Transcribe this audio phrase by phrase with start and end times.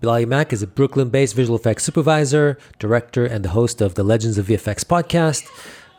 [0.00, 4.02] Bilali Mack is a Brooklyn based visual effects supervisor, director, and the host of the
[4.02, 5.46] Legends of VFX podcast.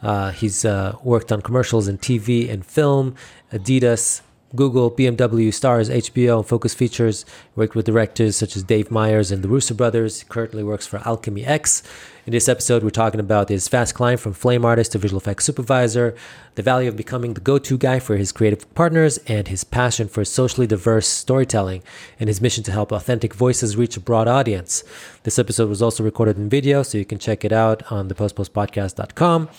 [0.02, 3.16] Uh, he's uh, worked on commercials in TV and film,
[3.54, 4.22] Adidas,
[4.56, 7.26] Google, BMW, Starz, HBO, and Focus Features.
[7.56, 10.24] Worked with directors such as Dave Meyers and the Russo brothers.
[10.28, 11.84] Currently works for Alchemy X.
[12.26, 15.46] In this episode, we're talking about his fast climb from flame artist to visual effects
[15.46, 16.16] supervisor,
[16.54, 20.24] the value of becoming the go-to guy for his creative partners, and his passion for
[20.24, 21.82] socially diverse storytelling,
[22.20, 24.84] and his mission to help authentic voices reach a broad audience.
[25.24, 28.16] This episode was also recorded in video, so you can check it out on the
[28.16, 29.50] postpostpodcast.com.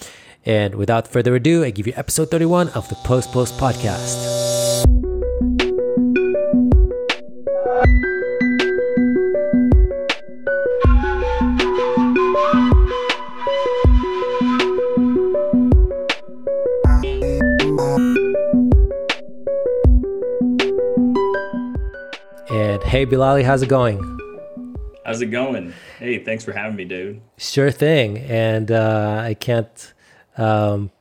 [0.45, 4.62] And without further ado, I give you episode 31 of the Post Post Podcast.
[7.83, 7.91] And
[22.85, 23.99] hey, Bilali, how's it going?
[25.05, 25.73] How's it going?
[25.99, 27.21] Hey, thanks for having me, dude.
[27.37, 28.19] Sure thing.
[28.19, 29.93] And uh, I can't
[30.37, 30.93] um,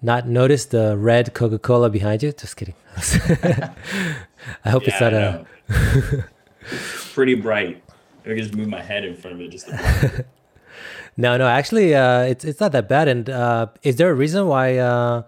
[0.00, 2.32] not notice the red Coca Cola behind you.
[2.32, 2.74] Just kidding.
[2.96, 5.46] I hope it's not a.
[7.14, 7.82] Pretty bright.
[8.24, 9.68] I can just move my head in front of it just.
[11.16, 11.46] No, no.
[11.46, 13.06] Actually, uh, it's it's not that bad.
[13.06, 15.24] And uh, is there a reason why uh,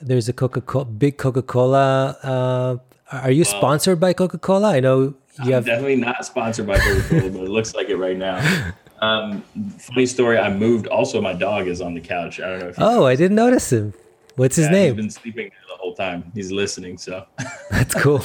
[0.00, 2.16] there's a Coca Cola, big Coca Cola?
[2.22, 2.76] Uh,
[3.10, 4.70] are you sponsored by Coca Cola?
[4.70, 5.66] I know you I'm have.
[5.66, 8.38] definitely not sponsored by Coca-Cola, but it looks like it right now.
[9.00, 9.40] Um,
[9.78, 10.86] funny story, I moved.
[10.86, 12.38] Also, my dog is on the couch.
[12.38, 13.94] I don't know Oh, I didn't notice him.
[14.36, 14.96] What's his yeah, He's name?
[14.96, 16.30] been sleeping the whole time.
[16.34, 17.24] He's listening, so.
[17.70, 18.22] That's cool.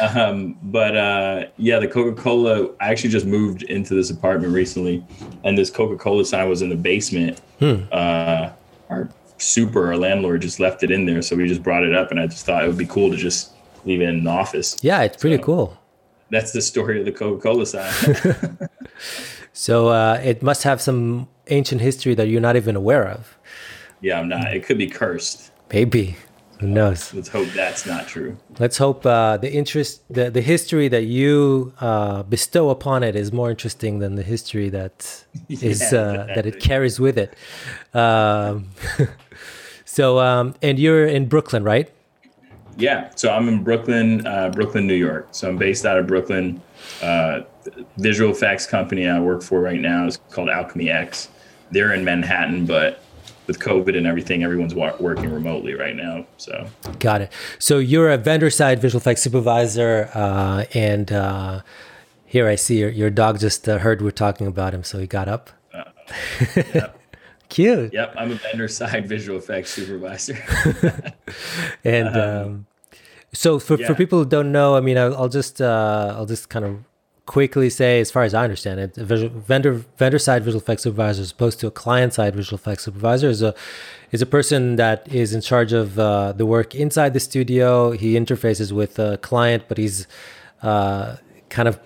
[0.00, 2.68] Um, but uh, yeah, the Coca Cola.
[2.80, 5.04] I actually just moved into this apartment recently,
[5.44, 7.40] and this Coca Cola sign was in the basement.
[7.58, 7.82] Hmm.
[7.92, 8.50] Uh,
[8.88, 12.10] our super, our landlord, just left it in there, so we just brought it up,
[12.10, 13.52] and I just thought it would be cool to just
[13.84, 14.76] leave it in the office.
[14.82, 15.78] Yeah, it's pretty So- cool.
[16.30, 18.58] That's the story of the Coca Cola sign.
[19.52, 23.38] So uh, it must have some ancient history that you're not even aware of.
[24.02, 24.54] yeah, I'm not.
[24.54, 25.50] It could be cursed.
[25.72, 26.16] Maybe.
[26.60, 27.12] Who knows?
[27.12, 28.36] Let's hope that's not true.
[28.58, 33.30] Let's hope uh, the interest, the, the history that you uh, bestow upon it is
[33.30, 37.34] more interesting than the history that is Yeah, uh, that it carries with it.
[37.94, 38.70] Um,
[39.84, 41.90] so, um, and you're in Brooklyn, right?
[42.78, 45.28] Yeah, so I'm in Brooklyn, uh, Brooklyn, New York.
[45.32, 46.60] So I'm based out of Brooklyn.
[47.02, 47.40] Uh,
[47.98, 51.28] visual effects company I work for right now is called Alchemy X.
[51.70, 53.02] They're in Manhattan, but
[53.46, 56.26] with COVID and everything, everyone's wa- working remotely right now.
[56.36, 56.66] So
[56.98, 57.32] Got it.
[57.58, 61.62] So you're a vendor side visual effects supervisor, uh, and uh,
[62.24, 65.06] here I see your, your dog just uh, heard we're talking about him, so he
[65.06, 65.50] got up.
[67.48, 67.92] Cute.
[67.92, 70.36] yep, I'm a vendor side visual effects supervisor.
[71.84, 72.66] And um,
[73.32, 76.48] so for, for people who don't know, I mean, I'll, I'll just uh, I'll just
[76.48, 76.78] kind of
[77.26, 80.84] quickly say, as far as I understand it, a visual, vendor vendor side visual effects
[80.84, 83.54] supervisor, as opposed to a client side visual effects supervisor, is a
[84.12, 87.90] is a person that is in charge of uh, the work inside the studio.
[87.90, 90.06] He interfaces with a client, but he's
[90.62, 91.16] uh,
[91.50, 91.80] kind of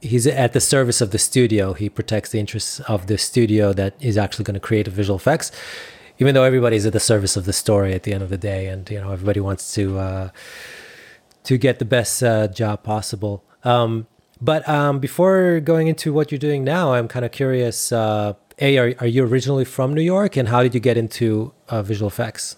[0.00, 1.72] he's at the service of the studio.
[1.72, 5.50] He protects the interests of the studio that is actually going to create visual effects,
[6.18, 8.68] even though everybody's at the service of the story at the end of the day,
[8.68, 10.28] and you know everybody wants to uh,
[11.42, 13.44] to get the best uh, job possible.
[13.64, 14.06] Um,
[14.44, 17.92] but um, before going into what you're doing now, I'm kind of curious.
[17.92, 21.52] Uh, a, are, are you originally from New York, and how did you get into
[21.68, 22.56] uh, visual effects?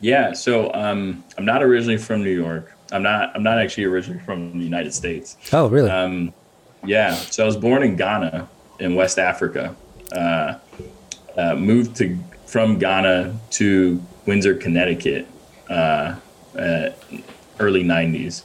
[0.00, 2.72] yeah, so um, I'm not originally from New York.
[2.92, 3.34] I'm not.
[3.34, 5.36] I'm not actually originally from the United States.
[5.52, 5.90] Oh, really?
[5.90, 6.32] Um,
[6.84, 9.76] yeah, so I was born in Ghana in West Africa.
[10.12, 10.58] Uh,
[11.36, 15.26] uh, moved to from Ghana to Windsor, Connecticut,
[15.68, 16.16] uh,
[16.58, 16.90] uh,
[17.60, 18.42] early '90s,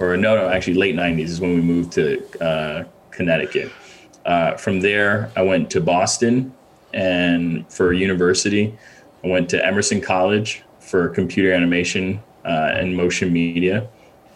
[0.00, 3.70] or no, no, actually late '90s is when we moved to uh, Connecticut.
[4.24, 6.52] Uh, from there, I went to Boston,
[6.92, 8.76] and for university,
[9.22, 13.88] I went to Emerson College for computer animation uh, and motion media,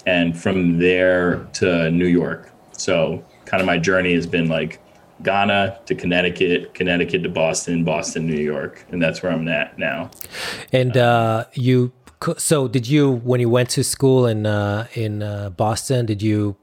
[0.07, 2.51] and from there to New York.
[2.73, 4.81] So, kind of my journey has been like
[5.23, 10.11] Ghana to Connecticut, Connecticut to Boston, Boston, New York, and that's where I'm at now.
[10.73, 11.93] And uh, you,
[12.37, 16.07] so did you when you went to school in uh, in uh, Boston?
[16.07, 16.57] Did you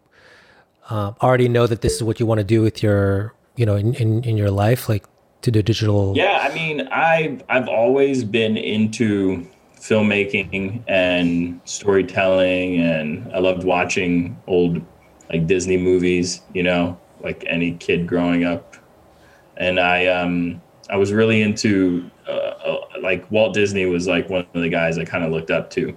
[0.89, 3.75] uh, already know that this is what you want to do with your, you know,
[3.75, 5.05] in, in, in your life, like
[5.41, 6.13] to do digital?
[6.15, 14.37] Yeah, I mean, I've I've always been into filmmaking and storytelling, and I loved watching
[14.47, 14.81] old
[15.29, 16.41] like Disney movies.
[16.53, 18.75] You know, like any kid growing up,
[19.57, 20.61] and I um
[20.91, 24.97] I was really into uh, uh, like Walt Disney was like one of the guys
[24.97, 25.95] I kind of looked up to.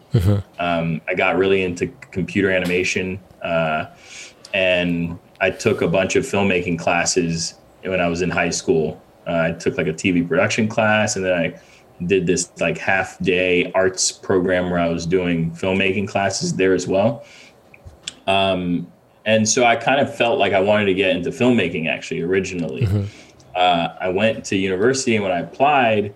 [0.60, 3.86] Um, I got really into computer animation, uh,
[4.54, 9.02] and I took a bunch of filmmaking classes when I was in high school.
[9.26, 11.60] Uh, I took like a TV production class, and then I
[12.06, 16.86] did this like half day arts program where I was doing filmmaking classes there as
[16.86, 17.24] well.
[18.26, 18.90] Um,
[19.26, 22.82] and so I kind of felt like I wanted to get into filmmaking actually originally.
[22.82, 23.04] Mm-hmm.
[23.54, 26.14] Uh, I went to university, and when I applied,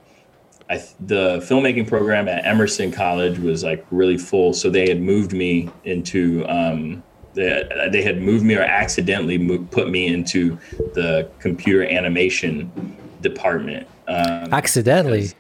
[0.71, 5.33] I, the filmmaking program at Emerson College was like really full, so they had moved
[5.33, 7.03] me into um,
[7.35, 10.59] they, they had moved me or accidentally moved, put me into
[10.95, 13.87] the computer animation department.
[14.09, 15.31] Um, accidentally.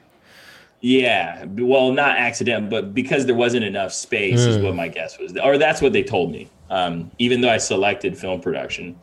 [0.80, 4.46] Yeah, well, not accident, but because there wasn't enough space, mm.
[4.46, 4.76] is what hmm.
[4.76, 6.48] my guess was, or that's what they told me.
[6.70, 8.96] Um, even though I selected film production,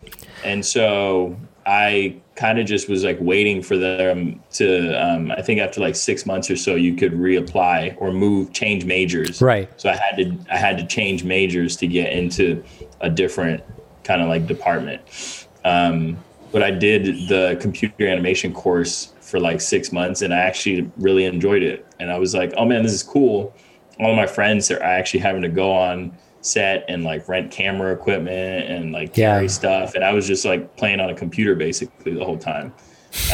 [0.46, 4.94] and so I kind of just was like waiting for them to.
[4.94, 8.86] Um, I think after like six months or so, you could reapply or move, change
[8.86, 9.42] majors.
[9.42, 9.70] Right.
[9.80, 12.64] So I had to I had to change majors to get into
[13.02, 13.64] a different
[14.04, 15.48] kind of like department.
[15.64, 16.18] Um,
[16.52, 21.26] but I did the computer animation course for like six months, and I actually really
[21.26, 21.86] enjoyed it.
[22.00, 23.54] And I was like, oh man, this is cool.
[24.00, 26.16] All of my friends are actually having to go on
[26.46, 29.50] set and like rent camera equipment and like carry yeah.
[29.50, 29.96] stuff.
[29.96, 32.74] And I was just like playing on a computer basically the whole time.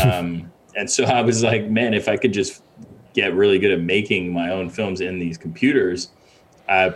[0.04, 2.64] Um, and so I was like, man, if I could just
[3.14, 6.12] get really good at making my own films in these computers,
[6.70, 6.94] I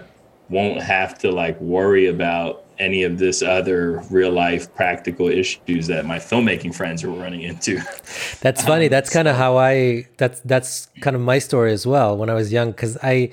[0.50, 6.06] won't have to like worry about any of this other real life practical issues that
[6.06, 7.77] my filmmaking friends were running into.
[8.41, 8.85] That's funny.
[8.85, 12.29] Um, that's kind of how I that's that's kind of my story as well when
[12.29, 13.31] I was young cuz I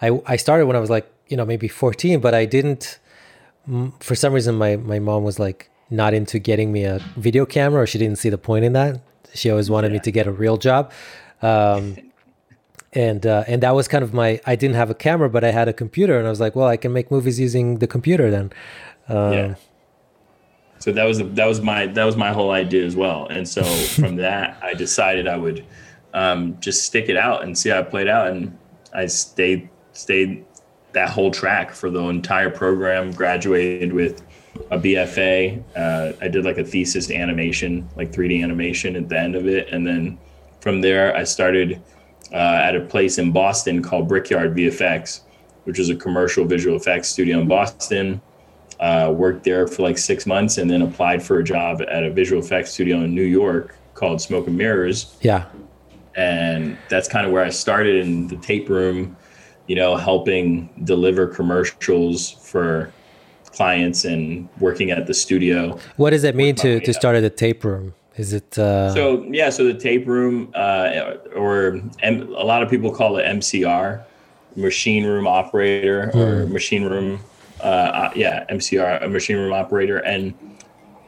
[0.00, 2.98] I I started when I was like you know maybe 14 but i didn't
[4.00, 7.82] for some reason my my mom was like not into getting me a video camera
[7.82, 9.00] or she didn't see the point in that.
[9.34, 9.94] She always wanted yeah.
[9.94, 10.92] me to get a real job.
[11.42, 11.96] Um,
[12.92, 15.50] and uh, and that was kind of my i didn't have a camera but i
[15.50, 18.30] had a computer and i was like well i can make movies using the computer
[18.30, 18.50] then.
[19.08, 19.54] Um, yeah.
[20.78, 23.26] So that was that was my that was my whole idea as well.
[23.26, 23.62] And so
[24.00, 25.66] from that i decided i would
[26.14, 28.56] um, just stick it out and see how it played out and
[28.94, 30.46] i stayed stayed
[30.98, 33.12] that whole track for the entire program.
[33.12, 34.20] Graduated with
[34.72, 35.62] a BFA.
[35.76, 39.68] Uh, I did like a thesis animation, like 3D animation at the end of it,
[39.72, 40.18] and then
[40.60, 41.80] from there I started
[42.32, 45.20] uh, at a place in Boston called Brickyard VFX,
[45.64, 48.20] which is a commercial visual effects studio in Boston.
[48.80, 52.10] Uh, worked there for like six months, and then applied for a job at a
[52.10, 55.16] visual effects studio in New York called Smoke and Mirrors.
[55.20, 55.44] Yeah,
[56.16, 59.16] and that's kind of where I started in the tape room
[59.68, 62.92] you know, helping deliver commercials for
[63.52, 65.78] clients and working at the studio.
[65.96, 67.94] What does that mean to, to start at the tape room?
[68.16, 68.92] Is it uh...
[68.92, 69.22] so?
[69.30, 74.02] Yeah, so the tape room, uh, or M- a lot of people call it MCR,
[74.56, 76.52] machine room operator, or hmm.
[76.52, 77.20] machine room,
[77.60, 80.34] uh, uh yeah, MCR, a machine room operator, and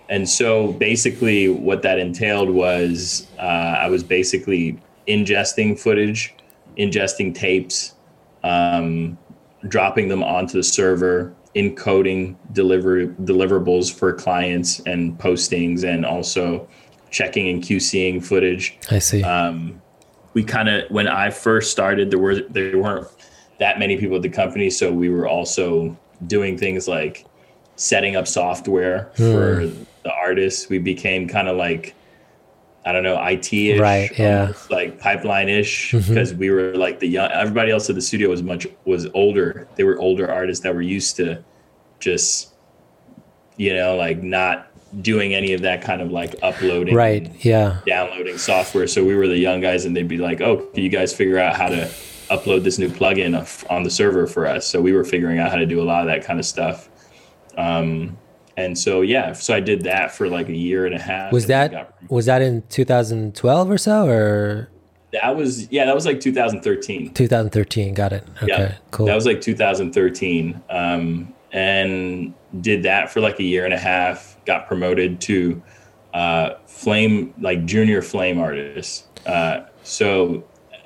[0.08, 4.78] and so basically what that entailed was uh, I was basically
[5.08, 6.32] ingesting footage,
[6.78, 7.94] ingesting tapes,
[8.44, 9.18] um,
[9.68, 16.68] dropping them onto the server, encoding deliver deliverables for clients and postings, and also
[17.10, 18.78] checking and QCing footage.
[18.90, 19.22] I see.
[19.22, 19.80] Um,
[20.34, 23.08] we kind of when I first started, there were there weren't
[23.58, 25.96] that many people at the company, so we were also
[26.26, 27.26] doing things like
[27.76, 29.32] setting up software mm.
[29.32, 29.66] for
[30.02, 30.68] the artists.
[30.68, 31.94] We became kind of like
[32.84, 34.10] I don't know, IT ish, right?
[34.18, 36.38] Yeah, like pipeline ish, because mm-hmm.
[36.38, 37.30] we were like the young.
[37.30, 39.68] Everybody else at the studio was much was older.
[39.76, 41.44] They were older artists that were used to
[41.98, 42.54] just,
[43.58, 44.70] you know, like not
[45.02, 47.30] doing any of that kind of like uploading, right?
[47.44, 48.86] Yeah, downloading software.
[48.86, 51.38] So we were the young guys, and they'd be like, "Oh, can you guys figure
[51.38, 51.90] out how to
[52.30, 53.36] upload this new plugin
[53.68, 56.00] on the server for us?" So we were figuring out how to do a lot
[56.00, 56.88] of that kind of stuff.
[57.58, 58.16] Um,
[58.60, 61.46] and so yeah so i did that for like a year and a half was
[61.46, 64.68] that was that in 2012 or so or?
[65.12, 68.24] That was yeah that was like 2013 2013 got it.
[68.36, 69.06] Okay yeah, cool.
[69.06, 74.36] That was like 2013 um, and did that for like a year and a half
[74.44, 75.60] got promoted to
[76.14, 79.06] uh, flame like junior flame artist.
[79.26, 80.44] Uh, so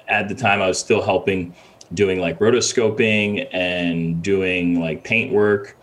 [0.09, 1.55] at the time i was still helping
[1.93, 5.77] doing like rotoscoping and doing like paint work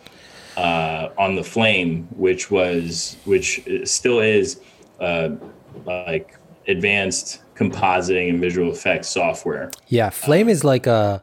[0.57, 4.59] uh, on the Flame, which was which still is
[4.99, 5.29] uh,
[5.85, 9.71] like advanced compositing and visual effects software.
[9.87, 11.21] Yeah, Flame is like a.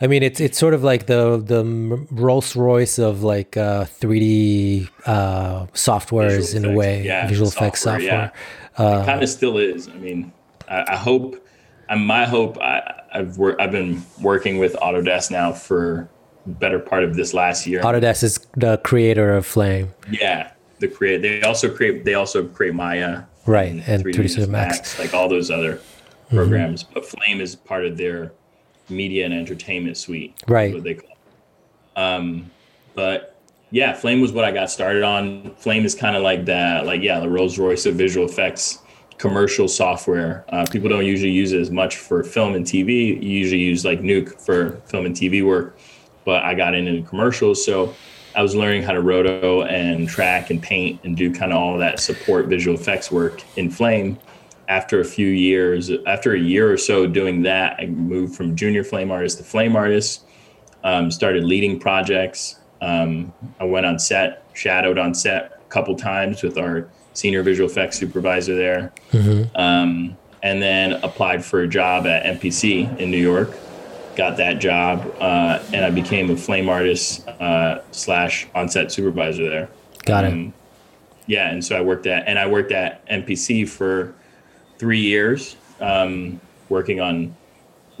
[0.00, 1.64] I mean, it's it's sort of like the the
[2.10, 7.82] Rolls Royce of like uh, 3D uh, softwares in a way, yeah, visual software, effects
[7.82, 8.32] software.
[8.78, 8.84] Yeah.
[8.84, 9.88] Uh, kind of still is.
[9.88, 10.32] I mean,
[10.68, 11.44] I, I hope.
[11.88, 12.58] And my hope.
[12.58, 16.08] I, I've wor- I've been working with Autodesk now for
[16.48, 17.82] better part of this last year.
[17.82, 19.92] Autodesk is the creator of Flame.
[20.10, 21.22] Yeah, the create.
[21.22, 22.04] They also create.
[22.04, 23.24] They also create Maya.
[23.46, 25.80] Right, and 3ds Max, like all those other
[26.28, 26.84] programs.
[26.84, 26.94] Mm-hmm.
[26.94, 28.32] But Flame is part of their
[28.90, 30.34] media and entertainment suite.
[30.46, 30.74] Right.
[30.74, 31.10] What they call.
[31.10, 32.00] It.
[32.00, 32.50] Um,
[32.94, 33.40] but
[33.70, 35.54] yeah, Flame was what I got started on.
[35.56, 38.80] Flame is kind of like that, like yeah, the Rolls Royce of visual effects
[39.18, 40.44] commercial software.
[40.48, 43.20] Uh, people don't usually use it as much for film and TV.
[43.22, 45.78] You usually use like Nuke for film and TV work,
[46.28, 47.94] but I got into commercials, so
[48.36, 51.78] I was learning how to roto and track and paint and do kind of all
[51.78, 54.18] that support visual effects work in Flame.
[54.68, 58.84] After a few years, after a year or so doing that, I moved from junior
[58.84, 60.26] flame artist to flame artist.
[60.84, 62.56] Um, started leading projects.
[62.82, 67.70] Um, I went on set, shadowed on set a couple times with our senior visual
[67.70, 69.56] effects supervisor there, mm-hmm.
[69.56, 73.56] um, and then applied for a job at MPC in New York.
[74.18, 79.68] Got that job, uh, and I became a flame artist uh, slash on-set supervisor there.
[80.06, 80.32] Got it.
[80.32, 80.52] Um,
[81.28, 84.12] yeah, and so I worked at and I worked at MPC for
[84.76, 87.36] three years, um, working on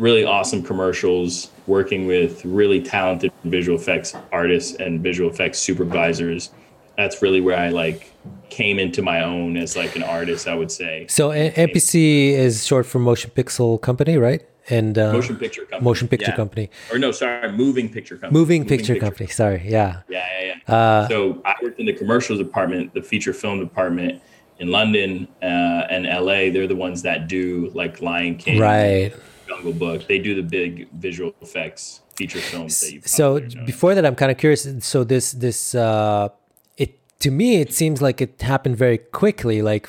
[0.00, 6.50] really awesome commercials, working with really talented visual effects artists and visual effects supervisors.
[6.96, 8.12] That's really where I like
[8.50, 11.06] came into my own as like an artist, I would say.
[11.08, 14.42] So MPC is short for Motion Pixel Company, right?
[14.70, 15.84] And uh, motion picture company.
[15.84, 16.36] Motion picture yeah.
[16.36, 16.70] company.
[16.92, 18.38] Or no, sorry, moving picture company.
[18.38, 19.26] Moving, moving picture, picture, company.
[19.28, 20.02] Sorry, yeah.
[20.08, 20.74] Yeah, yeah, yeah.
[20.74, 24.20] Uh, so I worked in the commercials department, the feature film department
[24.58, 25.46] in London uh,
[25.90, 26.50] and LA.
[26.50, 29.14] They're the ones that do like Lion King, right?
[29.48, 30.06] Jungle Book.
[30.06, 33.00] They do the big visual effects feature films that you.
[33.04, 34.68] So before that, I'm kind of curious.
[34.80, 36.28] So this this uh,
[36.76, 39.88] it to me it seems like it happened very quickly like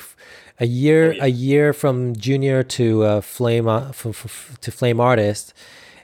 [0.60, 1.24] a year oh, yeah.
[1.24, 5.54] a year from junior to uh, flame uh, f- f- to flame artist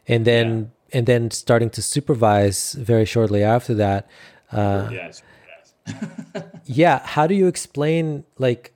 [0.08, 0.98] and then yeah.
[0.98, 4.08] and then starting to supervise very shortly after that
[4.52, 5.22] uh, yes,
[5.86, 6.44] yes.
[6.64, 8.72] yeah how do you explain like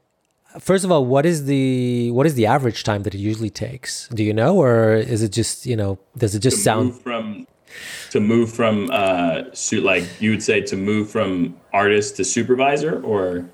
[0.58, 4.08] first of all what is the what is the average time that it usually takes
[4.08, 7.46] do you know or is it just you know does it just to sound from
[8.10, 13.00] to move from uh suit like you would say to move from artist to supervisor
[13.02, 13.48] or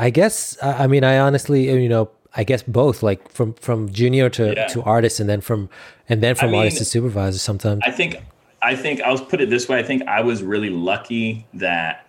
[0.00, 4.28] i guess i mean i honestly you know i guess both like from from junior
[4.28, 4.66] to yeah.
[4.66, 5.68] to artist and then from
[6.08, 8.16] and then from I mean, artist to supervisor sometimes i think
[8.62, 12.06] i think i'll put it this way i think i was really lucky that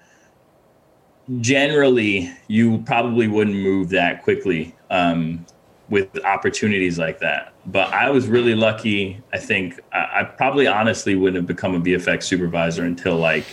[1.39, 5.45] generally you probably wouldn't move that quickly um
[5.91, 7.53] with opportunities like that.
[7.65, 9.21] But I was really lucky.
[9.33, 13.45] I think I, I, probably honestly wouldn't have become a VFX supervisor until like,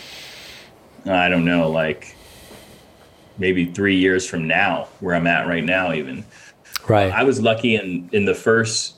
[1.05, 2.15] I don't know, like
[3.39, 6.23] maybe three years from now, where I'm at right now, even.
[6.87, 7.11] Right.
[7.11, 8.95] I was lucky in in the first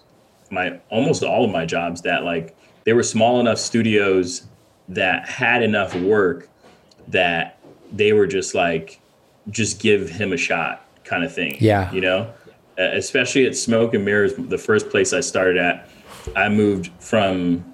[0.50, 4.48] my almost all of my jobs that like they were small enough studios
[4.90, 6.50] that had enough work
[7.08, 7.58] that
[7.92, 9.00] they were just like
[9.50, 11.56] just give him a shot kind of thing.
[11.60, 11.92] Yeah.
[11.92, 12.34] You know?
[12.78, 15.90] especially at Smoke and Mirrors, the first place I started at,
[16.36, 17.66] I moved from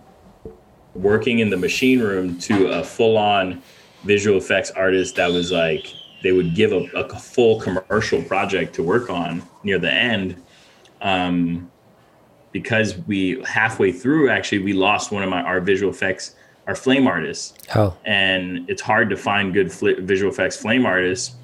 [0.94, 3.62] working in the machine room to a full on
[4.04, 5.88] visual effects artist that was like,
[6.24, 10.42] they would give a, a full commercial project to work on near the end.
[11.02, 11.72] Um,
[12.52, 17.06] because we halfway through, actually, we lost one of my our visual effects, our flame
[17.06, 17.54] artists.
[17.76, 17.96] Oh.
[18.06, 21.36] And it's hard to find good fl- visual effects flame artists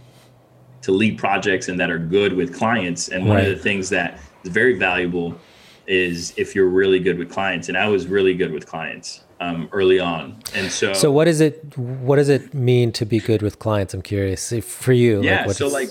[0.81, 3.09] to lead projects and that are good with clients.
[3.09, 3.47] And one right.
[3.47, 5.37] of the things that is very valuable
[5.85, 7.69] is if you're really good with clients.
[7.69, 10.37] And I was really good with clients um, early on.
[10.53, 11.77] And so, so what is it?
[11.77, 13.93] What does it mean to be good with clients?
[13.93, 15.21] I'm curious if, for you.
[15.21, 15.45] Yeah.
[15.45, 15.89] Like so like,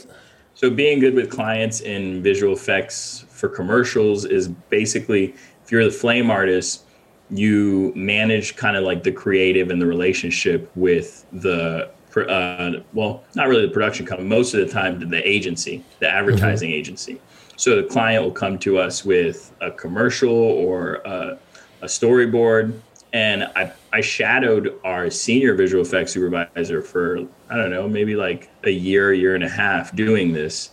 [0.55, 5.35] so being good with clients in visual effects for commercials is basically
[5.65, 6.85] if you're the flame artist,
[7.31, 13.49] you manage kind of like the creative and the relationship with the uh, well, not
[13.49, 14.29] really the production company.
[14.29, 16.79] Most of the time, the agency, the advertising mm-hmm.
[16.79, 17.21] agency.
[17.57, 21.39] So the client will come to us with a commercial or a,
[21.81, 22.79] a storyboard,
[23.13, 27.19] and I, I shadowed our senior visual effects supervisor for
[27.51, 30.71] I don't know maybe like a year, year and a half doing this,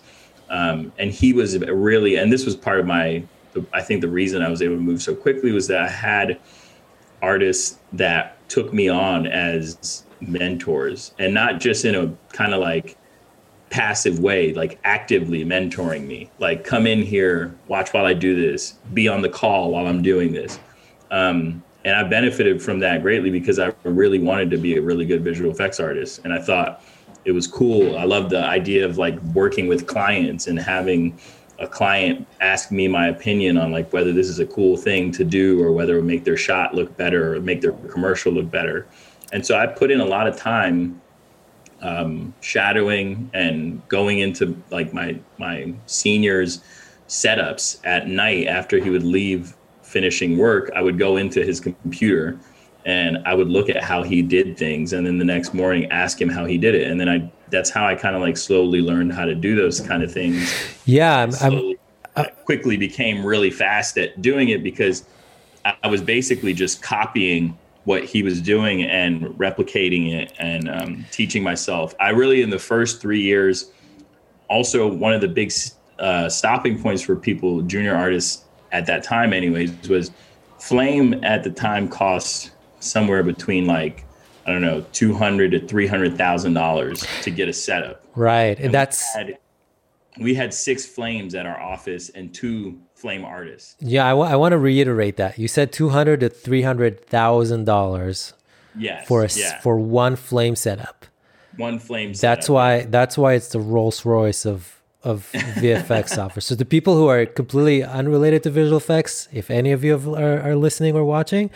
[0.50, 3.24] um, and he was really and this was part of my
[3.74, 6.40] I think the reason I was able to move so quickly was that I had
[7.22, 12.98] artists that took me on as mentors and not just in a kind of like
[13.70, 16.30] passive way, like actively mentoring me.
[16.40, 20.02] Like, come in here, watch while I do this, be on the call while I'm
[20.02, 20.60] doing this.
[21.12, 25.08] Um, and I benefited from that greatly because I really wanted to be a really
[25.08, 26.22] good visual effects artist.
[26.24, 26.84] And I thought
[27.26, 27.98] it was cool.
[27.98, 31.20] I love the idea of like working with clients and having
[31.58, 35.24] a client ask me my opinion on like whether this is a cool thing to
[35.24, 38.52] do or whether it would make their shot look better or make their commercial look
[38.52, 38.86] better.
[39.34, 41.02] And so I put in a lot of time
[41.82, 46.62] um, shadowing and going into like my my seniors
[47.08, 49.56] setups at night after he would leave
[49.90, 52.40] finishing work i would go into his computer
[52.86, 56.22] and i would look at how he did things and then the next morning ask
[56.22, 58.82] him how he did it and then i that's how i kind of like slowly
[58.82, 60.54] learned how to do those kind of things
[60.86, 61.76] yeah i'm, I'm
[62.16, 65.06] I quickly became really fast at doing it because
[65.66, 71.44] I was basically just copying what he was doing and replicating it and um, teaching
[71.44, 71.96] myself.
[72.00, 73.72] I really, in the first three years,
[74.50, 75.52] also one of the big
[75.98, 80.12] uh, stopping points for people, junior artists at that time, anyways, was
[80.60, 84.06] Flame at the time cost somewhere between like
[84.46, 88.04] I don't know, two hundred to three hundred thousand dollars to get a setup.
[88.16, 89.38] Right, and, and that's we had,
[90.20, 93.78] we had six flames at our office and two flame artists.
[93.80, 97.06] Yeah, I, w- I want to reiterate that you said two hundred to three hundred
[97.06, 98.34] thousand dollars.
[98.78, 99.08] Yes.
[99.08, 99.60] For a yeah.
[99.62, 101.06] for one flame setup.
[101.58, 102.10] One flame.
[102.10, 102.50] That's setup.
[102.50, 102.82] why.
[102.84, 106.42] That's why it's the Rolls Royce of of VFX software.
[106.42, 110.42] So the people who are completely unrelated to visual effects, if any of you are,
[110.42, 111.50] are listening or watching,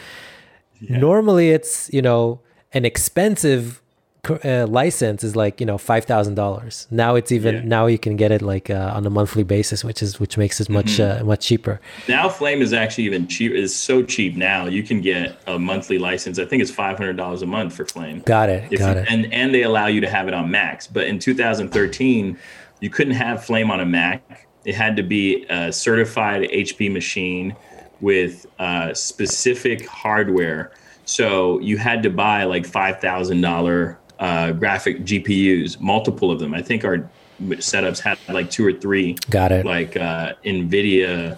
[0.79, 0.97] yeah.
[0.97, 2.39] normally it's you know
[2.73, 3.81] an expensive
[4.29, 6.87] uh, license is like you know five thousand dollars.
[6.89, 7.61] Now it's even yeah.
[7.65, 10.61] now you can get it like uh, on a monthly basis, which is which makes
[10.61, 11.23] it much mm-hmm.
[11.23, 11.81] uh, much cheaper.
[12.07, 13.51] Now Flame is actually even cheap.
[13.51, 14.65] is so cheap now.
[14.65, 16.39] You can get a monthly license.
[16.39, 18.21] I think it's five hundred dollars a month for Flame.
[18.21, 18.71] Got it.
[18.71, 19.07] If got you, it.
[19.09, 20.87] And and they allow you to have it on Macs.
[20.87, 22.37] But in 2013,
[22.83, 24.45] you couldn't have Flame on a Mac.
[24.65, 27.55] It had to be a certified HP machine
[28.01, 30.73] with uh, specific hardware.
[31.05, 36.53] So you had to buy like five thousand dollar uh, graphic GPUs, multiple of them.
[36.53, 37.09] I think our
[37.41, 39.13] setups had like two or three.
[39.29, 39.65] Got it.
[39.65, 41.35] Like uh, NVIDIA uh,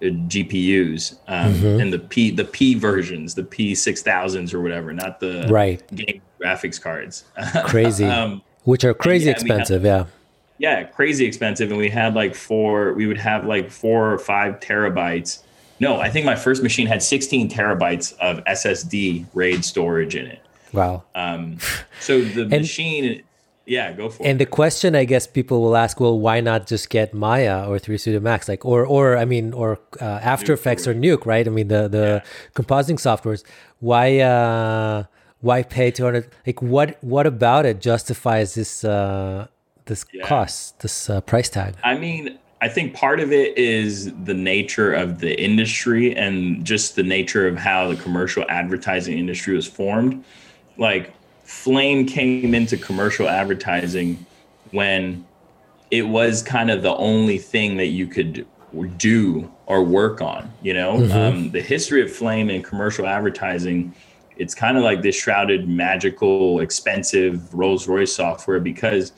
[0.00, 1.80] GPUs um, mm-hmm.
[1.80, 5.86] and the P the P versions, the P six thousands or whatever, not the right
[5.94, 7.24] game graphics cards.
[7.66, 9.82] Crazy, um, which are crazy yeah, expensive.
[9.82, 10.06] Had, yeah,
[10.58, 11.70] yeah, crazy expensive.
[11.70, 12.92] And we had like four.
[12.94, 15.42] We would have like four or five terabytes.
[15.78, 20.40] No, I think my first machine had 16 terabytes of SSD RAID storage in it.
[20.72, 21.04] Wow.
[21.14, 21.58] Um,
[22.00, 23.22] so the and, machine,
[23.66, 24.30] yeah, go for and it.
[24.30, 27.78] And the question I guess people will ask, well, why not just get Maya or
[27.78, 31.26] 3 Studio Max, like, or, or I mean, or uh, After Nuke Effects or Nuke,
[31.26, 31.46] right?
[31.46, 32.52] I mean, the the yeah.
[32.54, 33.44] compositing softwares.
[33.80, 35.04] Why uh,
[35.40, 36.28] why pay 200?
[36.46, 39.48] Like, what what about it justifies this uh,
[39.86, 40.26] this yeah.
[40.26, 41.74] cost, this uh, price tag?
[41.84, 42.38] I mean.
[42.58, 47.46] I think part of it is the nature of the industry and just the nature
[47.46, 50.24] of how the commercial advertising industry was formed
[50.78, 51.12] like
[51.44, 54.24] Flame came into commercial advertising
[54.72, 55.24] when
[55.90, 58.46] it was kind of the only thing that you could
[58.96, 60.52] do or work on.
[60.62, 61.16] You know, mm-hmm.
[61.16, 63.94] um, the history of Flame and commercial advertising,
[64.36, 69.12] it's kind of like this shrouded, magical, expensive Rolls Royce software because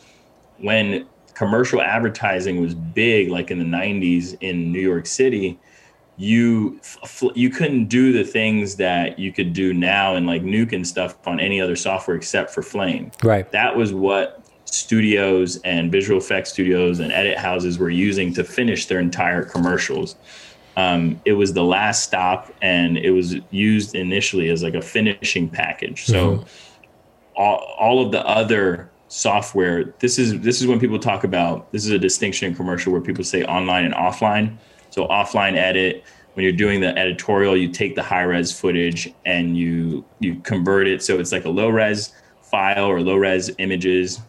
[0.61, 5.59] when commercial advertising was big, like in the 90s in New York City,
[6.17, 6.81] you
[7.35, 11.17] you couldn't do the things that you could do now and like nuke and stuff
[11.27, 13.13] on any other software except for flame.
[13.23, 13.51] Right.
[13.53, 18.87] That was what studios and visual effects studios and edit houses were using to finish
[18.87, 20.17] their entire commercials.
[20.77, 25.49] Um, it was the last stop and it was used initially as like a finishing
[25.49, 26.05] package.
[26.05, 26.49] So mm-hmm.
[27.37, 31.85] all, all of the other software this is this is when people talk about this
[31.85, 34.57] is a distinction in commercial where people say online and offline.
[34.91, 39.57] So offline edit, when you're doing the editorial, you take the high res footage and
[39.57, 41.03] you you convert it.
[41.03, 44.21] So it's like a low res file or low res images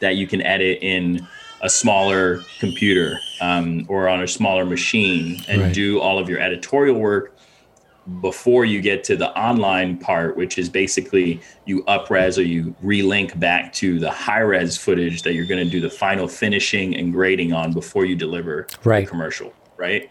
[0.00, 1.26] that you can edit in
[1.60, 5.74] a smaller computer um, or on a smaller machine and right.
[5.74, 7.37] do all of your editorial work
[8.20, 13.38] before you get to the online part, which is basically you upres or you relink
[13.38, 17.12] back to the high res footage that you're going to do the final finishing and
[17.12, 19.04] grading on before you deliver right.
[19.04, 20.10] the commercial right?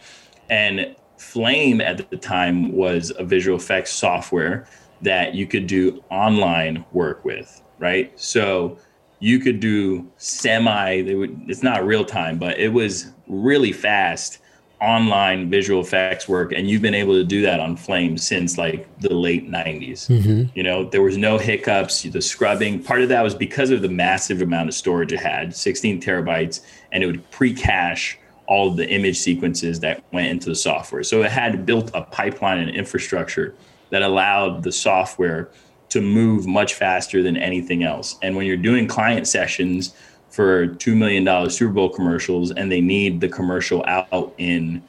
[0.49, 4.67] And Flame at the time was a visual effects software
[5.01, 8.17] that you could do online work with, right?
[8.19, 8.79] So
[9.19, 14.39] you could do semi, would, it's not real time, but it was really fast
[14.80, 18.88] online visual effects work and you've been able to do that on flame since like
[19.00, 20.44] the late 90s mm-hmm.
[20.54, 23.90] you know there was no hiccups the scrubbing part of that was because of the
[23.90, 26.62] massive amount of storage it had 16 terabytes
[26.92, 31.04] and it would pre-cache all of the image sequences that went into the software.
[31.04, 33.54] So it had built a pipeline and infrastructure
[33.90, 35.50] that allowed the software
[35.90, 38.18] to move much faster than anything else.
[38.22, 39.94] And when you're doing client sessions
[40.38, 44.84] for $2 million Super Bowl commercials and they need the commercial out in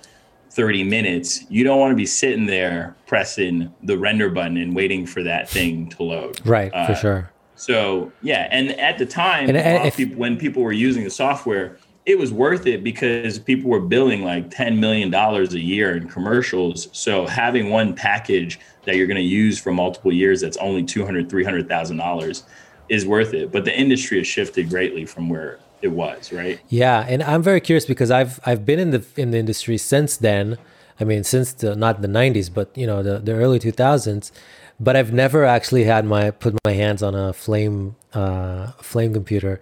[0.50, 5.06] 30 minutes, you don't want to be sitting there pressing the render button and waiting
[5.06, 6.46] for that thing to load.
[6.46, 7.30] Right, uh, for sure.
[7.56, 8.48] So, yeah.
[8.50, 12.66] And at the time, if, people, when people were using the software, it was worth
[12.66, 16.88] it because people were billing like $10 million a year in commercials.
[16.92, 21.26] So having one package that you're going to use for multiple years that's only $200,000,
[21.26, 22.42] $300,000
[22.88, 23.50] is worth it.
[23.52, 26.60] But the industry has shifted greatly from where it was, right?
[26.68, 30.16] Yeah, and I'm very curious because I've I've been in the in the industry since
[30.16, 30.58] then.
[31.00, 34.32] I mean, since the not the 90s, but you know, the, the early 2000s.
[34.80, 39.60] But I've never actually had my put my hands on a flame uh, flame computer.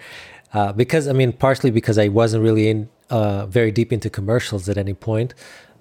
[0.53, 4.69] Uh, because I mean, partially because I wasn't really in uh, very deep into commercials
[4.69, 5.35] at any point,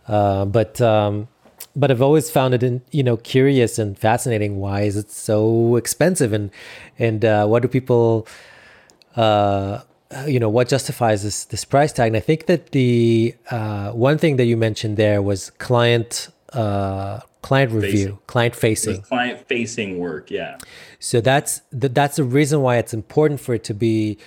[0.08, 1.28] uh, but um,
[1.76, 4.60] but I've always found it in, you know curious and fascinating.
[4.60, 6.52] Why is it so expensive, and
[6.98, 8.28] and uh, what do people,
[9.16, 9.82] uh,
[10.28, 12.08] you know, what justifies this this price tag?
[12.08, 17.20] And I think that the uh, one thing that you mentioned there was client uh,
[17.42, 18.18] client review, facing.
[18.28, 20.32] client facing, client facing work.
[20.32, 20.58] Yeah.
[21.00, 24.18] So that's that's the reason why it's important for it to be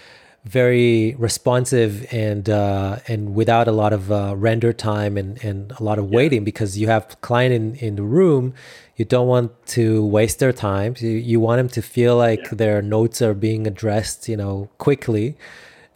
[0.49, 5.83] very responsive and uh, and without a lot of uh, render time and, and a
[5.83, 8.55] lot of waiting because you have client in, in the room.
[8.97, 10.95] You don't want to waste their time.
[10.99, 12.55] You, you want them to feel like yeah.
[12.55, 15.37] their notes are being addressed you know quickly.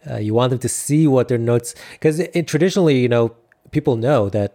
[0.09, 3.35] Uh, you want them to see what their notes because traditionally you know
[3.71, 4.53] people know that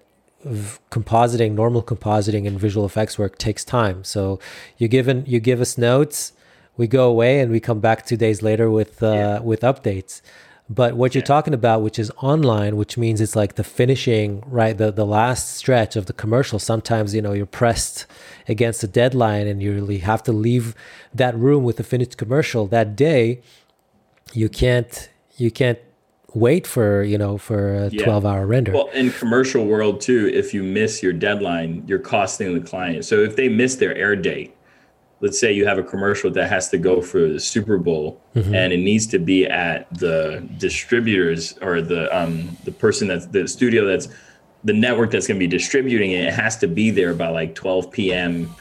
[0.91, 4.05] compositing normal compositing and visual effects work takes time.
[4.05, 4.39] So
[4.77, 6.33] you given you give us notes
[6.79, 9.39] we go away and we come back two days later with uh, yeah.
[9.41, 10.23] with updates.
[10.71, 14.77] But what you're talking about, which is online, which means it's like the finishing, right?
[14.77, 16.59] The the last stretch of the commercial.
[16.59, 18.07] Sometimes you know you're pressed
[18.49, 20.75] against a deadline and you really have to leave
[21.13, 23.43] that room with a finished commercial that day.
[24.33, 25.79] You can't you can't
[26.35, 28.05] wait for you know for a yeah.
[28.05, 32.53] 12 hour render well in commercial world too if you miss your deadline you're costing
[32.53, 34.55] the client so if they miss their air date
[35.21, 38.55] let's say you have a commercial that has to go for the Super Bowl mm-hmm.
[38.55, 43.47] and it needs to be at the distributors or the um, the person that's the
[43.49, 44.09] studio that's
[44.65, 47.55] the network that's going to be distributing it, it has to be there by like
[47.55, 48.55] 12 p.m.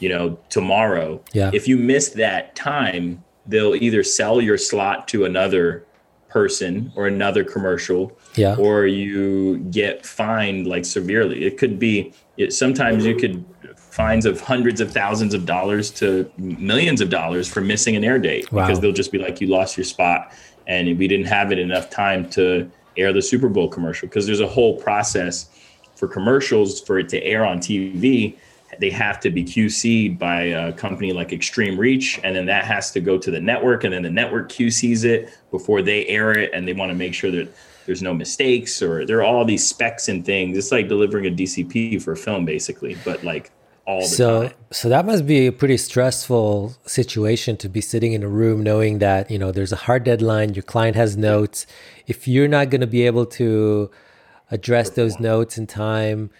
[0.00, 1.20] you know tomorrow.
[1.32, 1.50] Yeah.
[1.52, 5.86] If you miss that time, they'll either sell your slot to another
[6.28, 8.56] person or another commercial yeah.
[8.56, 11.44] or you get fined like severely.
[11.44, 13.44] It could be it, sometimes you could
[13.96, 18.18] fines of hundreds of thousands of dollars to millions of dollars for missing an air
[18.18, 18.66] date wow.
[18.66, 20.34] because they'll just be like, you lost your spot
[20.66, 24.42] and we didn't have it enough time to air the Super Bowl commercial because there's
[24.42, 25.48] a whole process
[25.94, 28.36] for commercials for it to air on TV.
[28.78, 32.90] They have to be QC'd by a company like Extreme Reach, and then that has
[32.90, 36.50] to go to the network, and then the network QCs it before they air it,
[36.52, 37.48] and they want to make sure that
[37.86, 40.58] there's no mistakes or there are all these specs and things.
[40.58, 43.50] It's like delivering a DCP for a film, basically, but like
[43.86, 44.52] all the so, time.
[44.72, 48.98] So that must be a pretty stressful situation to be sitting in a room knowing
[48.98, 51.66] that, you know, there's a hard deadline, your client has notes.
[52.06, 53.90] If you're not going to be able to
[54.50, 56.30] address those notes in time,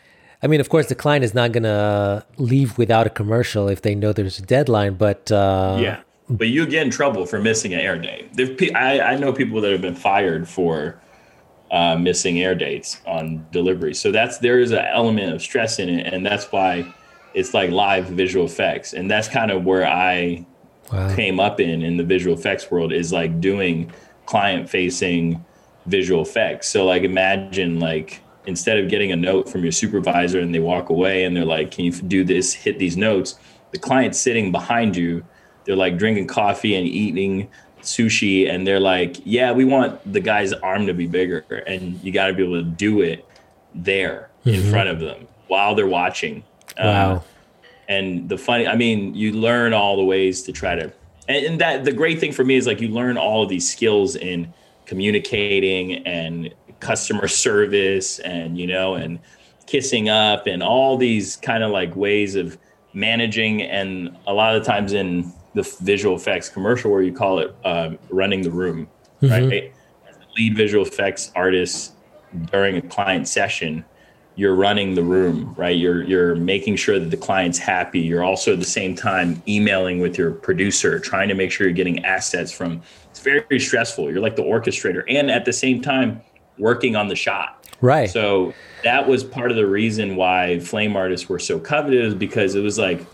[0.42, 3.82] I mean, of course, the client is not going to leave without a commercial if
[3.82, 7.72] they know there's a deadline, but uh, yeah, but you get in trouble for missing
[7.72, 8.30] an air date.
[8.74, 11.00] I, I know people that have been fired for
[11.70, 13.94] uh, missing air dates on delivery.
[13.94, 16.92] So that's there is an element of stress in it, and that's why
[17.36, 18.94] it's like live visual effects.
[18.94, 20.44] And that's kind of where i
[20.90, 21.14] wow.
[21.14, 23.92] came up in in the visual effects world is like doing
[24.24, 25.44] client facing
[25.84, 26.66] visual effects.
[26.68, 30.88] So like imagine like instead of getting a note from your supervisor and they walk
[30.88, 33.38] away and they're like can you do this hit these notes?
[33.70, 35.22] The client's sitting behind you.
[35.64, 37.50] They're like drinking coffee and eating
[37.82, 42.10] sushi and they're like yeah we want the guy's arm to be bigger and you
[42.10, 43.24] got to be able to do it
[43.74, 44.58] there mm-hmm.
[44.58, 46.42] in front of them while they're watching
[46.78, 47.16] Wow.
[47.16, 47.20] Uh,
[47.88, 50.92] and the funny, I mean, you learn all the ways to try to,
[51.28, 53.70] and, and that the great thing for me is like you learn all of these
[53.70, 54.52] skills in
[54.86, 59.18] communicating and customer service and, you know, and
[59.66, 62.58] kissing up and all these kind of like ways of
[62.92, 63.62] managing.
[63.62, 67.90] And a lot of times in the visual effects commercial where you call it uh,
[68.10, 68.88] running the room,
[69.22, 69.48] mm-hmm.
[69.48, 69.72] right?
[70.08, 71.94] As lead visual effects artist
[72.50, 73.84] during a client session,
[74.36, 75.76] you're running the room, right?
[75.76, 78.00] You're you're making sure that the client's happy.
[78.00, 81.74] You're also at the same time emailing with your producer, trying to make sure you're
[81.74, 82.82] getting assets from.
[83.10, 84.10] It's very stressful.
[84.10, 86.20] You're like the orchestrator, and at the same time
[86.58, 87.66] working on the shot.
[87.80, 88.10] Right.
[88.10, 92.54] So that was part of the reason why flame artists were so coveted, is because
[92.54, 93.04] it was like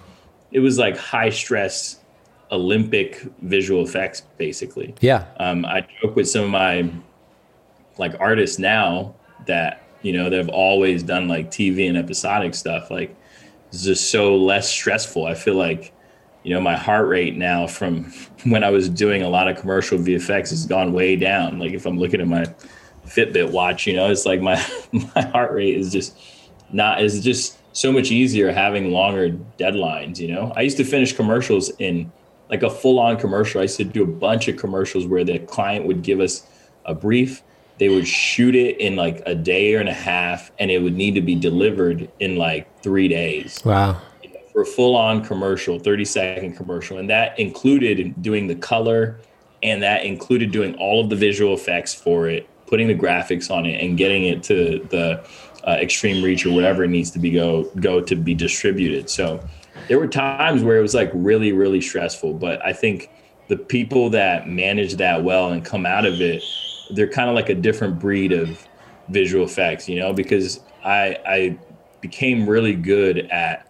[0.51, 2.01] it was like high stress
[2.51, 4.95] Olympic visual effects, basically.
[5.01, 5.27] Yeah.
[5.39, 6.91] Um, I joke with some of my
[7.97, 9.15] like artists now
[9.47, 12.91] that you know they've always done like TV and episodic stuff.
[12.91, 13.17] Like
[13.69, 15.27] it's just so less stressful.
[15.27, 15.93] I feel like
[16.43, 18.05] you know my heart rate now from
[18.45, 21.59] when I was doing a lot of commercial VFX has gone way down.
[21.59, 22.45] Like if I'm looking at my
[23.07, 24.55] Fitbit watch, you know, it's like my
[25.15, 26.17] my heart rate is just
[26.73, 30.19] not is just so much easier having longer deadlines.
[30.19, 32.13] You know, I used to finish commercials in
[32.51, 33.61] like a full on commercial.
[33.61, 36.47] I used to do a bunch of commercials where the client would give us
[36.85, 37.43] a brief.
[37.83, 40.95] They would shoot it in like a day or and a half, and it would
[40.95, 43.61] need to be delivered in like three days.
[43.65, 44.01] Wow.
[44.53, 46.99] For a full on commercial, 30 second commercial.
[46.99, 49.19] And that included doing the color
[49.65, 53.67] and that included doing all of the visual effects for it, putting the graphics on
[53.67, 55.27] it, and getting it to the
[55.67, 59.11] uh, extreme reach or whatever it needs to be go go to be distributed.
[59.11, 59.45] So
[59.89, 63.11] there were times where it was like really really stressful, but I think
[63.49, 66.45] the people that manage that well and come out of it,
[66.91, 68.67] they're kind of like a different breed of
[69.09, 71.59] visual effects, you know, because I I
[72.01, 73.69] became really good at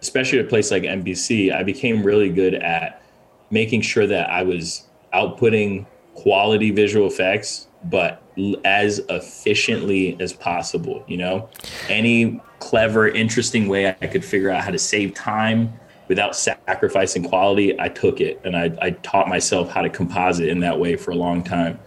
[0.00, 3.02] especially at a place like MPC, I became really good at
[3.50, 8.22] making sure that I was outputting quality visual effects but
[8.64, 11.04] as efficiently as possible.
[11.06, 11.48] You know,
[11.88, 17.78] any clever, interesting way I could figure out how to save time without sacrificing quality,
[17.78, 21.10] I took it and I, I taught myself how to composite in that way for
[21.10, 21.78] a long time.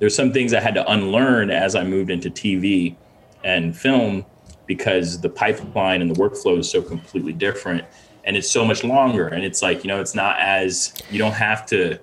[0.00, 2.96] There's some things I had to unlearn as I moved into TV
[3.44, 4.24] and film
[4.66, 7.84] because the pipeline and the workflow is so completely different
[8.24, 11.32] and it's so much longer and it's like you know it's not as you don't
[11.32, 11.98] have to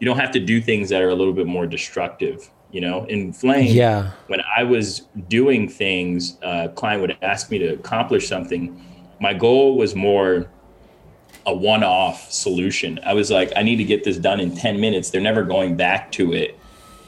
[0.00, 3.04] you don't have to do things that are a little bit more destructive you know?
[3.04, 4.10] In flame yeah.
[4.26, 8.84] when i was doing things uh, client would ask me to accomplish something
[9.20, 10.50] my goal was more
[11.46, 13.00] a one-off solution.
[13.04, 15.10] I was like i need to get this done in 10 minutes.
[15.10, 16.57] They're never going back to it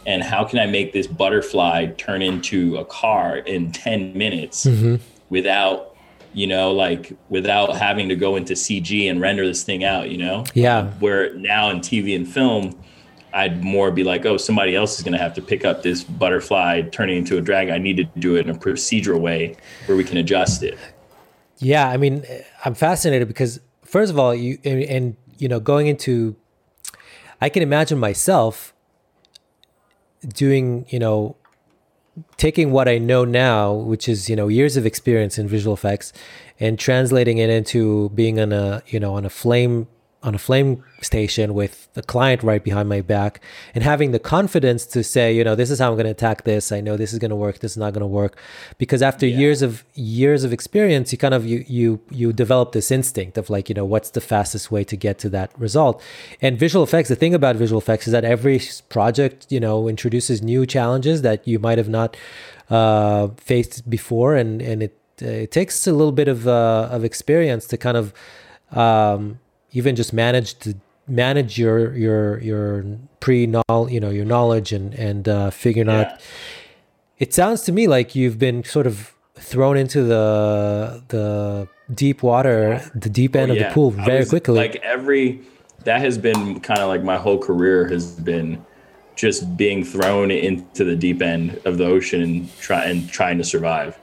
[0.06, 4.96] and how can i make this butterfly turn into a car in 10 minutes mm-hmm.
[5.28, 5.96] without
[6.32, 10.18] you know like without having to go into cg and render this thing out you
[10.18, 12.74] know yeah where now in tv and film
[13.32, 16.02] I'd more be like, oh, somebody else is going to have to pick up this
[16.02, 17.74] butterfly, turning into a dragon.
[17.74, 20.78] I need to do it in a procedural way where we can adjust it.
[21.58, 22.24] Yeah, I mean,
[22.64, 26.36] I'm fascinated because first of all, you and, and you know, going into,
[27.40, 28.74] I can imagine myself
[30.28, 31.36] doing, you know,
[32.36, 36.12] taking what I know now, which is you know years of experience in visual effects,
[36.58, 39.88] and translating it into being on a you know on a flame
[40.22, 43.40] on a flame station with the client right behind my back
[43.74, 46.44] and having the confidence to say you know this is how i'm going to attack
[46.44, 46.72] this.
[46.72, 47.60] I know this is going to work.
[47.60, 48.36] This is not going to work.
[48.78, 49.38] Because after yeah.
[49.38, 53.48] years of years of experience you kind of you you you develop this instinct of
[53.50, 56.02] like you know what's the fastest way to get to that result?
[56.42, 60.42] And visual effects the thing about visual effects is that every project you know introduces
[60.42, 62.16] new challenges that you might have not
[62.68, 64.34] uh, faced before.
[64.34, 68.12] And and it it takes a little bit of uh, of experience to kind of
[68.72, 69.38] um,
[69.72, 70.74] even just manage to
[71.06, 72.84] manage your your your
[73.18, 76.00] pre knowledge you know your knowledge and and uh, figuring yeah.
[76.00, 76.20] out
[77.18, 82.80] it sounds to me like you've been sort of thrown into the the deep water
[82.94, 83.62] the deep end oh, yeah.
[83.62, 85.40] of the pool very quickly like every
[85.84, 88.64] that has been kind of like my whole career has been
[89.16, 93.44] just being thrown into the deep end of the ocean and try and trying to
[93.44, 93.98] survive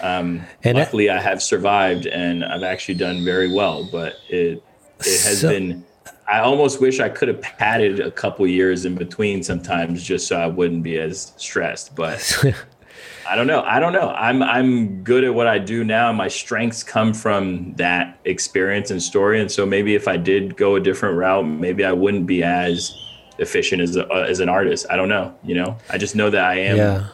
[0.00, 4.62] um, and luckily that, I have survived and I've actually done very well but it
[5.06, 5.84] it has so, been
[6.26, 10.36] I almost wish I could have padded a couple years in between sometimes just so
[10.36, 11.94] I wouldn't be as stressed.
[11.94, 12.42] But
[13.28, 13.62] I don't know.
[13.62, 14.10] I don't know.
[14.10, 16.12] I'm I'm good at what I do now.
[16.12, 19.40] My strengths come from that experience and story.
[19.40, 22.98] And so maybe if I did go a different route, maybe I wouldn't be as
[23.38, 24.86] efficient as a, as an artist.
[24.88, 25.34] I don't know.
[25.42, 27.06] You know, I just know that I am yeah.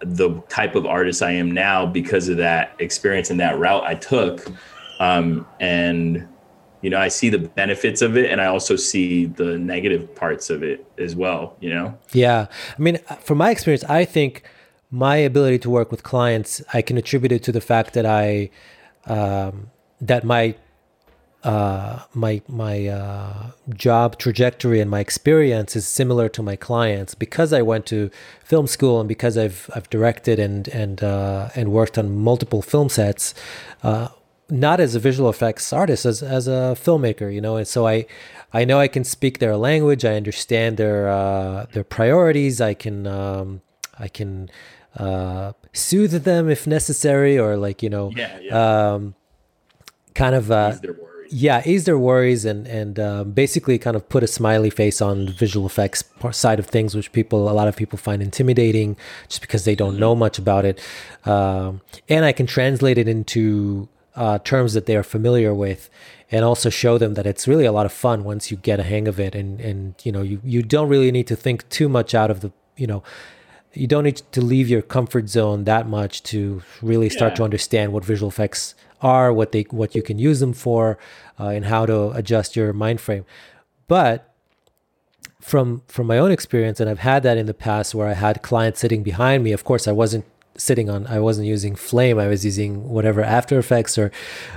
[0.00, 3.94] the type of artist I am now because of that experience and that route I
[3.94, 4.46] took.
[5.00, 6.28] Um, and
[6.82, 10.50] you know, I see the benefits of it and I also see the negative parts
[10.50, 11.96] of it as well, you know?
[12.12, 12.48] Yeah.
[12.76, 14.42] I mean, from my experience, I think
[14.90, 18.50] my ability to work with clients, I can attribute it to the fact that I,
[19.06, 20.56] um, that my,
[21.44, 27.52] uh, my, my, uh, job trajectory and my experience is similar to my clients because
[27.52, 28.10] I went to
[28.44, 32.88] film school and because I've, I've directed and, and, uh, and worked on multiple film
[32.88, 33.34] sets,
[33.82, 34.08] uh,
[34.52, 38.04] not as a visual effects artist as as a filmmaker you know and so i
[38.52, 43.06] i know i can speak their language i understand their uh, their priorities i can
[43.06, 43.62] um,
[43.98, 44.50] i can
[44.98, 48.92] uh, soothe them if necessary or like you know yeah, yeah.
[48.92, 49.14] Um,
[50.14, 50.76] kind of uh,
[51.32, 55.26] yeah, ease their worries and and um, basically kind of put a smiley face on
[55.26, 58.96] the visual effects side of things, which people a lot of people find intimidating
[59.28, 60.78] just because they don't know much about it.
[61.24, 65.88] Um, and I can translate it into uh, terms that they are familiar with,
[66.30, 68.82] and also show them that it's really a lot of fun once you get a
[68.82, 71.88] hang of it, and and you know you you don't really need to think too
[71.88, 73.02] much out of the you know
[73.74, 77.36] you don't need to leave your comfort zone that much to really start yeah.
[77.36, 80.98] to understand what visual effects are, what they what you can use them for,
[81.40, 83.24] uh, and how to adjust your mind frame.
[83.88, 84.32] But
[85.40, 88.42] from from my own experience, and I've had that in the past where I had
[88.42, 89.52] clients sitting behind me.
[89.52, 90.24] Of course, I wasn't
[90.56, 92.18] sitting on I wasn't using Flame.
[92.18, 94.10] I was using whatever After Effects or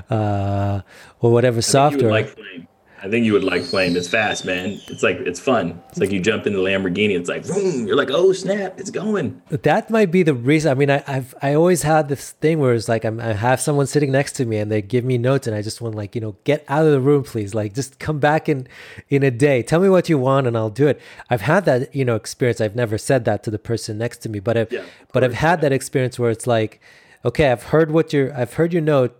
[0.09, 0.81] uh,
[1.19, 2.09] or whatever software.
[2.09, 2.67] like Flame.
[3.05, 3.95] I think you would like Flame.
[3.95, 4.81] It's fast, man.
[4.87, 5.79] It's like it's fun.
[5.89, 7.15] It's like you jump in the Lamborghini.
[7.15, 7.85] It's like boom.
[7.85, 9.39] You're like, oh snap, it's going.
[9.49, 10.71] That might be the reason.
[10.71, 13.61] I mean, I, have I always had this thing where it's like I'm, i have
[13.61, 16.15] someone sitting next to me and they give me notes and I just want like
[16.15, 17.53] you know get out of the room, please.
[17.53, 18.67] Like just come back in
[19.09, 19.61] in a day.
[19.61, 20.99] Tell me what you want and I'll do it.
[21.29, 22.59] I've had that you know experience.
[22.59, 25.35] I've never said that to the person next to me, but I've yeah, but I've
[25.35, 26.81] had that experience where it's like,
[27.23, 28.35] okay, I've heard what you're.
[28.35, 29.15] I've heard your note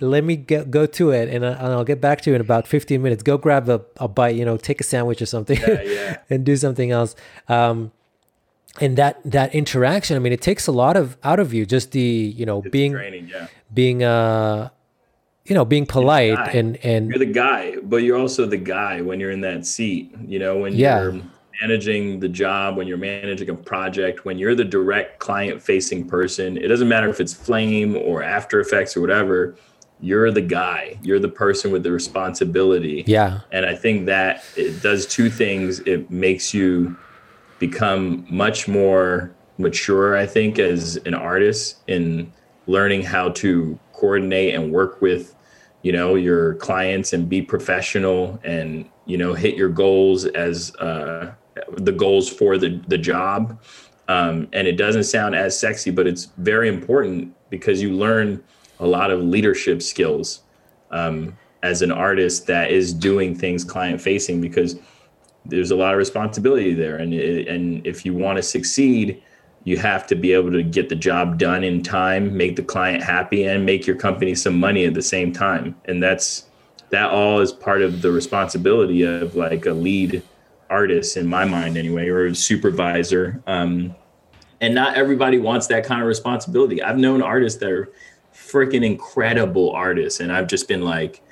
[0.00, 2.40] let me get, go to it and, I, and I'll get back to you in
[2.40, 3.22] about 15 minutes.
[3.22, 6.18] Go grab a, a bite, you know, take a sandwich or something yeah, yeah.
[6.30, 7.16] and do something else.
[7.48, 7.92] Um,
[8.78, 11.92] and that, that interaction, I mean, it takes a lot of out of you, just
[11.92, 13.46] the, you know, it's being, training, yeah.
[13.72, 14.68] being, uh,
[15.46, 19.18] you know, being polite and, and you're the guy, but you're also the guy when
[19.18, 21.04] you're in that seat, you know, when yeah.
[21.04, 21.22] you're
[21.62, 26.58] managing the job, when you're managing a project, when you're the direct client facing person,
[26.58, 29.56] it doesn't matter if it's flame or after effects or whatever
[30.00, 33.04] you're the guy you're the person with the responsibility.
[33.06, 33.40] Yeah.
[33.52, 35.80] And i think that it does two things.
[35.80, 36.96] It makes you
[37.58, 42.30] become much more mature i think as an artist in
[42.66, 45.34] learning how to coordinate and work with
[45.82, 51.32] you know your clients and be professional and you know hit your goals as uh,
[51.74, 53.58] the goals for the the job.
[54.08, 58.42] Um, and it doesn't sound as sexy but it's very important because you learn
[58.80, 60.42] a lot of leadership skills
[60.90, 64.76] um, as an artist that is doing things client facing because
[65.44, 66.96] there's a lot of responsibility there.
[66.96, 69.22] And and if you want to succeed
[69.66, 73.02] you have to be able to get the job done in time make the client
[73.02, 75.74] happy and make your company some money at the same time.
[75.86, 76.46] And that's
[76.90, 80.22] that all is part of the responsibility of like a lead
[80.70, 83.42] artist in my mind anyway or a supervisor.
[83.48, 83.94] Um,
[84.60, 86.80] and not everybody wants that kind of responsibility.
[86.80, 87.92] I've known artists that are
[88.50, 90.20] freaking incredible artists.
[90.20, 91.22] And I've just been like,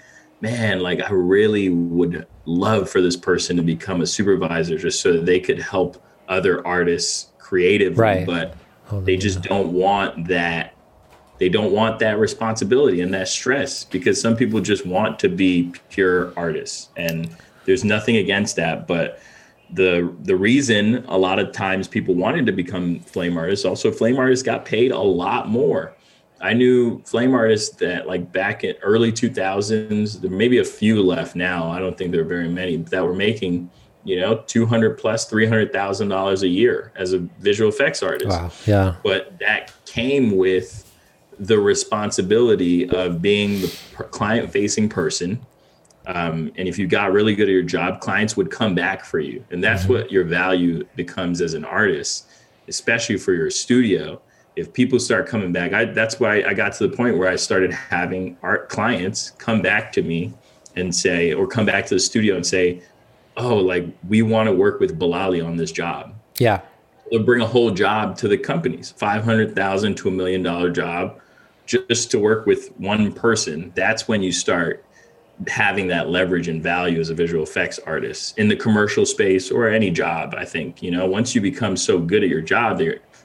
[0.41, 5.13] man, like I really would love for this person to become a supervisor just so
[5.15, 8.01] that they could help other artists creatively.
[8.01, 8.27] Right.
[8.27, 8.57] But
[8.91, 10.75] oh, they just don't want that.
[11.39, 15.73] They don't want that responsibility and that stress because some people just want to be
[15.91, 16.91] pure artists.
[16.97, 18.87] And there's nothing against that.
[18.87, 19.21] But
[19.73, 24.19] the the reason a lot of times people wanted to become flame artists also flame
[24.19, 25.95] artists got paid a lot more
[26.41, 31.03] I knew flame artists that like back in early 2000s, there may be a few
[31.03, 31.71] left now.
[31.71, 33.71] I don't think there are very many that were making,
[34.05, 38.31] you know, 200 plus $300,000 a year as a visual effects artist.
[38.31, 38.51] Wow.
[38.67, 38.97] Yeah.
[39.03, 40.91] But that came with
[41.39, 43.69] the responsibility of being the
[44.11, 45.45] client facing person.
[46.07, 49.19] Um, and if you got really good at your job, clients would come back for
[49.19, 49.45] you.
[49.51, 49.93] And that's mm-hmm.
[49.95, 52.29] what your value becomes as an artist,
[52.69, 54.21] especially for your studio
[54.57, 57.37] if people start coming back, I, that's why I got to the point where I
[57.37, 60.33] started having art clients come back to me
[60.77, 62.83] and say, or come back to the studio and say,
[63.37, 66.15] oh, like we want to work with Bilali on this job.
[66.39, 66.61] Yeah.
[67.11, 71.21] They'll bring a whole job to the companies, 500,000 to a million dollar job
[71.67, 73.73] just to work with one person.
[73.75, 74.85] That's when you start
[75.49, 79.69] having that leverage and value as a visual effects artist in the commercial space or
[79.69, 80.35] any job.
[80.37, 82.81] I think, you know, once you become so good at your job,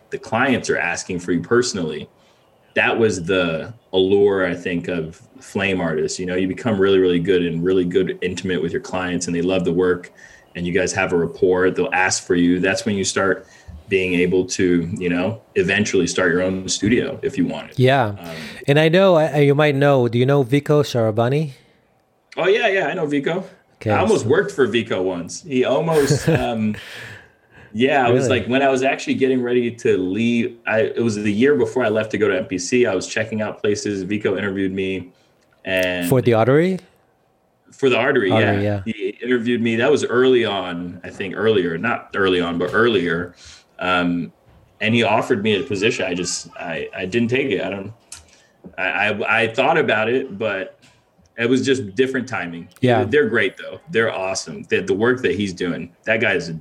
[0.10, 2.10] the clients are asking for you personally
[2.76, 6.20] that was the allure i think of flame artists.
[6.20, 9.36] You know you become really really good and really good intimate with your clients and
[9.36, 10.12] they love the work
[10.56, 11.70] and you guys have a rapport.
[11.72, 12.60] They'll ask for you.
[12.60, 13.48] That's when you start
[13.88, 18.10] being able to you know eventually start your own studio if you want it yeah.
[18.20, 18.36] Um,
[18.68, 21.54] and i know I, you might know do you know vico sharabani
[22.38, 23.44] oh yeah yeah i know vico.
[23.78, 24.30] Okay, i almost so.
[24.30, 25.42] worked for vico once.
[25.42, 26.76] He almost um
[27.74, 30.58] yeah, I was like when I was actually getting ready to leave.
[30.66, 32.90] I it was the year before I left to go to MPC.
[32.90, 34.04] I was checking out places.
[34.04, 35.12] Vico interviewed me,
[35.66, 36.80] and for the artery.
[37.72, 38.82] For the artery, artery yeah.
[38.86, 38.94] yeah.
[38.94, 39.76] He interviewed me.
[39.76, 43.36] That was early on, I think earlier, not early on, but earlier.
[43.78, 44.34] Um,
[44.82, 46.06] and he offered me a position.
[46.06, 47.62] I just I I didn't take it.
[47.62, 47.94] I don't.
[48.78, 50.80] I I, I thought about it, but
[51.40, 52.68] it was just different timing.
[52.82, 53.06] Yeah.
[53.06, 53.80] they're great though.
[53.90, 54.64] They're awesome.
[54.64, 56.60] The, the work that he's doing, that guy's a,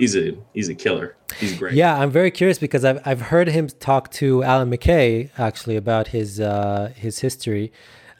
[0.00, 0.26] he's a
[0.56, 1.08] he's a killer.
[1.38, 1.74] He's great.
[1.82, 5.08] Yeah, I'm very curious because I've I've heard him talk to Allan McKay
[5.48, 7.66] actually about his uh, his history.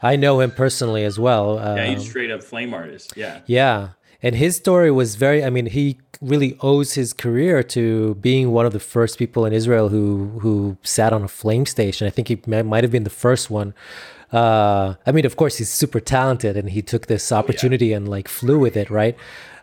[0.03, 1.47] I know him personally as well.
[1.57, 3.07] yeah, he's Um, straight up flame artist.
[3.17, 3.79] Yeah, yeah,
[4.25, 5.41] and his story was very.
[5.49, 5.87] I mean, he
[6.33, 10.05] really owes his career to being one of the first people in Israel who
[10.43, 10.53] who
[10.97, 12.07] sat on a flame station.
[12.07, 12.37] I think he
[12.73, 13.71] might have been the first one.
[14.33, 18.29] Uh, I mean, of course, he's super talented, and he took this opportunity and like
[18.29, 19.17] flew with it, right?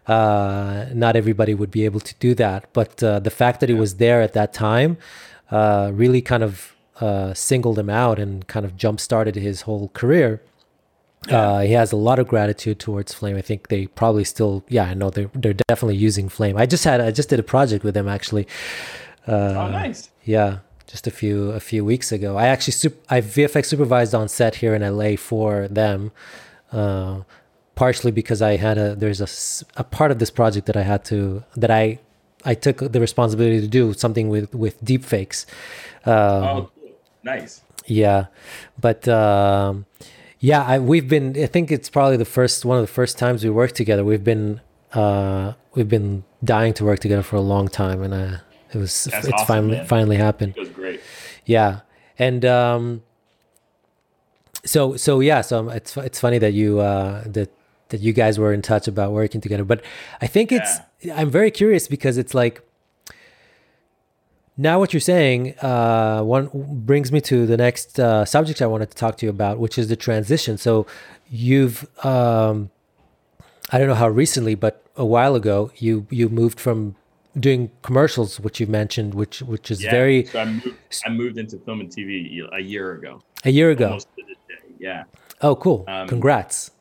[0.07, 3.75] Uh, not everybody would be able to do that, but uh, the fact that he
[3.75, 4.97] was there at that time
[5.51, 9.89] uh, really kind of uh, singled him out and kind of jump started his whole
[9.89, 10.41] career.
[11.29, 13.35] Uh, he has a lot of gratitude towards Flame.
[13.35, 16.55] I think they probably still, yeah, I know they're they're definitely using Flame.
[16.57, 18.47] I just had I just did a project with them actually.
[19.27, 20.09] oh nice.
[20.23, 22.37] Yeah, just a few a few weeks ago.
[22.37, 26.11] I actually sup- I VFX supervised on set here in LA for them.
[26.71, 27.21] Uh,
[27.77, 29.29] partially because I had a there's a,
[29.79, 31.99] a part of this project that I had to that I
[32.43, 35.45] I took the responsibility to do something with with deep fakes.
[36.05, 36.91] Um, oh, cool.
[37.23, 37.61] nice.
[37.85, 38.25] yeah,
[38.79, 39.85] but um,
[40.39, 41.37] yeah, I, we've been.
[41.37, 44.03] I think it's probably the first one of the first times we worked together.
[44.03, 44.61] We've been
[44.93, 48.37] uh, we've been dying to work together for a long time, and uh,
[48.73, 49.85] it was That's it's awesome, finally man.
[49.85, 50.53] finally happened.
[50.57, 51.01] It was great.
[51.45, 51.81] Yeah,
[52.17, 53.03] and um,
[54.65, 57.51] so so yeah, so it's it's funny that you uh, that
[57.89, 59.63] that you guys were in touch about working together.
[59.63, 59.83] But
[60.21, 60.77] I think it's
[61.15, 62.61] I'm very curious because it's like
[64.57, 66.49] now what you're saying uh, one
[66.85, 69.77] brings me to the next uh, subject I wanted to talk to you about, which
[69.77, 70.57] is the transition.
[70.57, 70.87] So
[71.29, 72.69] you've um,
[73.71, 76.95] I don't know how recently, but a while ago you you moved from
[77.39, 79.91] doing commercials, which you mentioned, which which is Yeah.
[79.91, 80.67] very So I moved,
[81.05, 83.21] I moved into film and TV a year ago.
[83.45, 83.85] a year ago.
[83.87, 84.73] Almost to this day.
[84.79, 85.03] Yeah.
[85.39, 85.85] Oh, cool!
[85.87, 86.73] Um, Congrats Yeah.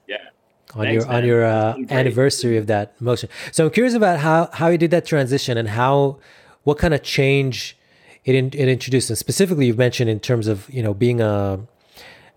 [0.76, 3.28] On thanks, your on your uh, anniversary of that motion.
[3.52, 6.18] So I'm curious about how how you did that transition and how
[6.64, 7.76] what kind of change
[8.24, 9.08] it in, it introduced.
[9.08, 11.60] And specifically, you've mentioned in terms of you know being a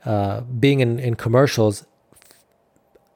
[0.06, 1.86] uh, being in, in commercials.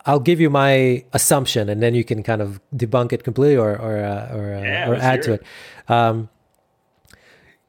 [0.06, 3.72] I'll give you my assumption, and then you can kind of debunk it completely or
[3.80, 5.44] or uh, or, uh, Yeah, or add to it.
[5.88, 6.30] Um,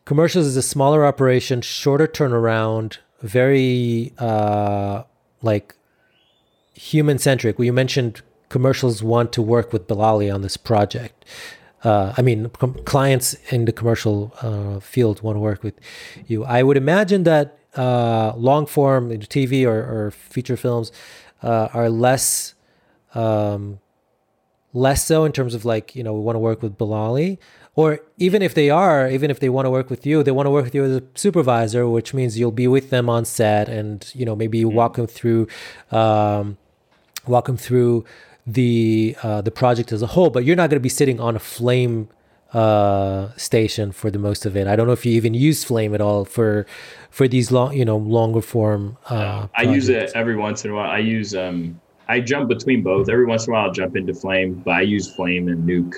[0.04, 5.04] commercials is a smaller operation, shorter turnaround, very uh,
[5.42, 5.76] like
[6.74, 7.58] human centric.
[7.58, 11.24] Well, you mentioned commercials want to work with Bilali on this project.
[11.82, 15.74] Uh, I mean, com- clients in the commercial uh, field want to work with
[16.26, 16.44] you.
[16.44, 20.92] I would imagine that uh, long form TV or, or feature films
[21.42, 22.54] uh, are less
[23.14, 23.80] um,
[24.72, 27.38] less so in terms of like you know we want to work with Bilali,
[27.74, 30.46] or even if they are, even if they want to work with you, they want
[30.46, 33.68] to work with you as a supervisor, which means you'll be with them on set
[33.68, 35.46] and you know maybe you walk them through,
[35.90, 36.56] um,
[37.26, 38.04] walk them through
[38.46, 40.30] the uh, the project as a whole.
[40.30, 42.08] But you're not going to be sitting on a flame
[42.52, 45.92] uh station for the most of it i don't know if you even use flame
[45.92, 46.64] at all for
[47.10, 50.74] for these long you know longer form uh I use it every once in a
[50.74, 50.88] while.
[50.88, 53.08] I use um I jump between both.
[53.08, 55.94] Every once in a while I'll jump into Flame, but I use Flame and Nuke.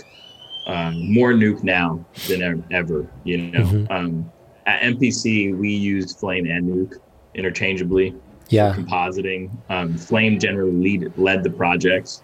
[0.66, 3.60] Um, more Nuke now than ever, you know.
[3.60, 3.90] Mhm.
[3.90, 4.32] Um,
[4.66, 6.94] at MPC we use Flame and Nuke
[7.34, 8.14] interchangeably.
[8.48, 9.50] Yeah compositing.
[9.68, 12.22] Um, Flame generally lead led the projects,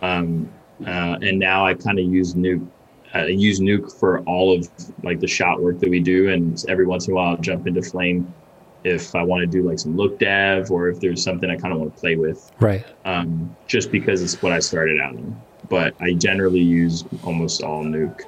[0.00, 0.50] um,
[0.86, 2.66] uh, and now I kind of use Nuke.
[3.14, 4.68] I use Nuke for all of
[5.02, 7.66] like the shot work that we do, and every once in a while I'll jump
[7.66, 8.32] into Flame
[8.84, 11.72] if I want to do like some look dev or if there's something I kind
[11.72, 15.40] of want to play with, right um, just because it's what I started out in.
[15.68, 18.22] But I generally use almost all Nuke.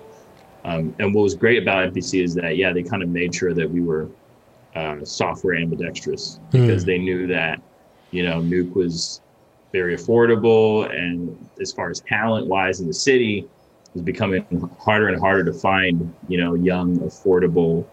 [0.64, 3.52] Um, and what was great about MPC is that yeah, they kind of made sure
[3.52, 4.08] that we were
[4.74, 7.60] uh, software ambidextrous because they knew that
[8.10, 9.20] you know Nuke was
[9.72, 14.44] very affordable, and as far as talent wise in the city, it was becoming
[14.80, 17.86] harder and harder to find you know young, affordable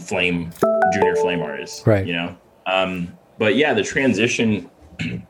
[0.00, 0.50] flame
[0.92, 1.86] junior flame artists.
[1.86, 2.06] Right.
[2.06, 4.70] You know, um, but yeah, the transition.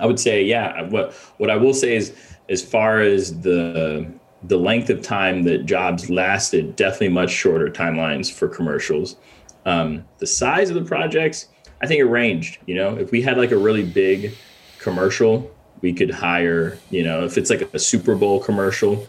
[0.00, 0.82] I would say, yeah.
[0.82, 2.14] What what I will say is,
[2.48, 4.06] as far as the
[4.44, 9.16] the length of time that jobs lasted, definitely much shorter timelines for commercials.
[9.68, 11.48] Um, the size of the projects,
[11.82, 12.58] I think it ranged.
[12.66, 14.32] You know, if we had like a really big
[14.78, 15.50] commercial,
[15.82, 16.78] we could hire.
[16.90, 19.06] You know, if it's like a Super Bowl commercial,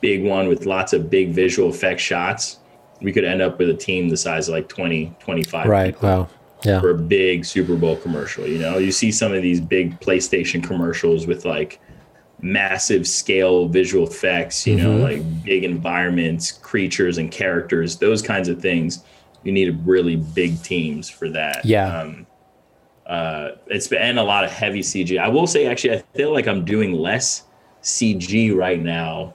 [0.00, 2.58] big one with lots of big visual effect shots,
[3.02, 6.28] we could end up with a team the size of like 20, 25 right wow
[6.64, 8.46] yeah for a big Super Bowl commercial.
[8.46, 11.80] You know, you see some of these big PlayStation commercials with like
[12.40, 15.02] massive scale visual effects, you know, Mhm.
[15.02, 19.04] like big environments, creatures and characters, those kinds of things.
[19.44, 21.64] You need really big teams for that.
[21.64, 22.00] Yeah.
[22.00, 22.26] Um,
[23.06, 25.18] uh, it's been a lot of heavy CG.
[25.18, 27.44] I will say, actually, I feel like I'm doing less
[27.82, 29.34] CG right now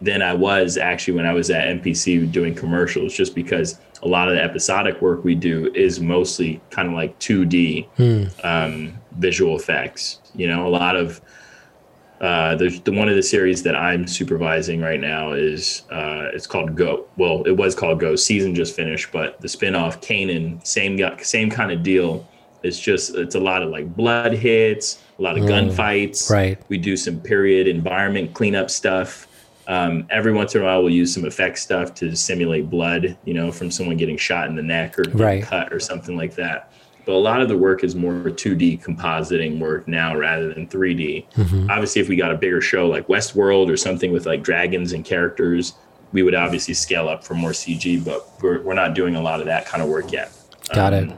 [0.00, 4.28] than I was actually when I was at MPC doing commercials, just because a lot
[4.28, 8.46] of the episodic work we do is mostly kind of like 2D hmm.
[8.46, 10.20] um, visual effects.
[10.36, 11.20] You know, a lot of
[12.20, 16.46] uh, there's the one of the series that I'm supervising right now is uh, it's
[16.46, 17.06] called Go.
[17.16, 18.16] Well, it was called Go.
[18.16, 22.26] Season just finished, but the spinoff Kanan, same same kind of deal.
[22.64, 26.28] It's just it's a lot of like blood hits, a lot of mm, gunfights.
[26.28, 26.60] Right.
[26.68, 29.26] We do some period environment cleanup stuff.
[29.68, 33.34] Um, every once in a while, we'll use some effect stuff to simulate blood, you
[33.34, 35.42] know, from someone getting shot in the neck or right.
[35.42, 36.72] cut or something like that
[37.08, 41.26] but a lot of the work is more 2D compositing work now rather than 3D.
[41.30, 41.70] Mm-hmm.
[41.70, 45.06] Obviously, if we got a bigger show like Westworld or something with like dragons and
[45.06, 45.72] characters,
[46.12, 49.40] we would obviously scale up for more CG, but we're, we're not doing a lot
[49.40, 50.30] of that kind of work yet.
[50.74, 51.08] Got um,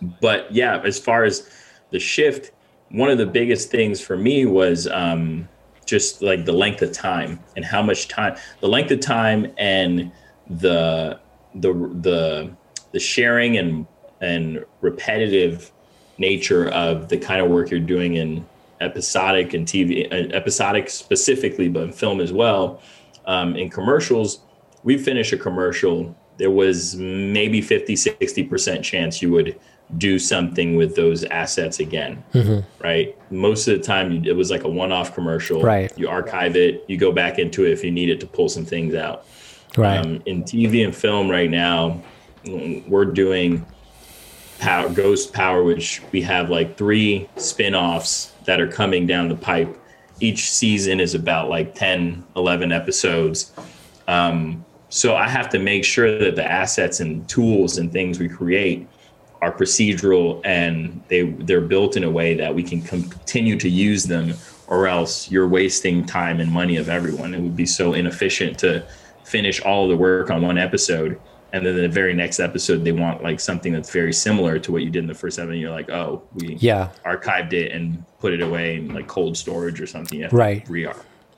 [0.00, 0.20] it.
[0.22, 1.50] But yeah, as far as
[1.90, 2.52] the shift,
[2.88, 5.46] one of the biggest things for me was um,
[5.84, 10.10] just like the length of time and how much time, the length of time and
[10.48, 11.20] the
[11.56, 12.50] the the
[12.92, 13.86] the sharing and
[14.24, 15.70] and repetitive
[16.18, 18.46] nature of the kind of work you're doing in
[18.80, 22.80] episodic and TV, uh, episodic specifically, but in film as well.
[23.26, 24.40] Um, in commercials,
[24.82, 29.58] we finish a commercial, there was maybe 50, 60% chance you would
[29.98, 32.60] do something with those assets again, mm-hmm.
[32.82, 33.16] right?
[33.30, 35.62] Most of the time, it was like a one off commercial.
[35.62, 35.92] Right.
[35.96, 38.64] You archive it, you go back into it if you need it to pull some
[38.64, 39.26] things out.
[39.76, 39.98] Right.
[39.98, 42.02] Um, in TV and film right now,
[42.46, 43.64] we're doing
[44.58, 49.78] power, Ghost Power, which we have like three spin-offs that are coming down the pipe.
[50.20, 53.52] Each season is about like 10, 11 episodes.
[54.06, 58.28] Um, so I have to make sure that the assets and tools and things we
[58.28, 58.86] create
[59.42, 64.04] are procedural and they they're built in a way that we can continue to use
[64.04, 64.32] them
[64.68, 67.34] or else you're wasting time and money of everyone.
[67.34, 68.86] It would be so inefficient to
[69.24, 71.20] finish all the work on one episode
[71.54, 74.82] and then the very next episode they want like something that's very similar to what
[74.82, 75.54] you did in the first seven.
[75.54, 76.90] You're like oh we yeah.
[77.06, 80.28] archived it and put it away in like cold storage or something.
[80.30, 80.68] Right.
[80.68, 80.88] re-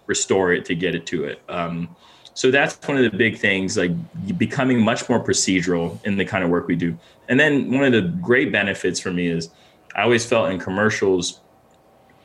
[0.07, 1.43] restore it to get it to it.
[1.51, 1.95] Um,
[2.33, 3.93] so that's one of the big things like
[4.39, 6.99] becoming much more procedural in the kind of work we do.
[7.29, 9.51] And then one of the great benefits for me is
[9.97, 11.41] i always felt in commercials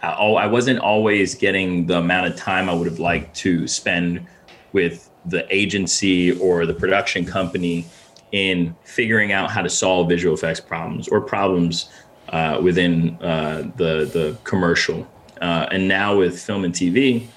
[0.04, 4.26] I wasn't always getting the amount of time i would have liked to spend
[4.74, 7.86] with the agency or the production company
[8.32, 11.90] in figuring out how to solve visual effects problems or problems
[12.30, 15.08] uh, within uh, the the commercial.
[15.42, 17.28] Uh, and now with film and TV,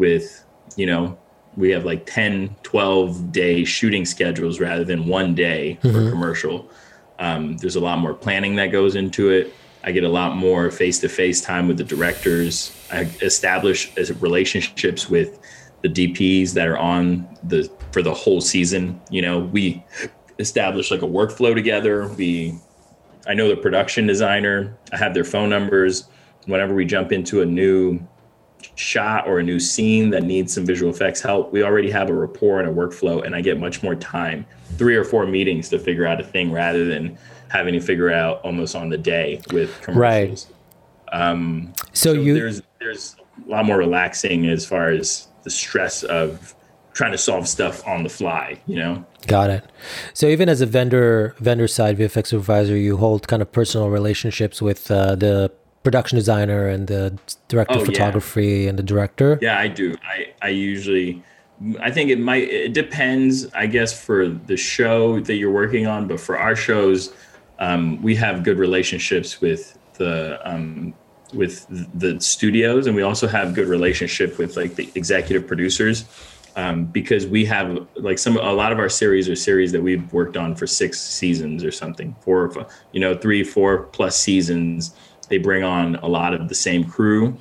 [0.00, 0.44] with
[0.76, 1.16] you know
[1.56, 5.94] we have like 10 12 day shooting schedules rather than one day mm-hmm.
[5.94, 6.68] for commercial
[7.18, 9.52] um, there's a lot more planning that goes into it
[9.84, 15.38] i get a lot more face-to-face time with the directors i establish relationships with
[15.82, 19.00] the DPs that are on the for the whole season.
[19.10, 19.84] You know, we
[20.38, 22.08] establish like a workflow together.
[22.08, 22.58] We
[23.26, 24.76] I know the production designer.
[24.92, 26.08] I have their phone numbers.
[26.46, 28.00] Whenever we jump into a new
[28.74, 32.14] shot or a new scene that needs some visual effects help, we already have a
[32.14, 35.78] rapport and a workflow, and I get much more time, three or four meetings to
[35.78, 37.16] figure out a thing rather than
[37.48, 40.46] having to figure out almost on the day with commercials.
[41.12, 41.20] Right.
[41.20, 43.16] Um, so, so you there's there's
[43.46, 46.54] a lot more relaxing as far as the stress of
[46.92, 49.04] trying to solve stuff on the fly, you know?
[49.26, 49.64] Got it.
[50.12, 54.60] So even as a vendor vendor side VFX supervisor, you hold kind of personal relationships
[54.60, 57.18] with uh, the production designer and the
[57.48, 58.70] director oh, of photography yeah.
[58.70, 59.38] and the director.
[59.40, 59.96] Yeah, I do.
[60.02, 61.22] I I usually
[61.80, 66.08] I think it might it depends, I guess, for the show that you're working on,
[66.08, 67.12] but for our shows,
[67.58, 70.94] um, we have good relationships with the um,
[71.32, 71.66] with
[71.98, 76.04] the studios and we also have good relationship with like the executive producers
[76.56, 80.12] um, because we have like some a lot of our series are series that we've
[80.12, 84.94] worked on for six seasons or something four you know three four plus seasons.
[85.28, 87.38] They bring on a lot of the same crew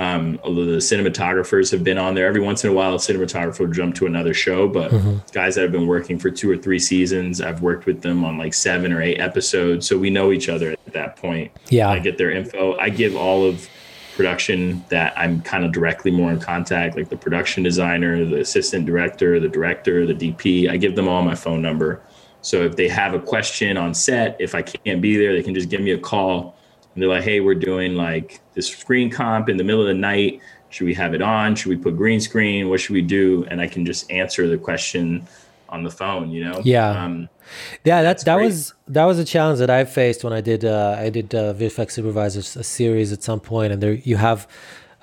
[0.00, 3.60] um, although the cinematographers have been on there every once in a while, a cinematographer
[3.60, 4.66] will jump to another show.
[4.66, 5.18] But mm-hmm.
[5.32, 8.38] guys that have been working for two or three seasons, I've worked with them on
[8.38, 11.52] like seven or eight episodes, so we know each other at that point.
[11.68, 12.78] Yeah, I get their info.
[12.78, 13.68] I give all of
[14.16, 18.86] production that I'm kind of directly more in contact, like the production designer, the assistant
[18.86, 20.70] director, the director, the DP.
[20.70, 22.00] I give them all my phone number.
[22.40, 25.54] So if they have a question on set, if I can't be there, they can
[25.54, 26.56] just give me a call
[26.94, 29.94] and they're like, hey, we're doing like this screen comp in the middle of the
[29.94, 30.40] night.
[30.70, 31.56] Should we have it on?
[31.56, 32.68] Should we put green screen?
[32.68, 33.44] What should we do?
[33.50, 35.26] And I can just answer the question
[35.68, 36.30] on the phone.
[36.30, 36.60] You know.
[36.64, 36.90] Yeah.
[36.90, 37.28] Um,
[37.84, 38.46] yeah, that that great.
[38.46, 41.54] was that was a challenge that I faced when I did uh, I did uh,
[41.54, 44.46] VFX Supervisors a series at some point, and there you have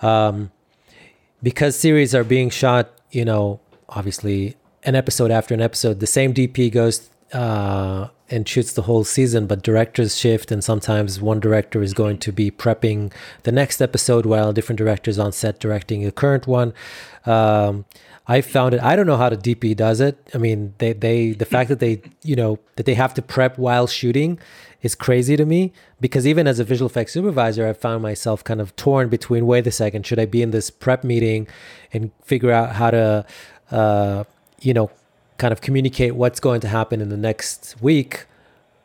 [0.01, 0.51] um,
[1.43, 3.59] because series are being shot, you know,
[3.89, 5.99] obviously an episode after an episode.
[5.99, 11.21] The same DP goes uh, and shoots the whole season, but directors shift, and sometimes
[11.21, 13.11] one director is going to be prepping
[13.43, 16.73] the next episode while a different directors on set directing the current one.
[17.25, 17.85] Um,
[18.27, 18.81] I found it.
[18.81, 20.17] I don't know how the DP does it.
[20.33, 23.57] I mean, they they the fact that they you know that they have to prep
[23.57, 24.37] while shooting
[24.81, 25.71] is crazy to me
[26.01, 29.65] because even as a visual effects supervisor, I found myself kind of torn between wait
[29.65, 31.47] a second, should I be in this prep meeting
[31.93, 33.25] and figure out how to
[33.71, 34.23] uh,
[34.61, 34.91] you know
[35.37, 38.25] kind of communicate what's going to happen in the next week,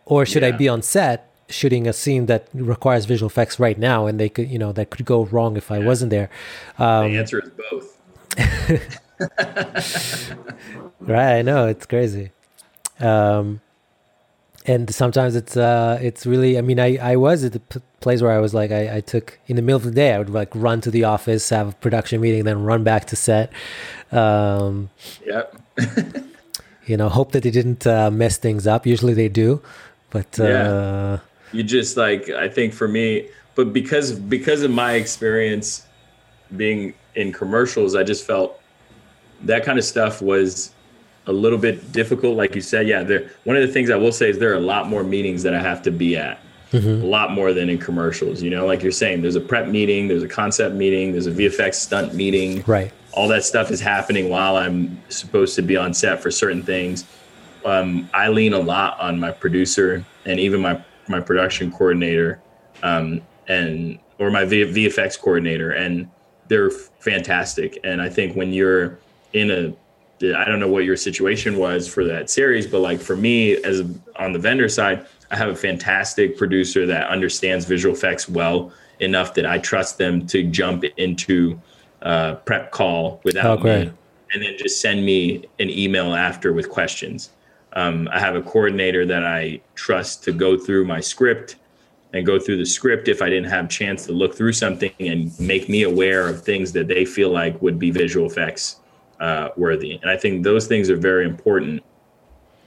[0.05, 4.07] or should I be on set shooting a scene that requires visual effects right now
[4.07, 6.31] and they could you know that could go wrong if I wasn't there.
[6.79, 7.99] Um, the answer is both.
[11.01, 12.31] Right, I know it's crazy.
[13.01, 13.61] Um,
[14.65, 16.57] and sometimes it's uh, it's really.
[16.57, 19.01] I mean, I I was at the p- place where I was like, I, I
[19.01, 21.69] took in the middle of the day, I would like run to the office, have
[21.69, 23.53] a production meeting, then run back to set.
[24.13, 24.91] Um,
[25.27, 25.57] Yep.
[26.87, 28.87] you know, hope that they didn't uh, mess things up.
[28.87, 29.63] Usually they do,
[30.11, 31.19] but uh, Yeah.
[31.53, 35.85] you just like i think for me but because because of my experience
[36.57, 38.59] being in commercials i just felt
[39.45, 40.71] that kind of stuff was
[41.27, 42.37] a little bit difficult.
[42.37, 44.57] Like you said yeah there one of the things i will say is there are
[44.65, 46.39] a lot more meetings that i have to be at.
[46.75, 48.65] A lot more than in commercials you know?
[48.67, 52.15] Like you're saying there's a prep meeting there's a concept meeting there's a vfx stunt
[52.15, 52.65] meeting.
[52.67, 56.63] Right, all that stuff is happening while I'm supposed to be on set for certain
[56.63, 57.05] things.
[57.65, 62.41] Um, I lean a lot on my producer and even my my production coordinator,
[62.83, 66.09] um, and or my v- VFX coordinator, and
[66.49, 67.79] they're fantastic.
[67.85, 68.99] And I think when you're
[69.33, 69.75] in a
[70.37, 73.83] I don't know what your situation was for that series, but like for me, as
[74.17, 79.35] on the vendor side, I have a fantastic producer that understands visual effects well enough
[79.35, 81.61] that I trust them to jump into
[82.03, 83.93] uh, prep call without Oh, me,
[84.33, 87.31] and then just send me an email after with questions.
[87.75, 91.57] Um, I have a coordinator that I trust to go through my script
[92.13, 94.93] and go through the script if I didn't have a chance to look through something
[95.01, 98.77] and make me aware of things that they feel like would be visual effects
[99.21, 99.99] uh, worthy.
[100.03, 101.83] And I think those things are very important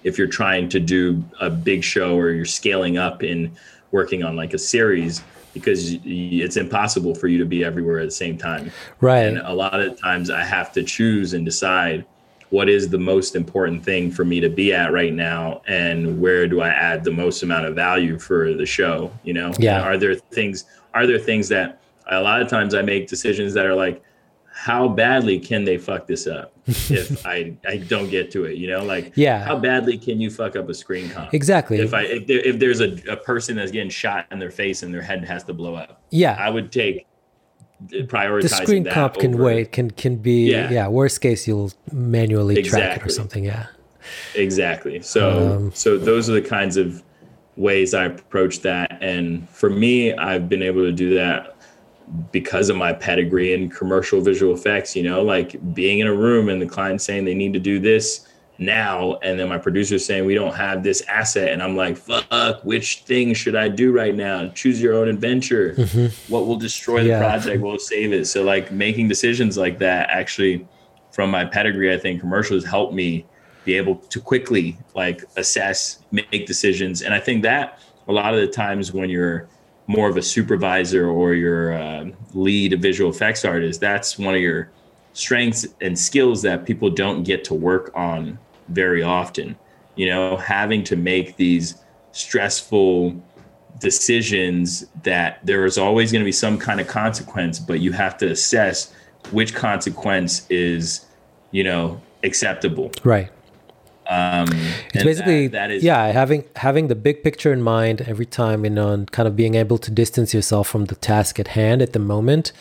[0.04, 3.56] if you're trying to do a big show or you're scaling up in
[3.92, 5.22] working on like a series
[5.56, 8.70] because it's impossible for you to be everywhere at the same time.
[8.99, 12.06] right, And a lot of times I have to choose and decide
[12.49, 16.45] what is the most important thing for me to be at right now and where
[16.45, 19.53] do I add the most amount of value for the show, you know?
[19.58, 19.78] Yeah.
[19.78, 21.80] And are there things are there things that
[22.12, 24.03] a lot of times I make decisions that are like
[24.51, 28.68] how badly can they fuck this up if I I don't get to it, you
[28.68, 28.84] know?
[28.84, 29.43] Like Yeah.
[29.45, 31.34] how badly can you fuck up a screen comp?
[31.34, 31.80] exactly.
[31.80, 34.82] If I if, there, if there's a, a person that's getting shot in their face
[34.84, 37.05] and their head has to blow up, yeah, I would take
[37.91, 39.72] prioritizing the screen comp can over- wait.
[39.72, 40.70] Can can be yeah.
[40.72, 40.88] Yeah.
[40.88, 43.43] Worst case, you'll manually track it or something.
[43.45, 43.68] Yeah.
[44.36, 45.01] Exactly.
[45.01, 47.03] So Um, so those are the kinds of
[47.57, 51.55] ways I approach that, and for me, I've been able to do that
[52.32, 54.95] because of my pedigree in commercial visual effects.
[54.95, 57.80] You know, like being in a room and the client saying they need to do
[57.80, 58.28] this
[58.58, 62.64] now, and then my producer saying we don't have this asset, and I'm like, fuck,
[62.64, 64.47] which thing should I do right now?
[64.49, 65.74] Choose your own adventure.
[65.74, 66.32] Mm-hmm.
[66.32, 67.20] What will destroy the Yeah.
[67.20, 67.62] project?
[67.62, 68.28] What will save it?
[68.28, 70.66] So like making decisions like that actually
[71.12, 73.26] from my pedigree, I think commercials help me
[73.66, 77.01] be able to quickly like assess, make decisions.
[77.01, 79.49] And I think that a lot of the times when you're
[79.88, 84.72] more of a supervisor or your uh, lead visual effects artist, that's one of your
[85.14, 88.38] strengths and skills that people don't get to work on
[88.70, 89.56] very often.
[89.96, 91.76] You know, having to make these
[92.12, 93.22] stressful
[93.80, 98.18] decisions that there is always going to be some kind of consequence, but you have
[98.18, 98.94] to assess
[99.32, 101.06] which consequence is,
[101.52, 102.92] you know, acceptable.
[103.04, 103.30] Right.
[104.08, 104.47] Um,
[104.93, 108.64] It's basically that, that is yeah, having having the big picture in mind every time,
[108.64, 111.82] you know and kind of being able to distance yourself from the task at hand
[111.82, 112.51] at the moment,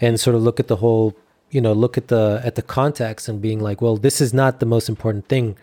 [0.00, 1.14] and sort of look at the whole,
[1.50, 4.60] you know, look at the at the context and being like, well, this is not
[4.60, 5.56] the most important thing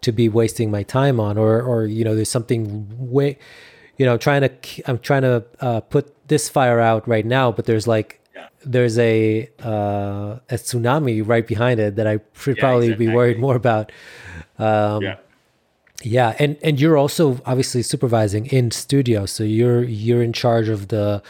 [0.00, 3.38] to be wasting my time on, or or you know, there's something way,
[3.98, 4.50] you know, trying to
[4.86, 8.19] I'm trying to uh, put this fire out right now, but there's like.
[8.64, 13.38] There's a uh, a tsunami right behind it that I should Yeah, probably be worried
[13.38, 13.90] more about.
[14.58, 15.16] Um, yeah.
[16.02, 20.88] yeah, and and you're also obviously supervising in studio, so you're you're in charge of
[20.88, 21.22] the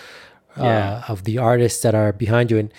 [0.56, 1.04] uh, Yeah.
[1.08, 2.58] of the artists that are behind you.
[2.58, 2.72] And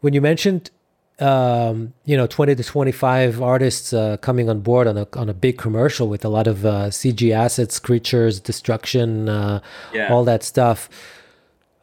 [0.00, 0.70] when you mentioned
[1.18, 5.32] um, you know, 20 to 25 artists uh, coming on board on a, on a
[5.32, 9.60] big commercial with a lot of uh, CG assets, creatures, destruction, uh,
[9.94, 10.12] Yeah.
[10.12, 10.90] all that stuff.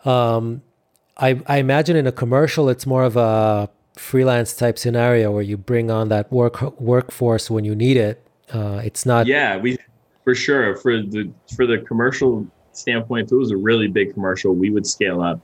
[0.05, 0.61] Um,
[1.17, 5.57] I, I imagine in a commercial, it's more of a freelance type scenario where you
[5.57, 8.25] bring on that work workforce when you need it.
[8.51, 9.27] Uh, it's not.
[9.27, 9.77] Yeah, we
[10.23, 14.53] for sure for the for the commercial standpoint, if it was a really big commercial,
[14.53, 15.39] we would scale up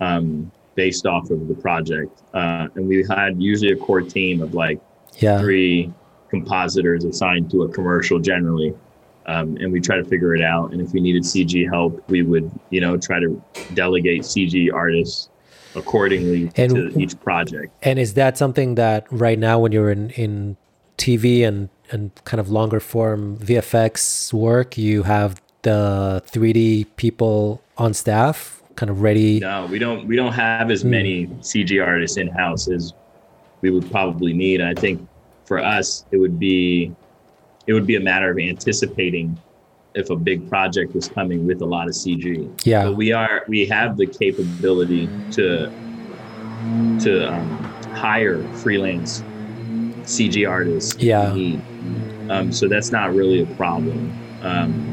[0.00, 4.54] um, based off of the project, uh, and we had usually a core team of
[4.54, 4.80] like
[5.18, 5.40] Yeah.
[5.40, 5.92] three
[6.30, 8.72] compositors assigned to a commercial generally.
[9.26, 10.72] Um, and we try to figure it out.
[10.72, 13.42] And if we needed CG help, we would, you know, try to
[13.74, 15.28] delegate CG artists
[15.74, 17.72] accordingly And- to each project.
[17.82, 20.56] And is that something that right now, when you're in, in
[20.98, 27.94] TV and, and kind of longer form VFX work, you have the 3D people on
[27.94, 29.40] staff kind of ready?
[29.40, 30.06] No, we don't.
[30.06, 32.92] We don't have as many CG artists in house as
[33.60, 34.60] we would probably need.
[34.60, 35.06] I think
[35.44, 36.92] for us, it would be
[37.66, 39.38] it would be a matter of anticipating
[39.94, 42.50] if a big project was coming with a lot of CG.
[42.64, 42.84] Yeah.
[42.84, 45.70] But we are we have the capability to
[47.00, 47.58] to um,
[47.94, 49.22] hire freelance
[50.02, 51.00] CG artists.
[51.02, 51.32] Yeah.
[52.30, 54.12] Um, so that's not really a problem.
[54.42, 54.88] Um,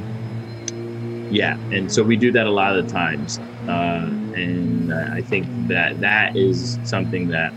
[1.32, 5.48] yeah, and so we do that a lot of the times, uh, and I think
[5.68, 7.54] that that is something that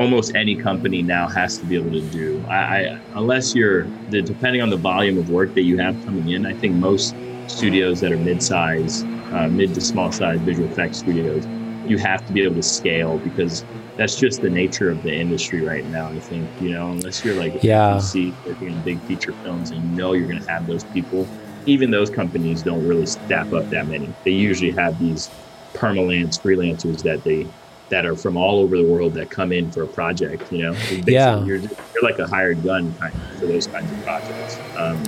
[0.00, 2.42] almost any company now has to be able to do.
[2.48, 6.30] I, I unless you're the, depending on the volume of work that you have coming
[6.30, 6.46] in.
[6.46, 7.14] I think most
[7.46, 11.44] studios that are mid-size, uh, mid to small-size visual effects studios,
[11.86, 13.62] you have to be able to scale because
[13.98, 16.08] that's just the nature of the industry right now.
[16.08, 17.94] I think you know, unless you're like Yeah.
[17.94, 20.84] you see working in big feature films and you know you're going to have those
[20.84, 21.28] people.
[21.66, 24.14] Even those companies don't really staff up that many.
[24.24, 25.28] They usually have these
[25.74, 27.46] permalance freelancers that they
[27.90, 30.50] that are from all over the world that come in for a project.
[30.52, 30.76] You know,
[31.06, 31.44] Yeah.
[31.44, 34.58] you're you're like a hired gun kind of for those kinds of projects.
[34.76, 35.02] Um,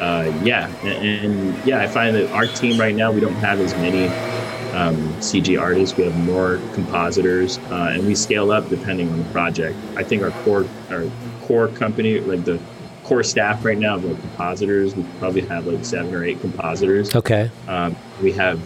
[0.00, 3.60] uh, yeah, and, and yeah, I find that our team right now we don't have
[3.60, 4.06] as many
[4.74, 5.96] um, CG artists.
[5.96, 9.76] We have more compositors, uh, and we scale up depending on the project.
[9.96, 11.08] I think our core our
[11.42, 12.58] core company, like the
[13.04, 17.14] core staff right now, of like compositors, we probably have like seven or eight compositors.
[17.14, 17.50] Okay.
[17.68, 18.58] Um, we have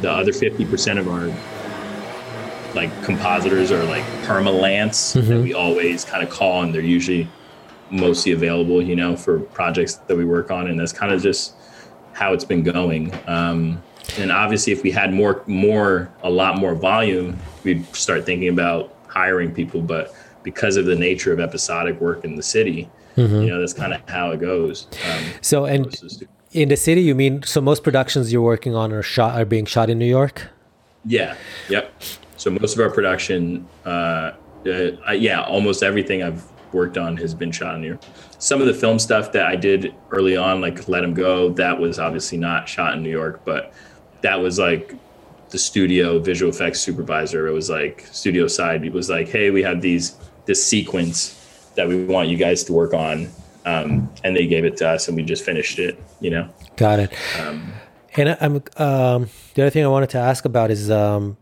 [0.00, 1.28] the other 50% of our
[2.74, 5.42] like compositors are like permalance that Mhm.
[5.42, 7.28] we always kind of call and they're usually
[7.90, 11.54] mostly available you know for projects that we work on and that's kind of just
[12.12, 13.82] how it's been going um,
[14.18, 18.94] and obviously if we had more more a lot more volume we'd start thinking about
[19.08, 20.14] hiring people but
[20.44, 24.00] because of the nature of episodic work in the city you know that's kind of
[24.08, 27.42] how it goes um, So, and most of the stu- in the city, you mean,
[27.42, 30.48] so most productions you're working on are shot, are being shot in New York?
[31.04, 31.34] Yeah.
[31.68, 31.92] Yep.
[32.40, 34.32] So most of our production, uh,
[34.66, 38.00] uh, I- yeah, almost everything I've worked on has been shot in New York.
[38.38, 41.78] Some of the film stuff that I did early on, like Let Him Go, that
[41.78, 43.74] was obviously not shot in New York, but
[44.22, 44.94] that was like
[45.50, 47.46] the studio visual effects supervisor.
[47.46, 48.86] It was like studio side.
[48.86, 50.16] It was like, hey, we have these
[50.46, 51.36] this sequence
[51.74, 53.28] that we want you guys to work on,
[53.66, 56.02] um, and they gave it to us, and we just finished it.
[56.20, 56.48] You know.
[56.76, 57.12] Got it.
[57.38, 57.74] Um,
[58.16, 61.36] And I'm um, the other thing I wanted to ask about is um,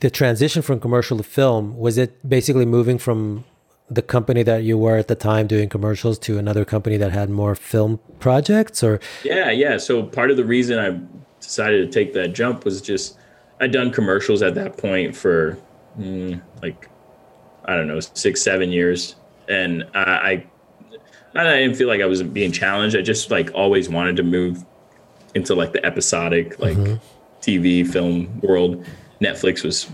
[0.00, 1.76] the transition from commercial to film.
[1.76, 3.44] Was it basically moving from
[3.90, 7.30] the company that you were at the time doing commercials to another company that had
[7.30, 9.78] more film projects, or Yeah, yeah.
[9.78, 11.00] So part of the reason I
[11.40, 13.16] decided to take that jump was just
[13.60, 15.58] I'd done commercials at that point for
[15.98, 16.88] mm, like
[17.64, 19.16] I don't know six, seven years,
[19.48, 20.46] and I, I
[21.34, 22.96] I didn't feel like I was being challenged.
[22.96, 24.64] I just like always wanted to move
[25.34, 26.76] into like the episodic like
[27.40, 28.84] TV film world.
[29.20, 29.90] Netflix was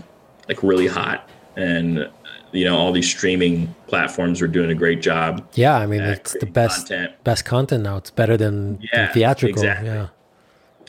[0.47, 2.09] like really hot, and
[2.51, 5.47] you know all these streaming platforms were doing a great job.
[5.53, 7.23] yeah, I mean it's the best content.
[7.23, 7.97] best content now.
[7.97, 9.61] It's better than, than theatrical.
[9.61, 9.89] exactly.
[9.89, 10.07] Yeah,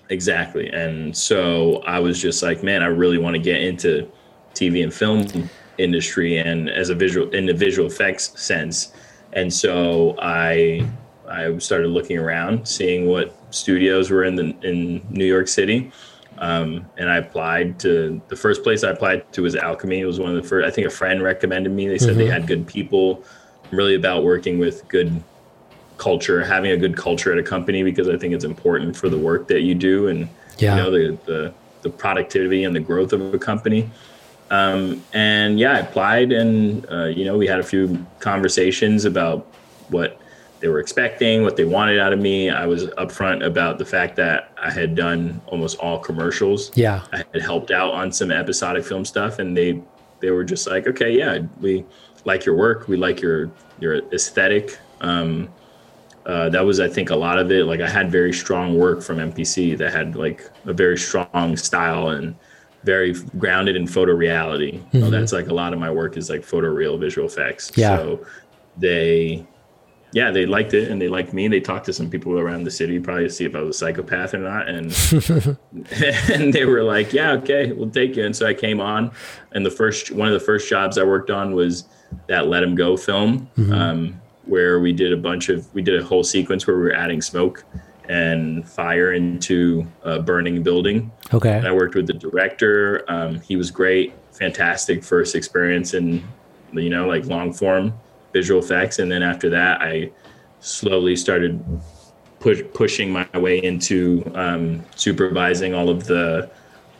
[0.08, 0.68] Exactly.
[0.70, 4.10] And so I was just like, man, I really want to get into
[4.54, 8.92] TV and film industry and as a visual in the visual effects sense.
[9.32, 10.88] And so I
[11.28, 15.90] I started looking around, seeing what studios were in the in New York City.
[16.38, 20.00] Um, and I applied to the first place I applied to was Alchemy.
[20.00, 20.66] It was one of the first.
[20.66, 21.88] I think a friend recommended me.
[21.88, 23.24] They said they had good people.
[23.70, 25.22] I'm really about working with good
[25.96, 29.18] culture, having a good culture at a company because I think it's important for the
[29.18, 30.28] work that you do and
[30.58, 30.76] Yeah.
[30.76, 33.88] you know the, the the productivity and the growth of a company.
[34.50, 39.46] Um, and yeah, I applied, and uh, you know we had a few conversations about
[39.88, 40.20] what
[40.66, 42.50] they were expecting, what they wanted out of me.
[42.50, 46.76] I was upfront about the fact that I had done almost all commercials.
[46.76, 49.80] yeah, I had helped out on some episodic film stuff, and they
[50.18, 51.84] they were just like, okay, yeah, we
[52.24, 53.48] like your work, we like your
[53.78, 54.76] your aesthetic.
[55.02, 55.48] Um,
[56.26, 57.66] uh, that was, I think, a lot of it.
[57.66, 62.08] Like I had very strong work from MPC that had like a very strong style
[62.08, 62.34] and
[62.82, 64.78] very grounded in photo reality.
[64.78, 64.98] Mm-hmm.
[64.98, 67.70] So that's like a lot of my work is like photo real visual effects.
[67.76, 67.98] Yeah.
[67.98, 68.26] So
[68.76, 69.46] they
[70.16, 71.46] yeah, they liked it and they liked me.
[71.46, 73.78] They talked to some people around the city, probably to see if I was a
[73.80, 74.66] psychopath or not.
[74.66, 74.86] And
[76.32, 79.10] and they were like, "Yeah, okay, we'll take you." And so I came on,
[79.52, 81.84] and the first one of the first jobs I worked on was
[82.28, 83.70] that Let 'Em Go film, mm-hmm.
[83.70, 86.94] um, where we did a bunch of we did a whole sequence where we were
[86.94, 87.62] adding smoke
[88.08, 91.12] and fire into a burning building.
[91.34, 91.58] Okay.
[91.58, 93.04] And I worked with the director.
[93.08, 96.26] Um, he was great, fantastic first experience in
[96.72, 97.92] you know like long form
[98.32, 100.10] visual effects, and then after that, I
[100.60, 101.62] slowly started
[102.40, 106.50] push, pushing my way into um, supervising all of the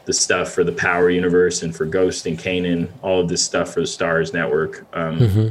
[0.05, 3.75] the stuff for the Power universe and for Ghost and Kanan, all of this stuff
[3.75, 4.87] for the Starz Network.
[4.93, 5.49] Um, mm-hmm.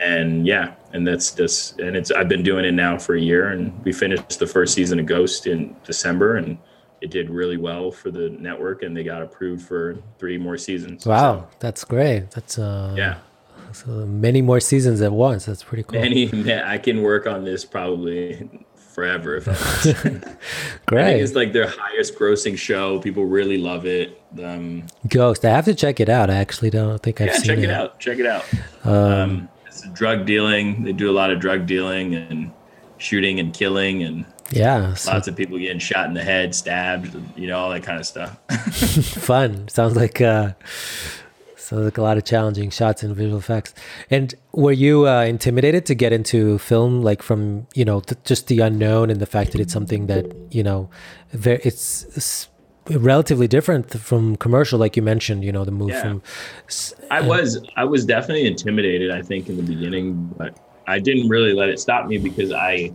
[0.00, 3.50] And yeah, and that's just and it's I've been doing it now for a year,
[3.50, 6.58] and we finished the first season of Ghost in December, and
[7.00, 11.06] it did really well for the network, and they got approved for three more seasons.
[11.06, 12.32] Wow, so, that's great.
[12.32, 13.18] That's uh, yeah
[13.72, 15.46] so many more seasons at once.
[15.46, 16.00] That's pretty cool.
[16.00, 20.24] Many, I can work on this probably forever if I want.
[20.86, 21.02] Great.
[21.02, 22.98] I think it's like their highest grossing show.
[23.00, 24.20] People really love it.
[24.42, 25.44] Um, Ghost.
[25.44, 26.30] I have to check it out.
[26.30, 27.62] I actually don't think I've yeah, seen check it.
[27.62, 28.00] Check it out.
[28.00, 28.44] Check it out.
[28.84, 30.84] Um, um, it's drug dealing.
[30.84, 32.52] They do a lot of drug dealing and
[32.98, 35.12] shooting and killing and yeah, so.
[35.12, 38.06] lots of people getting shot in the head, stabbed, you know, all that kind of
[38.06, 38.38] stuff.
[39.24, 39.66] Fun.
[39.68, 40.52] Sounds like uh,
[41.72, 43.72] so like a lot of challenging shots and visual effects.
[44.10, 48.48] And were you uh, intimidated to get into film, like from you know th- just
[48.48, 50.90] the unknown and the fact that it's something that you know,
[51.30, 52.48] very, it's, it's
[52.90, 55.44] relatively different from commercial, like you mentioned.
[55.44, 56.02] You know, the move yeah.
[56.02, 56.22] from.
[57.10, 59.10] I was I was definitely intimidated.
[59.10, 60.54] I think in the beginning, but
[60.86, 62.92] I didn't really let it stop me because I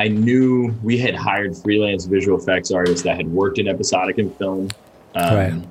[0.00, 4.36] I knew we had hired freelance visual effects artists that had worked in episodic and
[4.38, 4.70] film.
[5.14, 5.68] Um, right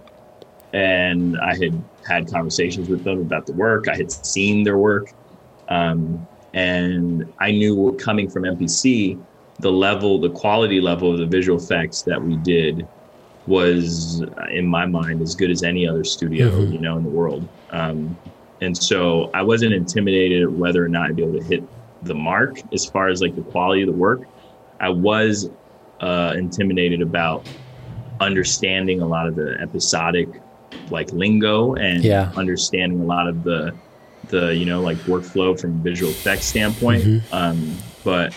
[0.74, 3.88] and I had had conversations with them about the work.
[3.88, 5.14] I had seen their work,
[5.70, 9.22] um, and I knew coming from MPC,
[9.60, 12.88] the level, the quality level of the visual effects that we did
[13.48, 16.74] was, in my mind, as good as any other studio mm-hmm.
[16.74, 17.48] you know in the world.
[17.72, 18.18] Um,
[18.62, 21.64] and so I wasn't intimidated whether or not I'd be able to hit
[22.04, 24.22] the mark as far as like the quality of the work.
[24.80, 25.50] I was
[26.00, 27.48] uh, intimidated about
[28.20, 30.30] understanding a lot of the episodic
[30.90, 32.32] like lingo and yeah.
[32.36, 33.74] understanding a lot of the
[34.30, 37.04] the you know like workflow from visual effects standpoint.
[37.04, 37.34] Mm-hmm.
[37.34, 38.34] Um, but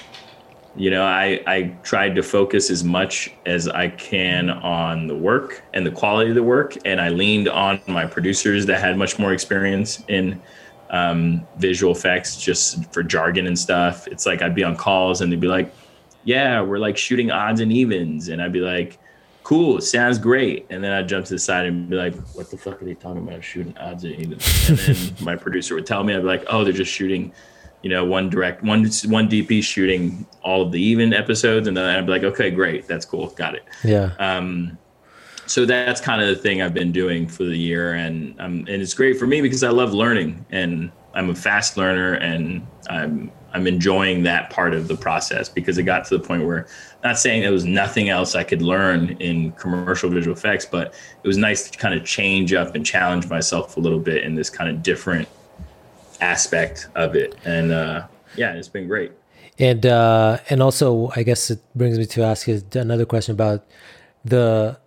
[0.76, 5.62] you know, I I tried to focus as much as I can on the work
[5.74, 9.18] and the quality of the work, and I leaned on my producers that had much
[9.18, 10.40] more experience in
[10.90, 14.06] um, visual effects, just for jargon and stuff.
[14.08, 15.74] It's like I'd be on calls and they'd be like,
[16.24, 18.99] "Yeah, we're like shooting odds and evens," and I'd be like
[19.50, 20.64] cool, sounds great.
[20.70, 22.94] And then I'd jump to the side and be like, what the fuck are they
[22.94, 24.68] talking about shooting odds and evens?
[24.68, 27.32] And then my producer would tell me, I'd be like, oh, they're just shooting,
[27.82, 31.66] you know, one direct, one, one DP shooting all of the even episodes.
[31.66, 32.86] And then I'd be like, okay, great.
[32.86, 33.26] That's cool.
[33.30, 33.64] Got it.
[33.82, 34.12] Yeah.
[34.20, 34.78] Um,
[35.46, 37.94] so that's kind of the thing I've been doing for the year.
[37.94, 41.76] And, um, and it's great for me because I love learning and I'm a fast
[41.76, 46.24] learner and I'm, I'm enjoying that part of the process because it got to the
[46.24, 46.66] point where
[47.02, 51.26] not saying there was nothing else I could learn in commercial visual effects, but it
[51.26, 54.50] was nice to kind of change up and challenge myself a little bit in this
[54.50, 55.28] kind of different
[56.20, 57.36] aspect of it.
[57.44, 58.06] And uh,
[58.36, 59.12] yeah, it's been great.
[59.58, 63.66] And uh, and also, I guess it brings me to ask you another question about
[64.24, 64.78] the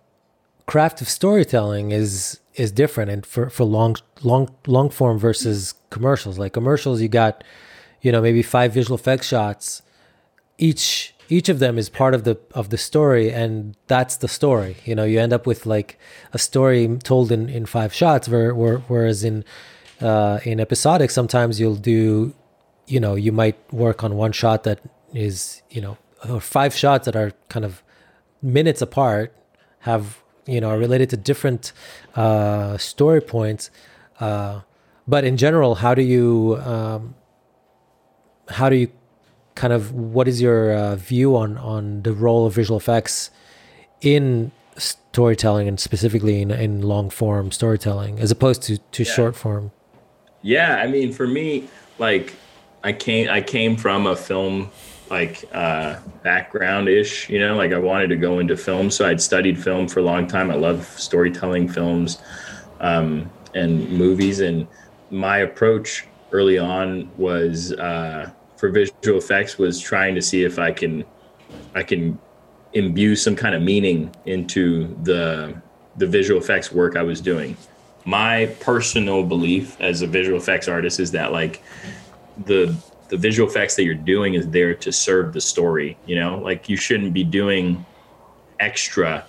[0.66, 6.38] craft of storytelling is is different and for, for long long long form versus commercials.
[6.38, 7.44] Like commercials, you got
[8.00, 9.82] you know maybe five visual effects shots
[10.58, 14.76] each each of them is part of the of the story and that's the story
[14.84, 15.98] you know you end up with like
[16.32, 19.44] a story told in in five shots where, where, whereas in
[20.00, 22.34] uh in episodic sometimes you'll do
[22.86, 24.80] you know you might work on one shot that
[25.12, 25.96] is you know
[26.28, 27.82] or five shots that are kind of
[28.42, 29.34] minutes apart
[29.80, 31.72] have you know are related to different
[32.14, 33.70] uh story points
[34.20, 34.60] uh
[35.06, 37.14] but in general how do you um
[38.48, 38.88] how do you
[39.54, 43.30] kind of what is your uh, view on on the role of visual effects
[44.00, 49.12] in storytelling and specifically in, in long form storytelling as opposed to to yeah.
[49.12, 49.70] short form
[50.42, 51.68] yeah i mean for me
[51.98, 52.34] like
[52.82, 54.70] i came i came from a film
[55.10, 59.20] like uh background ish you know like i wanted to go into film so i'd
[59.20, 62.22] studied film for a long time i love storytelling films
[62.80, 64.40] um and movies.
[64.40, 64.66] And
[65.10, 70.72] my approach early on was uh, for visual effects was trying to see if I
[70.72, 71.04] can
[71.74, 72.18] I can
[72.72, 75.60] imbue some kind of meaning into the
[75.96, 77.56] the visual effects work I was doing.
[78.04, 81.62] My personal belief as a visual effects artist is that like
[82.44, 82.74] the
[83.08, 86.38] the visual effects that you're doing is there to serve the story, you know?
[86.38, 87.84] Like you shouldn't be doing
[88.60, 89.24] extra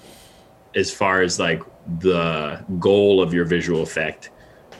[0.75, 1.61] as far as like
[1.99, 4.29] the goal of your visual effect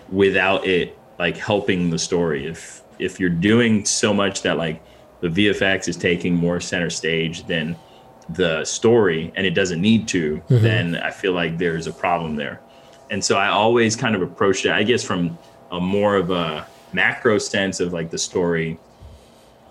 [0.09, 2.45] without it like helping the story.
[2.47, 4.81] If if you're doing so much that like
[5.21, 7.75] the VFX is taking more center stage than
[8.29, 10.63] the story and it doesn't need to, mm-hmm.
[10.63, 12.61] then I feel like there's a problem there.
[13.11, 15.37] And so I always kind of approached it, I guess, from
[15.71, 18.79] a more of a macro sense of like the story.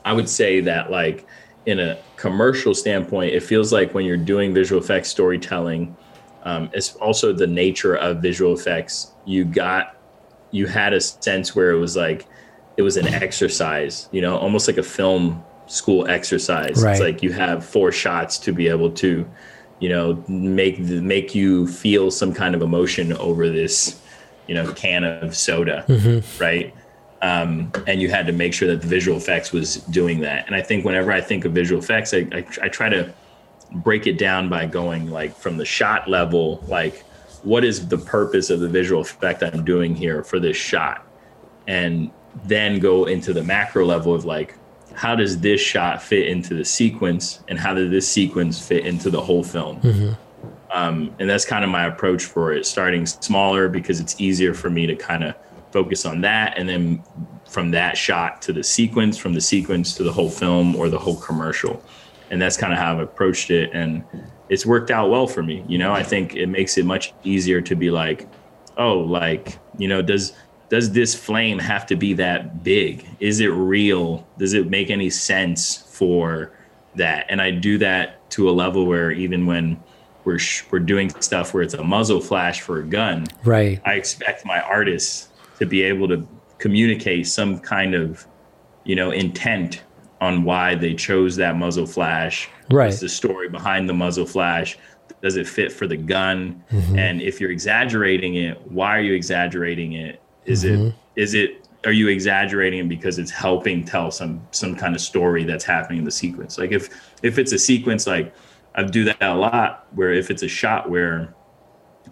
[0.04, 1.26] I would say that, like,
[1.64, 5.96] in a commercial standpoint, it feels like when you're doing visual effects storytelling,
[6.42, 9.12] um, it's also the nature of visual effects.
[9.24, 9.96] You got,
[10.50, 12.26] you had a sense where it was like,
[12.76, 16.82] it was an exercise, you know, almost like a film school exercise.
[16.82, 16.90] Right.
[16.90, 19.26] It's like you have four shots to be able to,
[19.80, 24.02] you know, make make you feel some kind of emotion over this,
[24.48, 26.42] you know, can of soda, mm-hmm.
[26.42, 26.74] right?
[27.24, 30.46] Um, and you had to make sure that the visual effects was doing that.
[30.46, 33.14] And I think whenever I think of visual effects, I, I, I try to
[33.76, 37.02] break it down by going like from the shot level, like
[37.42, 41.06] what is the purpose of the visual effect I'm doing here for this shot,
[41.66, 42.10] and
[42.44, 44.56] then go into the macro level of like
[44.92, 49.08] how does this shot fit into the sequence and how does this sequence fit into
[49.08, 50.12] the whole film mm-hmm.
[50.72, 54.70] um, and that's kind of my approach for it starting smaller because it's easier for
[54.70, 55.34] me to kind of
[55.74, 57.02] focus on that and then
[57.48, 60.98] from that shot to the sequence from the sequence to the whole film or the
[60.98, 61.82] whole commercial
[62.30, 64.04] and that's kind of how i've approached it and
[64.48, 67.60] it's worked out well for me you know i think it makes it much easier
[67.60, 68.28] to be like
[68.78, 70.32] oh like you know does
[70.68, 73.06] does this flame have to be that big?
[73.20, 74.26] Is it real?
[74.38, 76.52] Does it make any sense for
[76.96, 77.26] that?
[77.28, 79.80] And I do that to a level where even when
[80.24, 83.80] we're sh- we're doing stuff where it's a muzzle flash for a gun, right?
[83.84, 86.26] I expect my artists to be able to
[86.58, 88.26] communicate some kind of
[88.84, 89.82] you know intent
[90.20, 92.48] on why they chose that muzzle flash.
[92.70, 92.86] Right.
[92.86, 94.78] What's the story behind the muzzle flash?
[95.20, 96.64] Does it fit for the gun?
[96.70, 96.98] Mm-hmm.
[96.98, 100.22] And if you're exaggerating it, why are you exaggerating it?
[100.44, 100.86] Is mm-hmm.
[100.86, 105.44] it is it are you exaggerating because it's helping tell some some kind of story
[105.44, 106.58] that's happening in the sequence?
[106.58, 106.88] Like if
[107.22, 108.34] if it's a sequence like
[108.74, 111.34] I do that a lot where if it's a shot where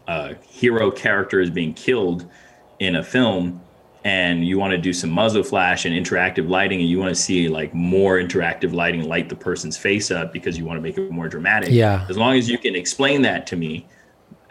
[0.07, 2.29] a hero character is being killed
[2.79, 3.61] in a film
[4.05, 7.21] and you want to do some muzzle flash and interactive lighting and you want to
[7.21, 10.99] see like more interactive lighting light the person's face up because you want to make
[10.99, 11.71] it more dramatic.
[11.71, 12.05] Yeah.
[12.09, 13.87] As long as you can explain that to me,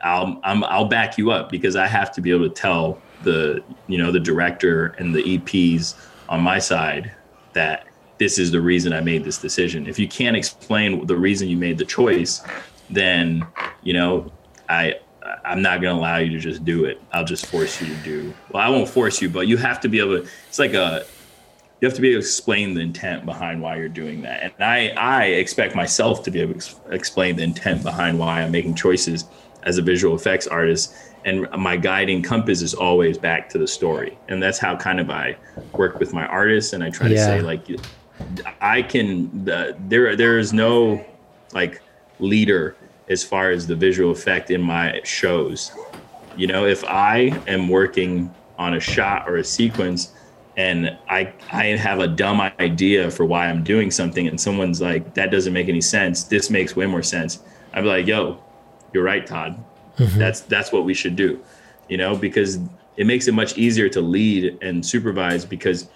[0.03, 3.63] I'll I'm, I'll back you up because I have to be able to tell the
[3.88, 5.95] you know the director and the EPs
[6.30, 7.11] on my side
[7.53, 9.88] that this is the reason I made this decision.
[9.88, 12.41] If you can't explain the reason you made the choice,
[12.89, 13.45] then
[13.84, 14.32] you know
[14.69, 14.95] I
[15.45, 17.01] I'm not going to allow you to just do it.
[17.11, 18.34] I'll just force you to do.
[18.51, 20.28] Well, I won't force you, but you have to be able to.
[20.47, 21.05] It's like a
[21.80, 24.43] you have to be able to explain the intent behind why you're doing that.
[24.43, 28.51] And I I expect myself to be able to explain the intent behind why I'm
[28.51, 29.26] making choices
[29.63, 30.95] as a visual effects artist
[31.26, 35.09] and my guiding compass is always back to the story and that's how kind of
[35.09, 35.36] i
[35.74, 37.15] work with my artists and i try yeah.
[37.15, 37.61] to say like
[38.59, 41.03] i can the, there there is no
[41.53, 41.82] like
[42.19, 42.76] leader
[43.12, 45.72] as far as the visual effect in my shows.
[46.38, 47.16] You know if i
[47.47, 50.14] am working on a shot or a sequence
[50.55, 55.14] and i i have a dumb idea for why i'm doing something and someone's like
[55.14, 56.24] that doesn't make any sense.
[56.24, 57.39] This makes way more sense.
[57.74, 58.41] I'm like yo
[58.93, 59.62] you're right todd.
[59.97, 60.20] Mm-hmm.
[60.20, 61.43] That's that's what we should do,
[61.89, 62.59] you know, because
[62.97, 65.89] it makes it much easier to lead and supervise because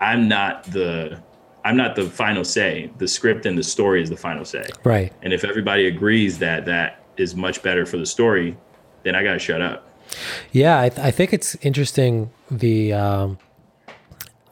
[0.00, 1.18] I'm not the
[1.64, 2.90] I'm not the final say.
[2.98, 4.64] The script and the story is the final say.
[4.84, 5.12] Right.
[5.22, 8.56] And if everybody agrees that that is much better for the story,
[9.04, 9.88] then I got to shut up.
[10.50, 13.38] Yeah, I, th- I, think it's interesting the um,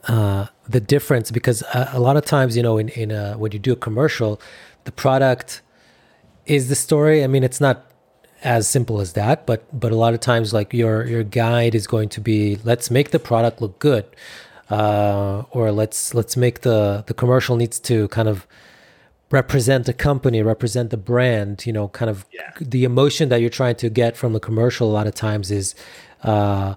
[0.08, 3.52] uh, the difference because a, a, lot of times, you know, in in a, when
[3.52, 4.40] you do a commercial,
[4.84, 5.60] the product
[6.46, 7.22] is the story.
[7.22, 7.90] I mean, it's not
[8.42, 11.86] as simple as that but but a lot of times like your your guide is
[11.86, 14.04] going to be let's make the product look good
[14.70, 18.46] uh, or let's let's make the the commercial needs to kind of
[19.30, 22.50] represent the company represent the brand you know kind of yeah.
[22.60, 25.74] the emotion that you're trying to get from the commercial a lot of times is
[26.24, 26.74] uh,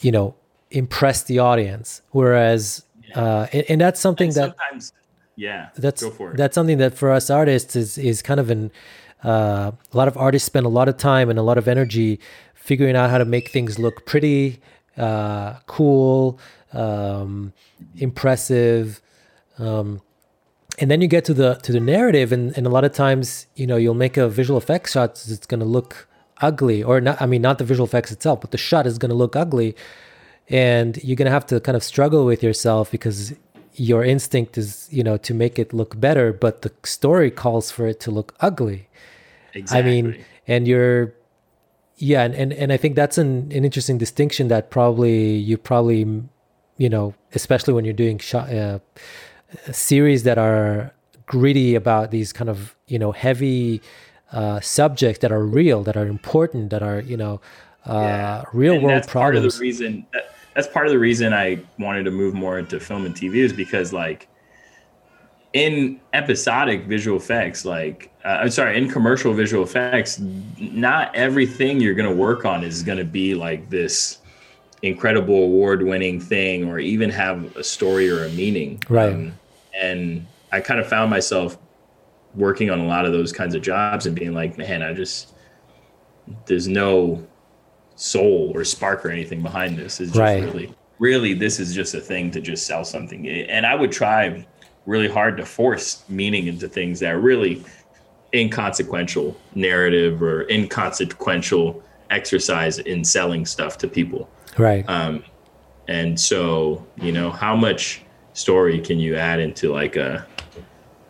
[0.00, 0.34] you know
[0.70, 3.20] impress the audience whereas yeah.
[3.20, 4.56] uh, and, and, that's something and that
[5.36, 6.04] yeah that's
[6.34, 8.70] that's something that for us artists is is kind of an
[9.24, 12.20] uh, a lot of artists spend a lot of time and a lot of energy
[12.64, 14.60] figuring out how to make things look pretty,
[14.96, 16.38] uh, cool,
[16.74, 17.52] um,
[17.96, 19.00] impressive.
[19.58, 20.00] Um,
[20.78, 23.46] and then you get to the to the narrative and, and a lot of times
[23.54, 26.08] you know you'll make a visual effects shot that's going to look
[26.42, 29.10] ugly or not i mean not the visual effects itself but the shot is going
[29.10, 29.76] to look ugly
[30.48, 33.34] and you're going to have to kind of struggle with yourself because
[33.74, 37.86] your instinct is you know to make it look better but the story calls for
[37.86, 38.88] it to look ugly
[39.52, 39.78] exactly.
[39.78, 41.14] i mean and you're
[41.96, 46.24] yeah and, and, and i think that's an, an interesting distinction that probably you probably
[46.76, 48.78] you know especially when you're doing shot uh,
[49.72, 50.92] series that are
[51.26, 53.80] gritty about these kind of you know heavy
[54.32, 57.40] uh, subjects that are real, that are important, that are you know
[57.86, 58.44] uh, yeah.
[58.52, 59.34] real and world that's problems.
[59.34, 62.58] Part of the reason that, that's part of the reason I wanted to move more
[62.58, 64.28] into film and TV is because like
[65.52, 70.20] in episodic visual effects, like uh, I'm sorry, in commercial visual effects,
[70.58, 74.18] not everything you're going to work on is going to be like this
[74.84, 78.82] incredible award-winning thing or even have a story or a meaning.
[78.88, 79.12] Right.
[79.12, 79.32] Um,
[79.80, 81.56] and I kind of found myself
[82.34, 85.32] working on a lot of those kinds of jobs and being like, man, I just
[86.46, 87.26] there's no
[87.96, 90.00] soul or spark or anything behind this.
[90.00, 90.42] It's just right.
[90.42, 93.26] really, really, this is just a thing to just sell something.
[93.28, 94.46] And I would try
[94.84, 97.64] really hard to force meaning into things that are really
[98.34, 104.28] inconsequential narrative or inconsequential exercise in selling stuff to people.
[104.58, 104.88] Right.
[104.88, 105.24] Um,
[105.88, 108.02] and so, you know, how much
[108.32, 110.26] story can you add into like a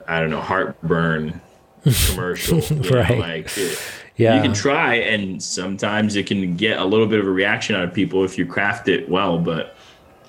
[0.06, 1.40] I don't know heartburn
[2.08, 2.60] commercial?
[2.90, 3.10] right.
[3.10, 3.78] Know, like it,
[4.16, 4.36] yeah.
[4.36, 7.84] you can try, and sometimes it can get a little bit of a reaction out
[7.84, 9.38] of people if you craft it well.
[9.38, 9.76] But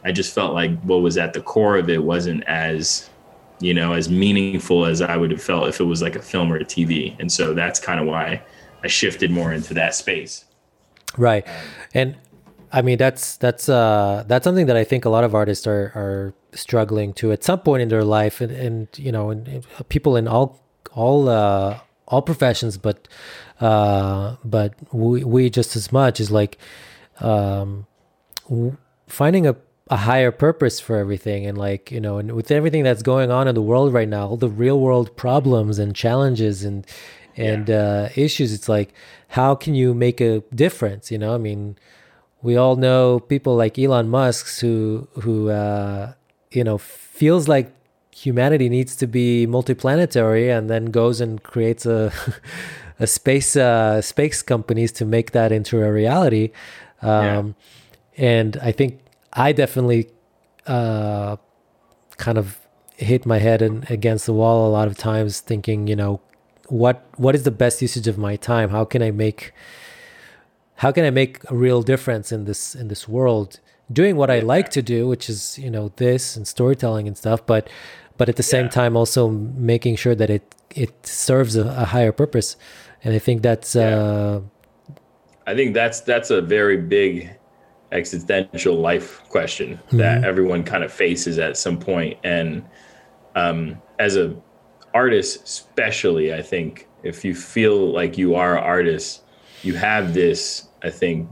[0.04, 3.10] I just felt like what was at the core of it wasn't as
[3.60, 6.52] you know as meaningful as I would have felt if it was like a film
[6.52, 8.42] or a TV, and so that's kind of why
[8.84, 10.45] I shifted more into that space.
[11.18, 11.48] Right,
[11.94, 12.18] and
[12.72, 15.92] I mean that's that's uh that's something that I think a lot of artists are
[15.96, 19.66] are struggling to at some point in their life, and, and you know, and, and
[19.90, 20.62] people in all
[20.94, 23.08] all uh, all professions, but
[23.62, 26.58] uh, but we, we just as much is like
[27.20, 27.86] um,
[29.08, 29.56] finding a
[29.90, 31.46] a higher purpose for everything.
[31.46, 34.28] And like you know and with everything that's going on in the world right now
[34.28, 36.86] all the real world problems and challenges and
[37.38, 37.76] and yeah.
[37.76, 38.94] uh, issues it's like
[39.30, 41.78] how can you make a difference you know i mean
[42.42, 46.14] we all know people like elon musk who who uh,
[46.52, 47.72] you know feels like
[48.12, 52.14] humanity needs to be multiplanetary and then goes and creates a
[53.00, 56.52] a space uh, space companies to make that into a reality
[57.02, 57.56] um,
[58.18, 58.26] yeah.
[58.26, 59.00] and i think
[59.34, 60.08] i definitely
[60.68, 61.36] uh,
[62.18, 62.58] kind of
[62.96, 66.22] hit my head in, against the wall a lot of times thinking you know
[66.68, 69.54] what what is the best usage of my time how can i make
[70.76, 73.60] how can i make a real difference in this in this world
[73.92, 77.46] doing what I like to do, which is you know this and storytelling and stuff,
[77.46, 77.70] but
[78.18, 78.72] but at the same yeah.
[78.72, 82.58] time also making sure that it it serves a, a higher purpose,
[83.04, 83.76] and I think that's.
[83.76, 83.98] Yeah.
[83.98, 84.42] Uh,
[85.48, 87.30] I think that's that's a very big
[87.92, 89.98] existential life question mm-hmm.
[89.98, 92.66] that everyone kind of faces at some point, and
[93.36, 94.36] um, as a
[94.96, 99.24] artist, especially, I think if you feel like you are an artist,
[99.62, 101.30] you have this, I think,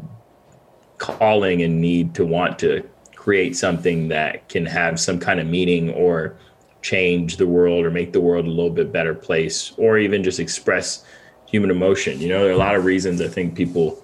[0.98, 5.90] calling and need to want to create something that can have some kind of meaning
[5.92, 6.38] or
[6.82, 10.40] change the world or make the world a little bit better place or even just
[10.40, 11.06] express
[11.48, 12.20] human emotion.
[12.20, 14.04] You know there are a lot of reasons i think people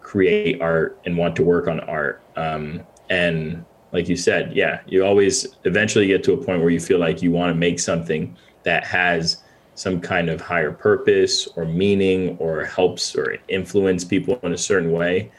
[0.00, 2.22] create art and want to work on art.
[2.36, 6.80] Um, and like you said yeah you always eventually get to a point where you
[6.80, 8.36] feel like you want to make something
[8.66, 9.42] that has
[9.74, 14.92] some kind of higher purpose or meaning or helps or influence people in a certain
[14.92, 15.30] way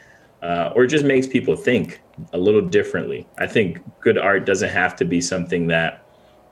[0.42, 2.00] uh, or just makes people think
[2.32, 3.26] a little differently.
[3.38, 6.04] I think good art doesn't have to be something that,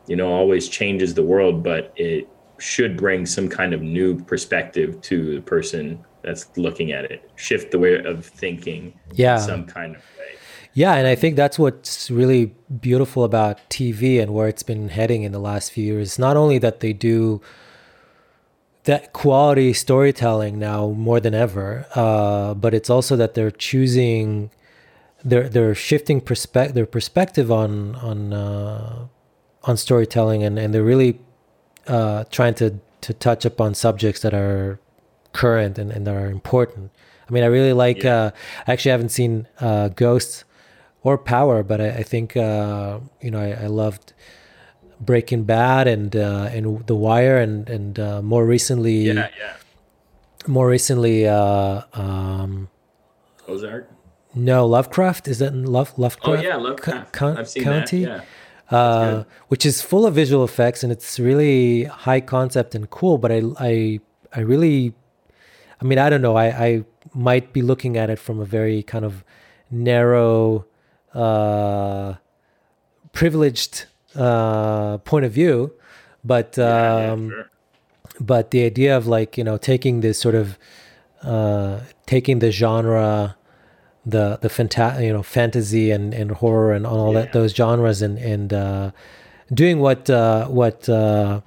[0.06, 2.28] you know, always changes the world, but it
[2.58, 7.70] should bring some kind of new perspective to the person that's looking at it, shift
[7.70, 9.38] the way of thinking yeah.
[9.38, 10.38] some kind of way.
[10.76, 15.22] Yeah, and I think that's what's really beautiful about TV and where it's been heading
[15.22, 16.18] in the last few years.
[16.18, 17.40] Not only that they do
[18.84, 21.86] that quality storytelling now more than ever.
[21.94, 24.50] Uh, but it's also that they're choosing,
[25.24, 29.06] they're they're shifting perspective their perspective on on uh,
[29.64, 31.18] on storytelling, and and they're really
[31.86, 34.78] uh, trying to to touch upon subjects that are
[35.32, 36.90] current and, and that are important.
[37.26, 38.02] I mean, I really like.
[38.02, 38.16] Yeah.
[38.16, 38.30] Uh,
[38.66, 40.44] I actually haven't seen uh, Ghosts
[41.02, 44.12] or Power, but I, I think uh, you know I, I loved
[45.00, 49.56] Breaking Bad and uh, and The Wire and and uh, more recently, yeah, yeah.
[50.46, 52.68] more recently, uh, um,
[53.46, 53.90] Ozark.
[54.34, 56.38] No, Lovecraft is that in Love Lovecraft?
[56.38, 57.12] Oh yeah, Lovecraft.
[57.12, 58.04] Co- I've seen County?
[58.04, 58.24] that.
[58.70, 58.76] Yeah.
[58.76, 63.16] uh, which is full of visual effects and it's really high concept and cool.
[63.16, 64.00] But I, I,
[64.34, 64.92] I really,
[65.80, 66.36] I mean, I don't know.
[66.36, 69.24] I, I might be looking at it from a very kind of
[69.70, 70.66] narrow,
[71.16, 72.14] uh,
[73.12, 73.84] privileged
[74.14, 75.72] uh, point of view.
[76.24, 77.50] But Yeah, um, sure.
[78.20, 80.58] but the idea of like you know taking this sort of
[81.22, 83.36] uh, taking the genre
[84.04, 88.18] the the fanta- you know fantasy and, and horror and all that those genres and
[88.18, 88.90] and uh,
[89.52, 91.40] doing what uh, what uh,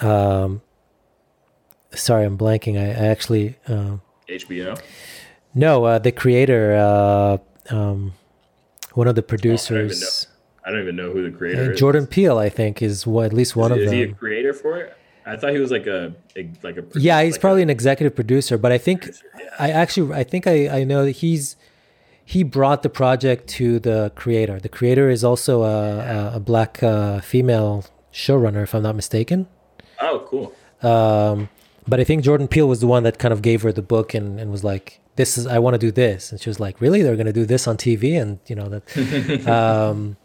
[0.00, 0.60] um,
[1.94, 3.96] sorry I'm blanking I, I actually uh,
[4.28, 4.80] HBO.
[5.54, 7.38] no uh, the creator uh,
[7.74, 8.12] um,
[8.94, 10.26] one of the Oh, I don't even producers
[10.64, 11.78] I don't even know who the creator is.
[11.80, 14.14] Jordan Peele I think is what, at least one is, of is them he a
[14.14, 14.96] creator for it?
[15.26, 17.70] I thought he was like a, a like a yeah he's like probably a- an
[17.70, 19.10] executive producer but i think
[19.58, 21.56] i actually i think i i know that he's
[22.24, 26.82] he brought the project to the creator the creator is also a, a, a black
[26.82, 29.46] uh, female showrunner if i'm not mistaken
[30.00, 30.52] oh cool.
[30.82, 31.48] um,
[31.86, 34.14] but i think jordan peele was the one that kind of gave her the book
[34.14, 36.80] and, and was like this is i want to do this and she was like
[36.80, 40.16] really they're going to do this on tv and you know that um,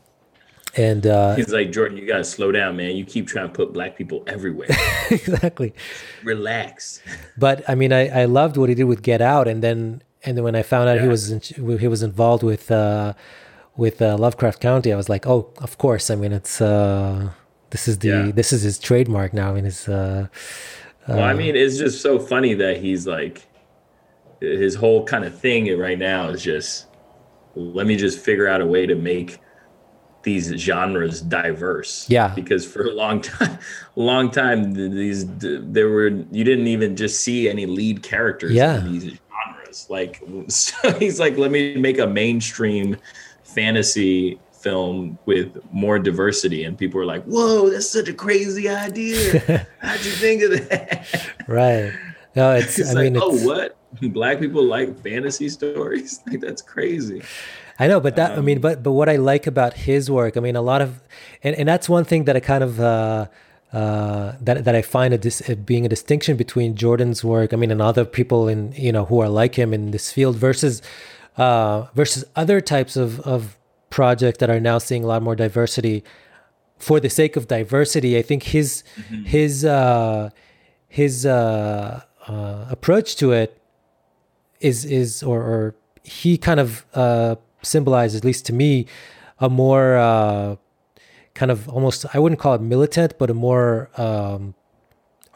[0.78, 2.98] and uh, He's like Jordan, you gotta slow down, man.
[2.98, 4.68] You keep trying to put black people everywhere.
[5.10, 5.74] exactly
[6.26, 7.02] Relax.
[7.38, 10.36] but I mean, I, I loved what he did with Get Out, and then and
[10.36, 11.40] then when I found out he was in,
[11.80, 13.14] he was involved with uh,
[13.78, 16.10] with uh, Lovecraft Country, I was like, oh, of course.
[16.10, 17.30] I mean, it's uh,
[17.70, 18.32] this is the Yeah.
[18.32, 19.52] this is his trademark now.
[19.52, 20.28] I mean, it's uh,
[21.08, 23.48] Well, I uh, mean, it's just so funny that he's like,
[24.42, 26.88] his whole kind of thing right now is just,
[27.56, 29.40] let me just figure out a way to make
[30.24, 32.10] these genres diverse.
[32.10, 32.34] Yeah.
[32.36, 33.58] Because for a long time,
[33.96, 38.80] long time, these there were you didn't even just see any lead characters Yeah.
[38.80, 39.88] in these genres.
[39.90, 42.98] Like, so he's like, let me make a mainstream
[43.44, 49.20] fantasy film with more diversity and people are like whoa that's such a crazy idea.
[49.86, 51.06] How'd you think of that?
[51.48, 51.92] Right.
[52.36, 53.70] No, it's, it's I like mean, oh what?
[54.20, 56.12] Black people like fantasy stories?
[56.28, 57.20] Like that's crazy.
[57.80, 60.34] I know, but that I Um, mean, but but what I like about his work,
[60.38, 60.90] I mean, a lot of,
[61.46, 63.28] and, and that's one thing that I kind of uh,
[63.80, 67.72] uh, that that I find a dis, being a distinction between Jordan's work, I mean,
[67.72, 70.82] and other people in you know who are like him in this field versus
[71.38, 73.40] uh, versus other types of of
[73.90, 76.04] projects that are now seeing a lot more diversity.
[76.78, 78.84] For the sake of diversity, I think his
[79.26, 80.30] his uh,
[80.90, 83.62] his uh, uh, approach to it
[84.60, 88.88] is is or, or he kind of uh, symbolizes, at least to me,
[89.40, 90.56] a more uh,
[91.34, 94.56] kind of almost I wouldn't call it militant, but a more um,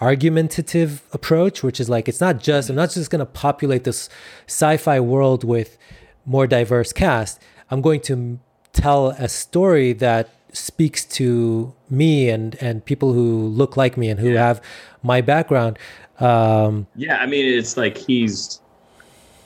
[0.01, 4.09] argumentative approach, which is like it's not just I'm not just going to populate this
[4.47, 5.77] sci-fi world with
[6.25, 7.41] more diverse cast.
[7.71, 8.39] I'm going to
[8.73, 14.19] tell a story that speaks to me and and people who look like me and
[14.19, 14.47] who Yeah.
[14.47, 14.61] have
[15.03, 15.77] my background.
[16.19, 18.59] Um, yeah i mean it's like he's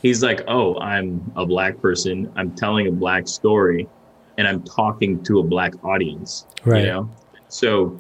[0.02, 3.88] he's like oh i'm a black person i'm telling a black story
[4.40, 6.80] and i'm talking to a black audience Right.
[6.82, 7.08] you know
[7.48, 7.96] so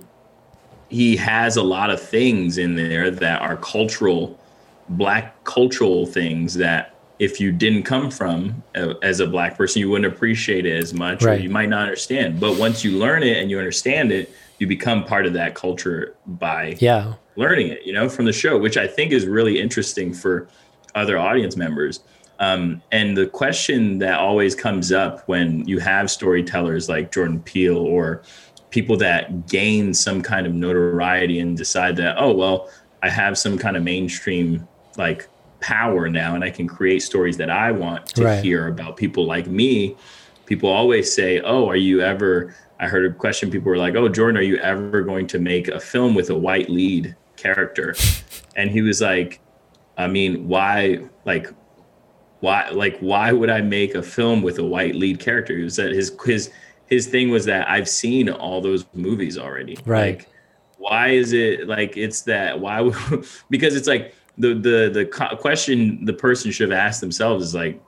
[0.90, 4.40] he has a lot of things in there that are cultural
[4.90, 9.90] black cultural things that if you didn't come from uh, as a black person you
[9.90, 11.40] wouldn't appreciate it as much Right.
[11.40, 14.68] or you might not understand but once you learn it and you understand it you
[14.68, 18.78] become part of that culture by yeah, learning it, you know, from the show, which
[18.78, 20.48] I think is really interesting for
[20.96, 22.02] other audience members.
[22.40, 27.78] Um, and the question that always comes up when you have storytellers like Jordan Peele
[27.78, 28.22] or
[28.70, 32.70] people that gain some kind of notoriety and decide that, oh, well,
[33.02, 34.68] I have some kind of mainstream
[34.98, 35.28] like
[35.64, 38.44] power now and I can create stories that I want to Right.
[38.44, 39.96] hear about people like me.
[40.46, 43.50] People always say, oh, are you ever I heard a question.
[43.50, 46.36] People were like, "Oh, Jordan, are you ever going to make a film with a
[46.38, 47.96] white lead character?"
[48.56, 49.40] And he was like,
[49.98, 51.00] "I mean, why?
[51.26, 51.48] Like,
[52.42, 52.70] why?
[52.70, 56.12] Like, why would I make a film with a white lead character?" He said his
[56.26, 56.52] his
[56.88, 59.78] his thing was that I've seen all those movies already.
[59.86, 60.18] Right.
[60.18, 60.28] Like,
[60.78, 62.60] why is it like it's that?
[62.60, 62.82] Why?
[62.82, 62.96] would
[63.50, 65.06] because it's like the the the
[65.38, 67.82] question the person should have asked themselves is like,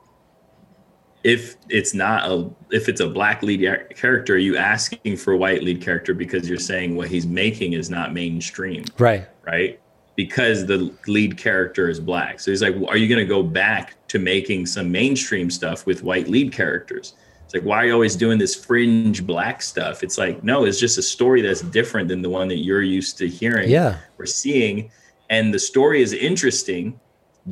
[1.24, 3.62] if it's not a if it's a black lead
[3.96, 7.74] character, are you asking for a white lead character because you're saying what he's making
[7.74, 9.28] is not mainstream, right.
[9.46, 9.80] right?
[10.16, 12.40] Because the lead character is black.
[12.40, 16.04] So he's like, are you going to go back to making some mainstream stuff with
[16.04, 17.16] white lead characters?
[17.44, 20.04] It's like, why are you always doing this fringe black stuff?
[20.04, 23.18] It's like, no, it's just a story that's different than the one that you're used
[23.18, 23.98] to hearing Yeah.
[24.18, 24.92] or seeing.
[25.30, 27.00] And the story is interesting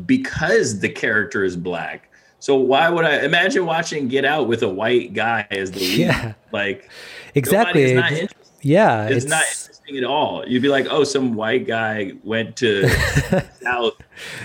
[0.06, 2.10] because the character is black.
[2.40, 5.98] So why would I imagine watching Get Out with a white guy as the lead?
[6.00, 6.34] Yeah.
[6.52, 6.90] Like
[7.36, 7.94] exactly.
[7.94, 8.30] not It's-
[8.66, 10.48] yeah, It's, not interesting at all.
[10.48, 12.88] You'd be like, oh, some white guy went to
[13.62, 13.94] South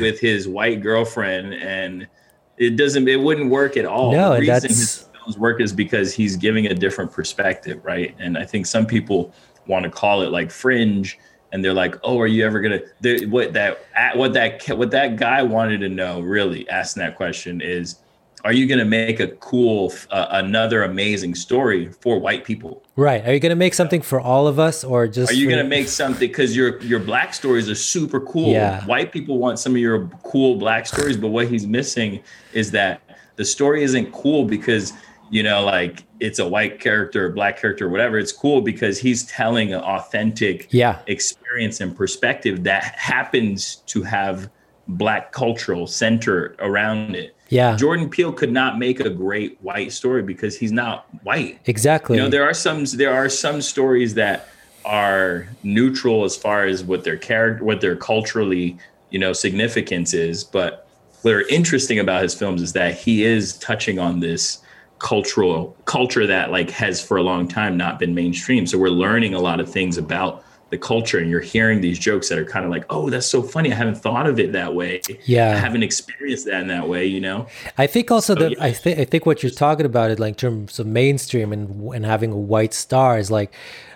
[0.00, 2.08] with his white girlfriend, and
[2.56, 3.06] it doesn't.
[3.08, 4.10] It wouldn't work at all.
[4.10, 8.12] No, the reason that's- his films work is because he's giving a different perspective, right?
[8.18, 9.32] And I think some people
[9.68, 11.16] want to call it like fringe,
[11.52, 12.80] and they're like, oh, are you ever gonna?
[13.00, 13.78] they- What that
[14.16, 17.96] what that what that guy wanted to know, really asking that question is.
[18.44, 22.84] Are you going to make a cool, uh, another amazing story for white people?
[22.94, 23.26] right.
[23.26, 25.68] Are you gonna make something for all of us, or just Are you for- gonna
[25.68, 28.52] make something because your your black stories are super cool?
[28.52, 28.84] Yeah.
[28.86, 32.20] White people want some of your cool black stories, but what he's missing
[32.52, 33.00] is that
[33.34, 34.92] the story isn't cool because
[35.30, 38.18] you know like it's a white character, or black character, whatever.
[38.18, 40.98] It's cool because he's telling an authentic Yeah.
[41.06, 44.50] experience and perspective that happens to have
[44.88, 47.36] black cultural center around it.
[47.50, 47.76] Yeah.
[47.76, 51.58] Jordan Peele could not make a great white story because he's not white.
[51.66, 52.16] Exactly.
[52.16, 54.48] You know, there are some there are some stories that
[54.84, 58.76] are neutral as far as what their character, what their culturally,
[59.10, 60.44] you know, significance is.
[60.44, 60.88] But
[61.22, 64.58] what are interesting about his films is that he is touching on this
[64.98, 68.66] cultural culture that like has for a long time not been mainstream.
[68.66, 72.28] So we're learning a lot of things about the culture and you're hearing these jokes
[72.28, 73.72] that are kind of like, oh, that's so funny.
[73.72, 75.00] I haven't thought of it that way.
[75.24, 75.52] Yeah.
[75.52, 77.46] I haven't experienced that in that way, you know?
[77.78, 78.64] I think also So, that yeah.
[78.64, 81.94] I think I think what you're talking about is like in terms of mainstream and
[81.94, 83.52] and having a white star is like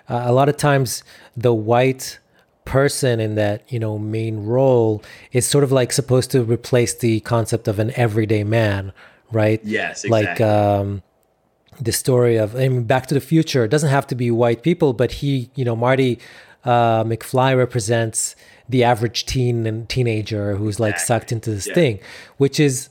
[0.09, 1.03] uh, a lot of times
[1.37, 2.19] the white
[2.65, 7.19] person in that you know main role is sort of like supposed to replace the
[7.21, 8.93] concept of an everyday man,
[9.33, 9.59] right?
[9.63, 10.45] Yes, Like exactly.
[10.45, 11.03] um,
[11.81, 13.63] the story of I mean, Back to the Future.
[13.65, 16.19] It doesn't have to be white people, but he, you know, Marty
[16.63, 18.35] uh, McFly represents
[18.69, 21.05] the average teen and teenager who's like Exactly.
[21.07, 21.73] sucked into this Yeah.
[21.73, 21.99] thing,
[22.37, 22.89] which is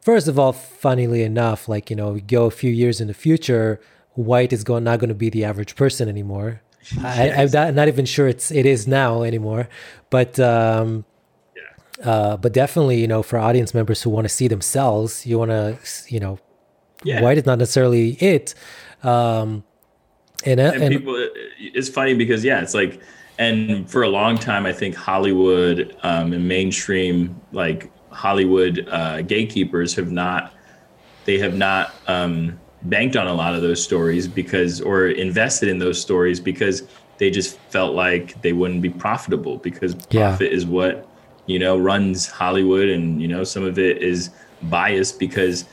[0.00, 3.14] first of all, funnily enough, like you know, we go a few years in the
[3.14, 3.80] future,
[4.14, 6.60] white is going not going to be the average person anymore.
[7.02, 9.68] I, I'm not, not even sure it's it is now anymore,
[10.10, 11.04] but um.
[12.04, 15.50] Uh, but definitely, you know, for audience members who want to see themselves, you want
[15.50, 16.38] to, you know,
[17.04, 17.20] Yeah.
[17.22, 18.54] white is not necessarily it.
[19.02, 19.64] Um,
[20.44, 23.00] and, uh, and, and people it's funny because yeah it's like
[23.38, 29.94] and for a long time i think hollywood um, and mainstream like hollywood uh, gatekeepers
[29.96, 30.54] have not
[31.24, 35.78] they have not um, banked on a lot of those stories because or invested in
[35.78, 36.84] those stories because
[37.18, 40.28] they just felt like they wouldn't be profitable because Yeah.
[40.28, 41.07] profit is what
[41.48, 44.30] you know runs hollywood and you know some of it is
[44.62, 45.64] biased because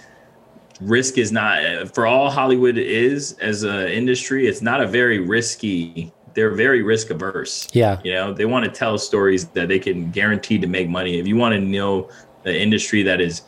[0.82, 1.60] risk is not
[1.94, 7.10] for all hollywood is as an industry it's not a very risky they're very risk
[7.12, 7.68] averse.
[7.72, 11.18] Yeah, you know they want to tell stories that they can guarantee to make money.
[11.18, 12.10] If you want to know
[12.44, 13.42] the industry that is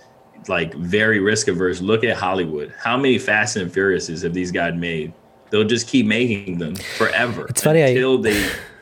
[0.48, 2.74] like very risk averse look at hollywood.
[2.82, 5.14] How many fast and furiouses have these guys made?
[5.50, 8.50] They'll just keep making them forever It's funny, I- until they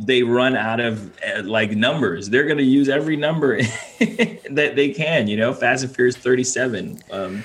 [0.00, 2.30] they run out of uh, like numbers.
[2.30, 3.60] They're going to use every number
[4.00, 5.52] that they can you know?
[5.52, 7.44] Fast and furious 37 um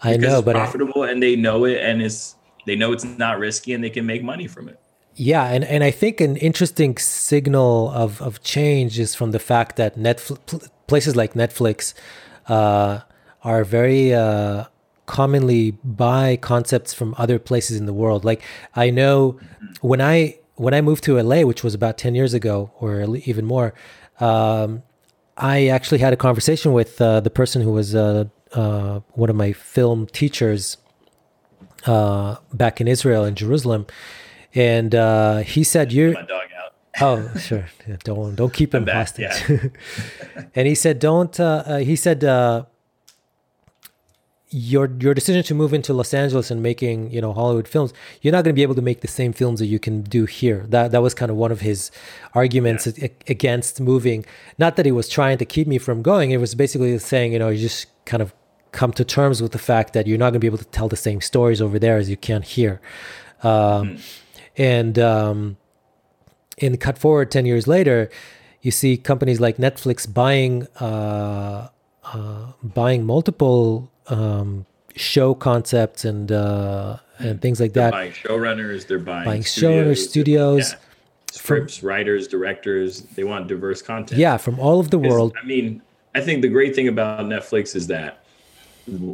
[0.00, 3.38] I know, but I, profitable and they know it and it's they know it's not
[3.38, 4.78] risky and they can make money from it.
[5.14, 9.74] Yeah, and, and I think an interesting signal of, of change is from the fact
[9.74, 11.92] that Netflix, places like Netflix
[12.46, 13.00] uh,
[13.42, 14.66] are very uh,
[15.06, 18.24] commonly buy concepts from other places in the world.
[18.24, 18.42] Like
[18.76, 19.40] I know
[19.80, 23.44] when I when I moved to LA, which was about ten years ago or even
[23.44, 23.74] more,
[24.20, 24.82] um,
[25.36, 29.36] I actually had a conversation with uh, the person who was uh, uh, one of
[29.36, 30.76] my film teachers
[31.86, 33.86] uh, back in Israel in Jerusalem,
[34.54, 38.84] and uh, he said, "You're my dog out oh sure, Yeah, don't don't keep him
[38.84, 39.36] back, hostage."
[40.54, 42.64] and he said, "Don't." Uh, uh, he said, uh,
[44.50, 47.92] "Your your decision to move into Los Angeles and making you know Hollywood films,
[48.22, 50.24] you're not going to be able to make the same films that you can do
[50.24, 51.90] here." That that was kind of one of his
[52.34, 54.24] arguments a- against moving.
[54.58, 56.30] Not that he was trying to keep me from going.
[56.30, 58.32] It was basically saying, you know, you just kind of
[58.72, 60.88] come to terms with the fact that you're not going to be able to tell
[60.88, 62.80] the same stories over there as you can here.
[63.42, 63.98] Um,
[64.56, 65.56] And um,
[66.60, 68.10] and cut forward 10 years later
[68.60, 71.68] you see companies like netflix buying uh,
[72.12, 74.66] uh, buying multiple um,
[74.96, 79.98] show concepts and uh, and things like they're that buying showrunners they're buying, buying showrunners
[79.98, 80.78] studios yeah.
[81.32, 85.82] scripts writers directors they want diverse content yeah from all of the world i mean
[86.14, 88.24] i think the great thing about netflix is that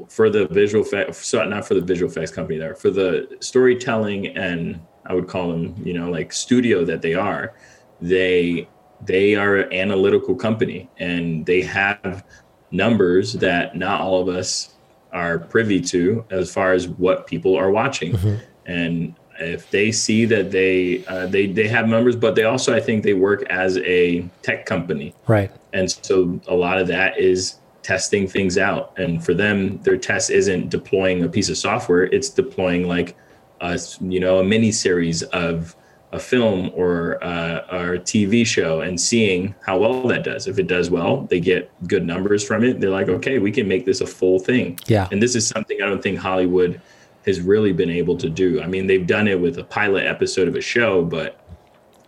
[0.08, 4.28] for the visual effect so not for the visual effects company there for the storytelling
[4.36, 7.54] and i would call them you know like studio that they are
[8.00, 8.68] they
[9.04, 12.24] they are an analytical company and they have
[12.70, 14.73] numbers that not all of us
[15.14, 18.18] are privy to as far as what people are watching,
[18.66, 22.80] and if they see that they uh, they they have numbers, but they also I
[22.80, 25.50] think they work as a tech company, Right.
[25.72, 28.92] and so a lot of that is testing things out.
[28.98, 33.16] And for them, their test isn't deploying a piece of software; it's deploying like
[33.60, 35.76] a you know a mini series of
[36.14, 40.46] a film or uh, or a TV show and seeing how well that does.
[40.46, 42.80] If it does well, they get good numbers from it.
[42.80, 44.78] They're like, okay, we can make this a full thing.
[44.86, 45.08] Yeah.
[45.10, 46.80] And this is something I don't think Hollywood
[47.26, 48.62] has really been able to do.
[48.62, 51.40] I mean, they've done it with a pilot episode of a show, but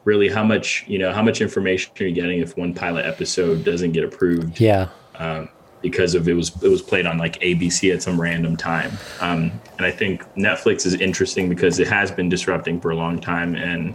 [0.04, 3.64] really how much, you know, how much information are you getting if one pilot episode
[3.64, 4.88] doesn't get approved Yeah.
[5.16, 5.48] um,
[5.82, 8.92] because of it was it was played on like ABC at some random time.
[9.20, 13.20] Um, and I think Netflix is interesting because it has been disrupting for a long
[13.20, 13.94] time, and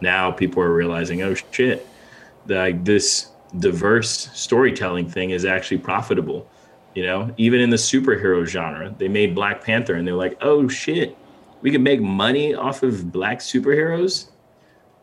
[0.00, 1.86] now people are realizing, oh shit,
[2.46, 3.28] like this
[3.58, 6.48] diverse storytelling thing is actually profitable.
[6.94, 10.68] You know, even in the superhero genre, they made Black Panther, and they're like, oh
[10.68, 11.16] shit,
[11.62, 14.26] we can make money off of black superheroes.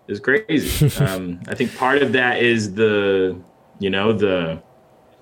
[0.08, 0.86] It's crazy.
[1.04, 3.40] um, I think part of that is the,
[3.80, 4.62] you know, the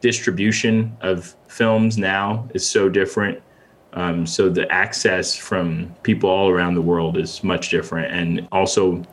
[0.01, 3.41] distribution of films now is so different.
[3.93, 9.03] Um, so the access from people all around the world is much different, and also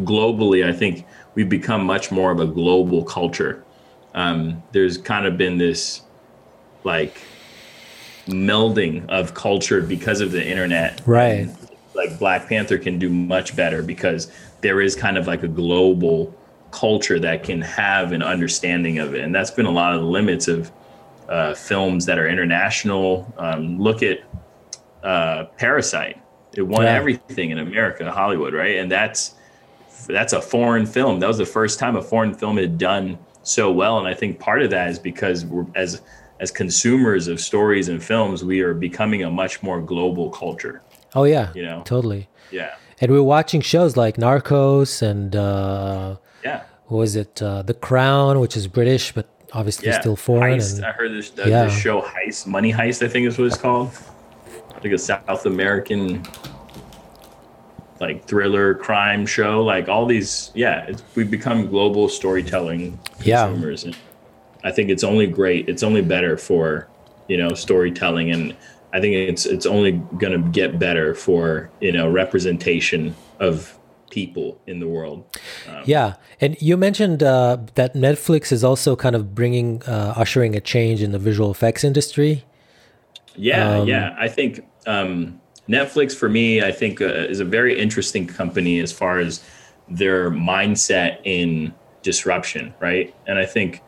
[0.00, 1.04] globally, I think
[1.34, 3.64] we've become much more of a global culture.
[4.14, 6.02] Um, there's kind of been this
[6.84, 7.20] like
[8.26, 11.00] melding of culture because of the internet.
[11.06, 11.48] Right.
[11.94, 14.30] Like Black Panther can do much better because
[14.60, 16.34] there is kind of like a global
[16.70, 19.22] culture that can have an understanding of it.
[19.22, 20.70] And that's been a lot of the limits of
[21.28, 23.32] uh, films that are international.
[23.38, 24.18] Um, look at
[25.02, 26.20] uh, Parasite.
[26.54, 26.94] It won Yeah.
[26.94, 28.76] everything in America, Hollywood, right?
[28.76, 29.34] And that's
[30.06, 31.20] that's a foreign film.
[31.20, 34.38] That was the first time a foreign film had done so well, and I think
[34.38, 36.00] part of that is because we're as
[36.40, 40.80] as consumers of stories and films, we are becoming a much more global culture.
[41.14, 41.52] Oh yeah.
[41.54, 41.82] You know.
[41.84, 42.28] Totally.
[42.50, 46.16] Yeah, And we're watching shows like Narcos and uh,
[46.48, 47.40] yeah, what was it?
[47.42, 50.00] Uh, The Crown, which is British but obviously yeah.
[50.00, 50.58] still foreign.
[50.58, 50.76] Heist.
[50.76, 51.64] And I heard this, the, Yeah.
[51.64, 53.04] this show Heist, Money Heist.
[53.04, 53.90] I think is what it's called.
[54.82, 56.22] Like a South American
[58.00, 63.46] like thriller crime show like all these yeah it's, we've become global storytelling Yeah.
[63.46, 63.96] consumers and
[64.64, 66.86] i think it's only great it's only better for
[67.26, 68.54] you know storytelling and
[68.92, 73.76] i think it's it's only going to get better for you know representation of
[74.10, 75.24] people in the world
[75.84, 80.60] Yeah, and you mentioned uh, that Netflix is also kind of bringing, uh, ushering a
[80.60, 82.44] change in the visual effects industry.
[83.36, 84.16] Yeah, Um, yeah.
[84.18, 88.92] I think um, Netflix for me, I think uh, is a very interesting company as
[88.92, 89.44] far as
[89.88, 93.14] their mindset in disruption, right?
[93.26, 93.82] And I think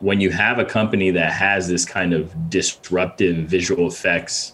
[0.00, 4.52] when you have a company that has this kind of disruptive visual effects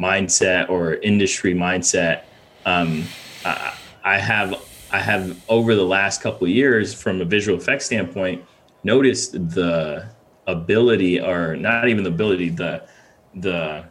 [0.00, 2.22] mindset or industry mindset,
[2.66, 3.04] um,
[3.44, 7.86] I, I have I have over the last couple of years, from a visual effects
[7.86, 8.44] standpoint,
[8.84, 10.08] noticed the
[10.46, 12.86] ability, or not even the ability, the
[13.34, 13.84] the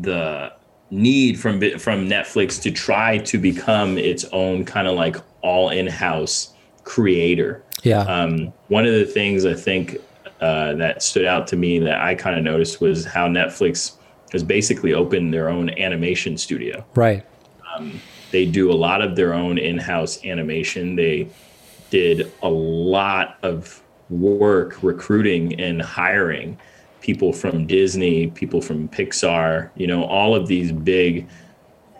[0.00, 0.52] the
[0.90, 6.54] need from from Netflix to try to become its own kind of like all in-house
[6.84, 7.62] creator.
[7.82, 9.96] Yeah, Um, one of the things I think
[10.40, 13.96] uh, that stood out to me that I kind of noticed was how Netflix
[14.32, 17.24] has basically opened their own animation studio right.
[18.30, 21.28] They do a lot of their own in-house animation they
[21.90, 26.58] did a lot of work recruiting and hiring
[27.00, 31.28] people from disney people from pixar you know all of these big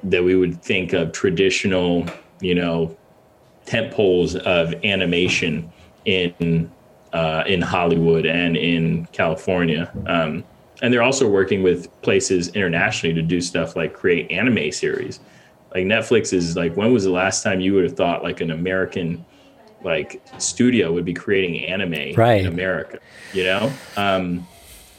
[0.02, 2.07] that we would think of traditional
[2.40, 2.97] you know
[3.66, 5.70] tent poles of animation
[6.05, 6.70] in
[7.12, 9.90] uh, in Hollywood and in California.
[10.07, 10.44] Um,
[10.82, 15.20] and they're also working with places internationally to do stuff like create anime series.
[15.75, 18.51] Like Netflix is like, when was the last time you would have thought like an
[18.51, 19.25] American
[19.83, 22.41] like studio would be creating anime Right.
[22.41, 22.99] in America?
[23.33, 24.47] You know, um,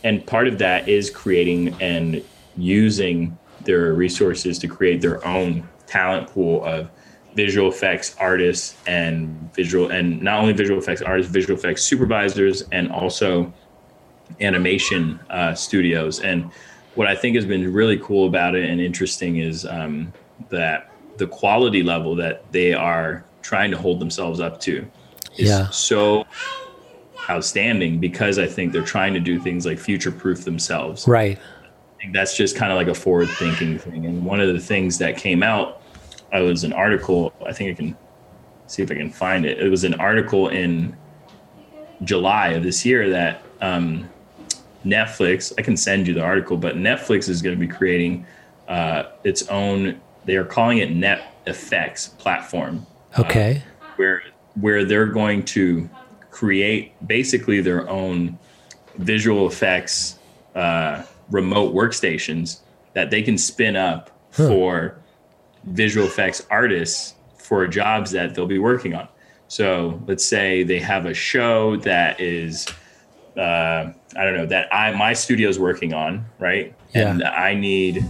[0.04, 2.24] and part of that is creating and
[2.56, 6.90] using their resources to create their own talent pool of
[7.36, 12.92] visual effects artists and visual and not only visual effects artists visual effects supervisors and
[12.92, 13.54] also
[14.42, 16.52] animation uh, studios and
[16.96, 20.12] what i think has been really cool about it and interesting is um,
[20.50, 24.86] that the quality level that they are trying to hold themselves up to
[25.38, 25.70] is Yeah.
[25.70, 26.26] so
[27.30, 31.38] outstanding because i think they're trying to do things like future proof themselves Right.
[31.38, 34.08] I think that's just kind of like a forward thinking thing.
[34.08, 35.84] And one of the things that came out,
[36.36, 37.32] uh, was an article.
[37.46, 37.98] I think I can
[38.66, 39.60] see if I can find it.
[39.60, 40.98] It was an article in
[42.04, 44.10] July of this year that um,
[44.84, 48.26] Netflix, I can send you the article, but Netflix is going to be creating
[48.68, 50.02] uh, its own.
[50.26, 52.86] They are calling it Net Effects platform.
[53.18, 53.64] Okay.
[53.82, 54.24] Uh, where
[54.56, 55.90] where they're going to
[56.30, 58.38] create basically their own
[58.98, 60.20] visual effects
[60.56, 62.60] uh, remote workstations
[62.94, 64.48] that they can spin up huh.
[64.48, 64.96] for
[65.66, 69.08] visual effects artists for jobs that they'll be working on.
[69.48, 72.68] So let's say they have a show that is,
[73.38, 76.74] uh, I don't know, that I my studio's working on, right?
[76.96, 77.12] Yeah.
[77.12, 78.06] And I need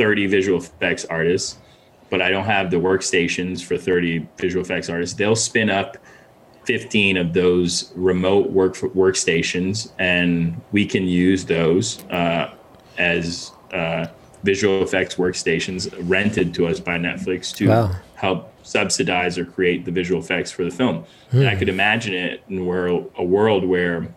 [0.00, 1.58] 30 visual effects artists,
[2.08, 5.14] but I don't have the workstations for 30 visual effects artists.
[5.14, 5.98] They'll spin up
[6.64, 12.54] 15 of those remote work workstations, and we can use those uh,
[12.96, 14.06] as uh,
[14.42, 17.94] visual effects workstations rented to us by Netflix to wow.
[18.14, 21.04] help subsidize or create the visual effects for the film.
[21.30, 21.40] Hmm.
[21.40, 21.58] And I hmm.
[21.58, 24.08] could imagine it in a world where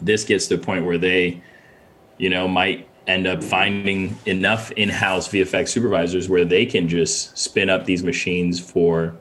[0.00, 1.42] this gets to the point where they,
[2.16, 7.68] you know, might end up finding enough in-house VFX supervisors where they can just spin
[7.68, 9.14] up these machines for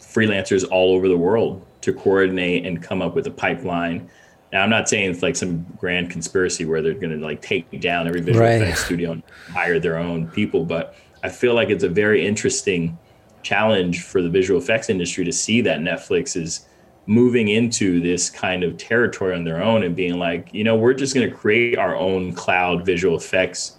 [0.00, 4.08] freelancers all over the world to coordinate and come up with a pipeline.
[4.52, 7.80] Now, I'm not saying it's like some grand conspiracy where they're going to like take
[7.80, 8.60] down every visual right.
[8.60, 12.98] effects studio and hire their own people, but I feel like it's a very interesting
[13.42, 16.66] challenge for the visual effects industry to see that Netflix is
[17.06, 20.94] moving into this kind of territory on their own and being like, you know, we're
[20.94, 23.76] just going to create our own cloud visual effects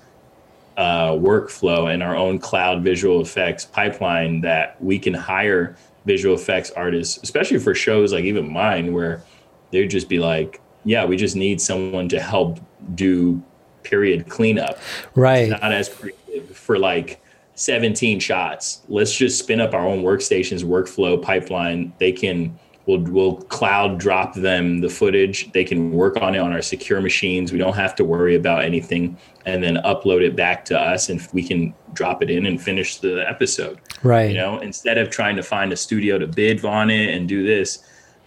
[0.77, 5.75] uh, workflow and our own cloud visual effects pipeline that we can hire
[6.05, 9.23] visual effects artists, especially for shows like even mine, where
[9.71, 12.59] they'd just be like, yeah, we just need someone to help
[12.95, 13.41] do
[13.83, 14.79] period cleanup.
[15.15, 15.51] Right.
[15.51, 17.21] It's not as creative for like
[17.55, 18.81] 17 shots.
[18.87, 21.93] Let's just spin up our own workstations, workflow pipeline.
[21.99, 25.51] They can we'll we'll cloud drop them the footage.
[25.51, 27.51] They can work on it on our secure machines.
[27.51, 31.25] We don't have to worry about anything and then upload it back to us and
[31.33, 33.79] we can drop it in and finish the episode.
[34.01, 34.31] Right.
[34.31, 37.45] You know, instead of trying to find a studio to bid on it and do
[37.45, 37.83] this,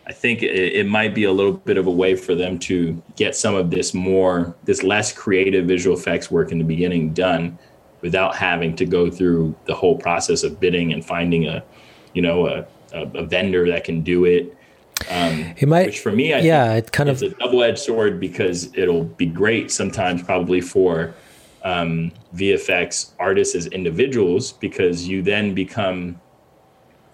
[0.06, 3.02] I think it, it, might be a little bit of a way for them to
[3.16, 7.58] get some of this more, this less creative visual effects work in the beginning done
[8.02, 11.64] without having to go through the whole process of bidding and finding a,
[12.14, 12.64] you know, a,
[12.97, 14.56] a, a vendor that can do it.
[15.10, 18.74] Um, it might, which for me, I yeah, it kind of, a double-edged sword because
[18.74, 21.14] it'll be great sometimes probably for
[21.62, 26.18] um, VFX artists as individuals because you then become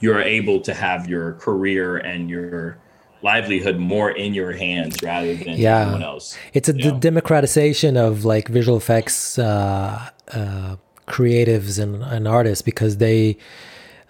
[0.01, 2.77] you're able to have your career and your
[3.23, 5.83] livelihood more in your hands rather than yeah.
[5.83, 6.37] anyone else.
[6.53, 10.77] It's a d- democratization of like visual effects uh, uh,
[11.07, 13.39] creatives and, and artists because they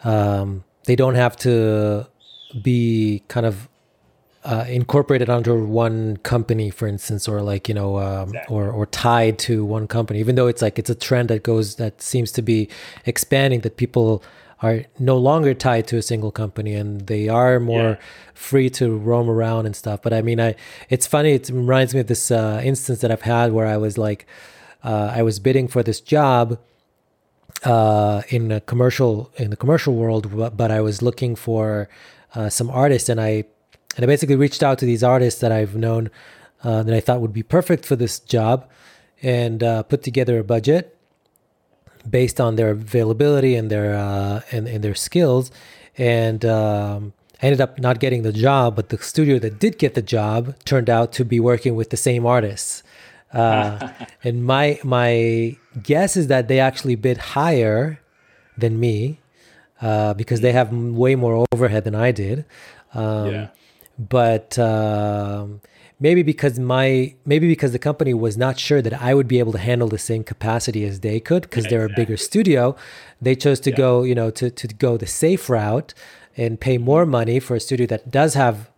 [0.03, 2.09] um, they don't have to
[2.61, 3.69] be kind of
[4.45, 8.57] uh, incorporated under one company, for instance, or like you know, um, exactly.
[8.57, 10.19] or or tied to one company.
[10.19, 12.69] Even though it's like it's a trend that goes that seems to be
[13.07, 14.23] expanding, that people
[14.61, 17.97] are no longer tied to a single company and they are more yeah.
[18.33, 20.01] free to roam around and stuff.
[20.03, 20.55] But I mean, I
[20.89, 21.33] it's funny.
[21.33, 24.27] It reminds me of this uh, instance that I've had where I was like,
[24.83, 26.59] uh, I was bidding for this job
[27.65, 31.89] uh, in a commercial in the commercial world, but, but I was looking for
[32.35, 33.45] uh, some artists, and I
[33.97, 36.11] and I basically reached out to these artists that I've known
[36.65, 38.69] uh, that I thought would be perfect for this job,
[39.23, 40.97] and uh, put together a budget
[42.09, 45.51] based on their availability and their uh, and, and their skills.
[45.99, 47.13] And um,
[47.43, 50.57] I ended up not getting the job, but the studio that did get the job
[50.65, 52.83] turned out to be working with the same artists.
[53.33, 53.91] Uh,
[54.25, 58.01] and my my guess is that they actually bid higher
[58.57, 59.21] than me
[59.81, 62.45] uh, because they have way more overhead than I did.
[62.95, 63.49] Um, yeah.
[63.99, 65.61] But um,
[66.01, 69.53] maybe because my maybe because the company was not sure that I would be able
[69.53, 72.75] to handle the same capacity as they could because they're a bigger studio,
[73.21, 73.77] they chose to yeah.
[73.77, 75.95] go you know to to go the safe route
[76.37, 78.71] and pay more money for a studio that does have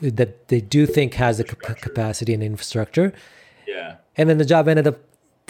[0.00, 3.12] that they do think has the capacity and infrastructure.
[3.66, 3.96] Yeah.
[4.16, 4.98] And then the job ended up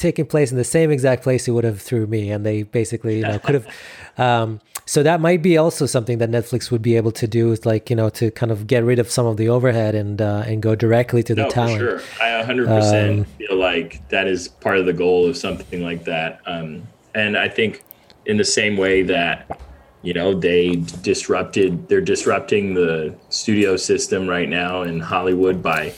[0.03, 3.19] taking place in the same exact place it would have through me, and they basically
[3.19, 3.67] you know could have.
[4.19, 7.65] Um, so that might be also something that Netflix would be able to do, is
[7.65, 10.45] like you know to kind of get rid of some of the overhead and uh,
[10.47, 11.79] and go directly to the no, talent.
[11.79, 15.39] For sure, I 100 um, percent feel like that is part of the goal of
[15.39, 16.43] something like that.
[16.45, 17.83] Um, and I think
[18.27, 19.59] in the same way that
[20.03, 25.95] you know they disrupted, they're disrupting the studio system right now in Hollywood by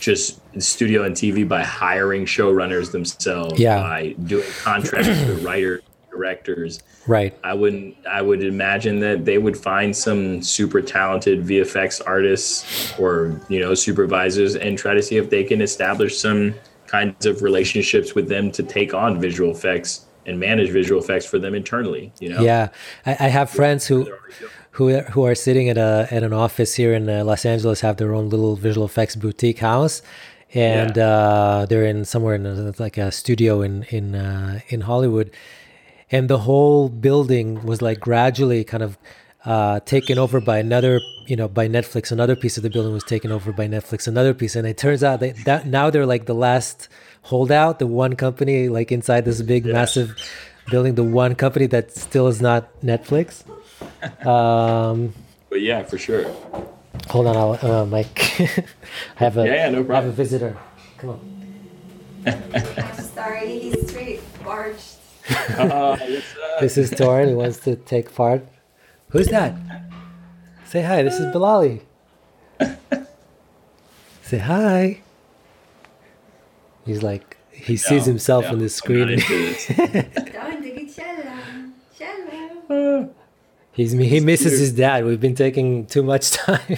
[0.00, 3.80] just studio and TV by hiring showrunners themselves, yeah.
[3.80, 6.80] by doing contracts with writers directors.
[7.06, 7.36] Right.
[7.42, 7.96] I wouldn't.
[8.06, 13.74] I would imagine that they would find some super talented VFX artists or you know
[13.74, 16.54] supervisors and try to see if they can establish some
[16.86, 21.38] kinds of relationships with them to take on visual effects and manage visual effects for
[21.38, 22.12] them internally.
[22.20, 22.42] You know.
[22.42, 22.68] Yeah,
[23.06, 24.12] I, I have friends who
[24.72, 27.96] who who are sitting at a at an office here in uh, Los Angeles have
[27.96, 30.02] their own little visual effects boutique house,
[30.54, 31.06] and Yeah.
[31.08, 35.30] uh, they're in somewhere in a, like a studio in in uh, in Hollywood,
[36.10, 38.98] and the whole building was like gradually kind of
[39.44, 42.10] uh, taken over by another you know by Netflix.
[42.12, 44.06] Another piece of the building was taken over by Netflix.
[44.08, 46.88] Another piece, and it turns out that, that now they're like the last
[47.22, 50.14] holdout, the one company like inside this big massive
[50.70, 53.44] building, the one company that still is not Netflix.
[54.26, 55.14] Um,
[55.48, 56.24] But yeah, for sure.
[57.08, 58.18] Hold on, I'll, uh, Mike.
[58.40, 60.56] I have a Yeah, yeah, no I have a visitor.
[60.98, 61.20] Come on.
[62.26, 64.96] I'm sorry, he's straight barged.
[65.58, 65.96] Uh.
[66.60, 67.28] This is Torin.
[67.28, 68.46] He wants to take part.
[69.10, 69.54] Who's that?
[70.64, 71.02] Say hi.
[71.02, 71.82] This is Bilali.
[74.22, 75.00] Say hi.
[76.84, 79.20] He's like he sees No, himself no, on the I'm not screen.
[83.80, 85.06] He's he misses his dad.
[85.06, 86.76] We've been taking too much time.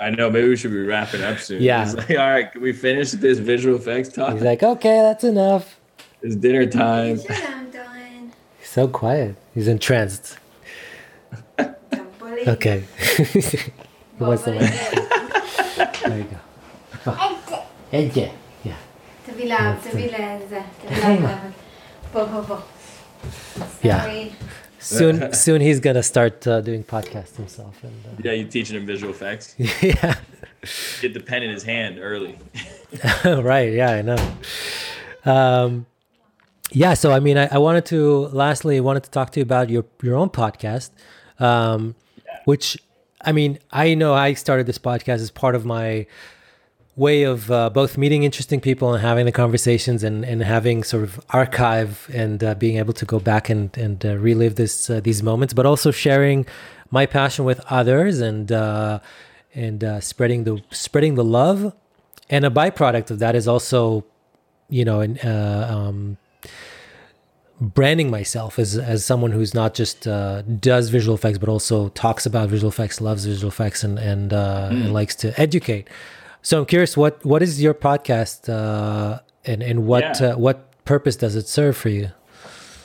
[0.00, 0.30] I know.
[0.30, 1.60] Maybe we should be wrapping up soon.
[1.60, 1.84] Yeah.
[1.84, 4.32] He's like, all right, can we finish this visual effects talk?
[4.32, 5.78] He's like, okay, that's enough.
[6.22, 7.20] It's dinner time.
[7.28, 8.32] I'm done.
[8.58, 9.36] He's so quiet.
[9.54, 10.38] He's entranced.
[11.58, 12.84] okay.
[14.18, 14.52] Who wants the?
[16.02, 16.38] There you go.
[17.06, 17.66] Oh.
[18.62, 18.74] Yeah.
[23.82, 24.06] Yeah.
[24.80, 29.12] Soon, soon he's gonna start uh, doing podcasts himself, and Yeah, you teaching him visual
[29.12, 29.56] effects.
[29.58, 30.14] uh, yeah.
[31.00, 32.38] Get the pen in his hand early.
[33.24, 34.16] right yeah i know
[35.26, 35.84] um
[36.72, 39.68] yeah so i mean I, I wanted to lastly wanted to talk to you about
[39.68, 40.90] your your own podcast
[41.38, 41.94] um
[42.46, 42.78] which
[43.20, 46.06] i mean i know i started this podcast as part of my
[46.98, 51.04] way of uh, both meeting interesting people and having the conversations and, and having sort
[51.04, 55.00] of archive and uh, being able to go back and, and uh, relive this uh,
[55.00, 56.44] these moments but also sharing
[56.90, 58.98] my passion with others and uh,
[59.54, 61.72] and uh, spreading the spreading the love.
[62.30, 64.04] And a byproduct of that is also
[64.68, 66.16] you know an, uh, um,
[67.60, 72.26] branding myself as as someone who's not just uh, does visual effects but also talks
[72.26, 75.88] about visual effects loves visual effects and and, uh, and likes to educate
[76.42, 80.28] so i'm curious what what is your podcast uh, and and what Yeah.
[80.32, 82.10] uh, what purpose does it serve for you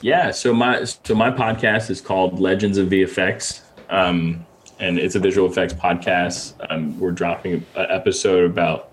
[0.02, 4.46] Yeah, so my so my podcast is called Legends of VFX, um,
[4.78, 6.56] and it's a visual effects podcast.
[6.70, 8.90] Um, we're dropping an episode about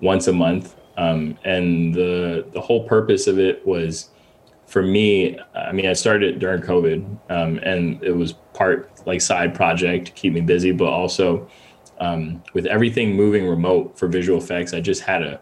[0.00, 4.10] once a month, um, and the the whole purpose of it was
[4.66, 5.36] for me.
[5.56, 6.98] I mean, I started it during COVID,
[7.30, 11.48] um, and it was part like side project to keep me busy, but also
[11.98, 15.40] um, with everything moving remote for visual effects, I just had a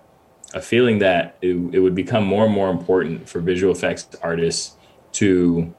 [0.54, 4.76] a feeling that it, it would become more and more important for visual effects artists
[5.12, 5.74] to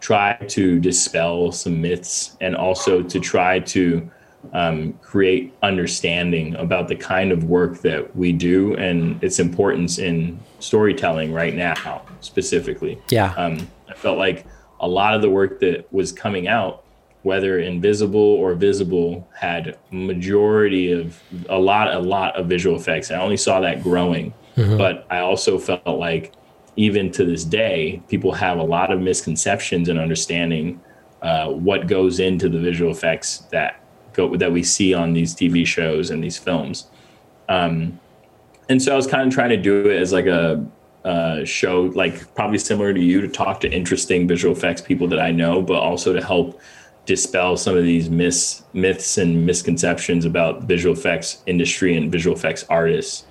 [0.00, 4.10] try to dispel some myths and also to try to
[4.52, 10.38] um, create understanding about the kind of work that we do and its importance in
[10.58, 12.98] storytelling right now specifically.
[13.08, 13.32] Yeah.
[13.36, 14.46] Um, I felt like
[14.80, 16.83] a lot of the work that was coming out,
[17.24, 23.10] whether invisible or visible, had majority of a lot, a lot of visual effects.
[23.10, 24.32] I only saw that growing,
[24.76, 26.34] but I also felt like
[26.76, 30.80] even to this day, people have a lot of misconceptions and understanding
[31.22, 33.80] uh, what goes into the visual effects that
[34.12, 36.90] go that we see on these TV shows and these films.
[37.48, 37.98] Um,
[38.68, 40.64] and so I was kind of trying to do it as like a
[41.06, 45.20] uh, show, like probably similar to you, to talk to interesting visual effects people that
[45.20, 46.60] I know, but also to help
[47.06, 52.64] dispel some of these myths, myths and misconceptions about visual effects industry and visual effects
[52.68, 53.26] artists.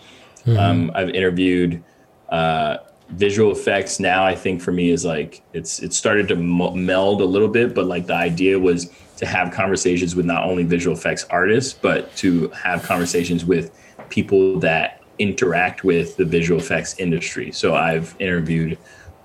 [0.57, 1.83] Um, I've interviewed
[2.29, 2.77] uh,
[3.09, 4.25] visual effects now.
[4.25, 7.73] I think for me is like it's it started to m- meld a little bit,
[7.73, 12.13] but like the idea was to have conversations with not only visual effects artists, but
[12.17, 13.71] to have conversations with
[14.09, 17.51] people that interact with the visual effects industry.
[17.51, 18.77] So I've interviewed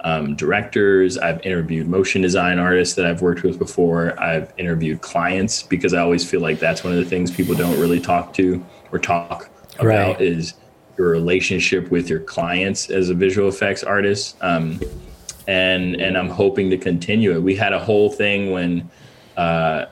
[0.04, 5.62] um, directors, I've interviewed motion design artists that I've worked with before, I've interviewed clients
[5.62, 8.64] because I always feel like that's one of the things people don't really talk to
[8.92, 10.20] or talk about Right.
[10.20, 10.54] is
[10.96, 14.36] your relationship with your clients as a visual effects artist.
[14.40, 14.80] Um,
[15.46, 17.42] and and I'm hoping to continue it.
[17.42, 18.90] We had a whole thing when
[19.36, 19.86] uh,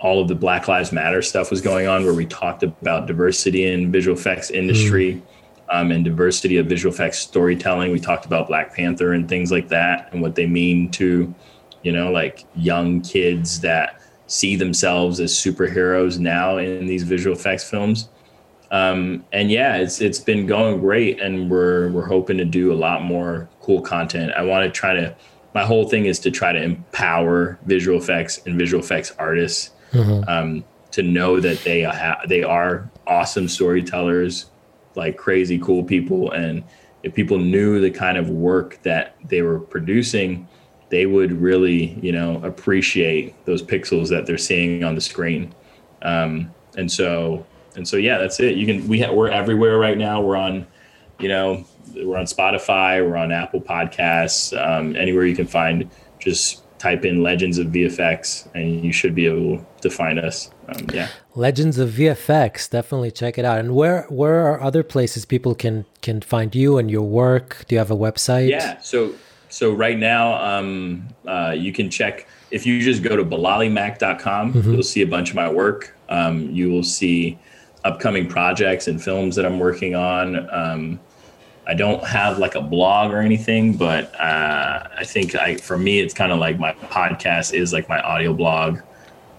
[0.00, 3.64] all of the Black Lives Matter stuff was going on, where we talked about diversity
[3.64, 5.22] in visual effects industry
[5.70, 7.92] um, and diversity of visual effects storytelling.
[7.92, 11.34] We talked about Black Panther and things like that, and what they mean to
[11.82, 17.68] you know, like young kids that see themselves as superheroes now in these visual effects
[17.68, 18.08] films.
[18.70, 22.74] Um, and yeah, it's it's been going great, and we're we're hoping to do a
[22.74, 24.32] lot more cool content.
[24.36, 25.16] I want to try to.
[25.52, 29.70] My whole thing is to try to empower visual effects and visual effects artists
[30.28, 34.49] um, to know that they ha- they are awesome storytellers,
[34.94, 36.62] like crazy cool people, and
[37.02, 40.48] if people knew the kind of work that they were producing,
[40.88, 45.54] they would really you know appreciate those pixels that they're seeing on the screen.
[46.02, 47.46] Um, and so
[47.76, 48.56] and so yeah, that's it.
[48.56, 50.20] You can we ha- we're everywhere right now.
[50.20, 50.66] We're on,
[51.18, 51.64] you know,
[51.94, 55.90] we're on Spotify, we're on Apple Podcasts, um, anywhere you can find.
[56.18, 60.50] Just type in Legends of VFX, and you should be able to find us.
[60.68, 61.08] Um, yeah.
[61.34, 63.58] Legends of VFX, definitely check it out.
[63.58, 67.64] And where where are other places people can can find you and your work?
[67.68, 68.48] Do you have a website?
[68.48, 68.80] Yeah.
[68.80, 69.14] So
[69.50, 74.82] so right now, um, uh, you can check if you just go to bilalimack.com, you'll
[74.82, 75.94] see a bunch of my work.
[76.08, 77.38] Um, you will see
[77.84, 80.50] upcoming projects and films that I'm working on.
[80.50, 81.00] Um,
[81.66, 86.00] I don't have like a blog or anything, but uh, I think I, for me,
[86.00, 88.80] it's kind of like my podcast is like my audio blog.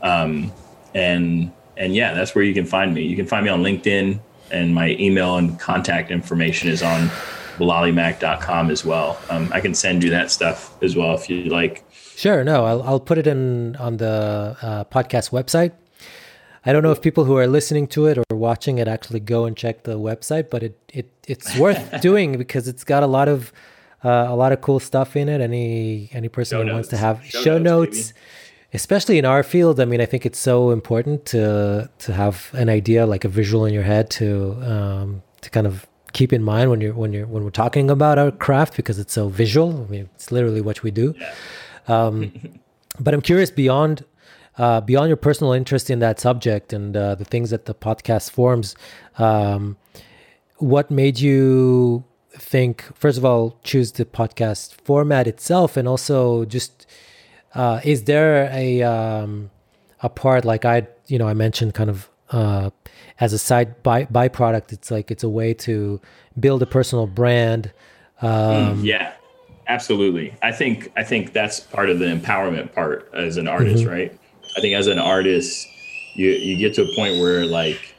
[0.01, 0.51] Um,
[0.93, 3.03] and and yeah, that's where you can find me.
[3.03, 4.19] You can find me on LinkedIn,
[4.51, 7.09] and my email and contact information is on
[7.57, 9.19] bilalimack.com as well.
[9.29, 11.83] Um, I can send you that stuff as well if you like.
[12.15, 12.43] Sure.
[12.43, 15.71] No, I'll I'll put it in on the uh, podcast website.
[16.65, 19.45] I don't know if people who are listening to it or watching it actually go
[19.45, 23.27] and check the website, but it, it it's worth doing because it's got a lot
[23.27, 23.51] of
[24.03, 25.41] uh, a lot of cool stuff in it.
[25.41, 28.13] Any any person Show who wants to have Show show, notes, notes,
[28.73, 29.79] especially in our field.
[29.79, 33.65] I mean, I think it's so important to to have an idea like a visual
[33.65, 37.25] in your head to um, to kind of keep in mind when you're when you're
[37.25, 39.83] when we're talking about our craft because it's so visual.
[39.83, 41.15] I mean, it's literally what we do.
[41.87, 42.33] Um,
[42.99, 44.05] but I'm curious beyond
[44.57, 48.31] uh, beyond your personal interest in that subject and uh, the things that the podcast
[48.31, 48.75] forms.
[49.17, 49.77] Um,
[50.57, 52.03] what made you
[52.33, 52.83] think?
[52.95, 56.85] First of all, choose the podcast format itself, and also just
[57.55, 59.49] uh, is there a um,
[60.01, 62.69] a part like I you know I mentioned kind of uh,
[63.19, 64.71] as a side by byproduct.
[64.71, 65.99] It's like it's a way to
[66.39, 67.71] build a personal brand.
[68.21, 69.13] Um, yeah
[69.67, 74.17] absolutely i think i think that's part of the empowerment part as an artist right
[74.57, 75.67] i think as an artist
[76.15, 77.95] you you get to a point where like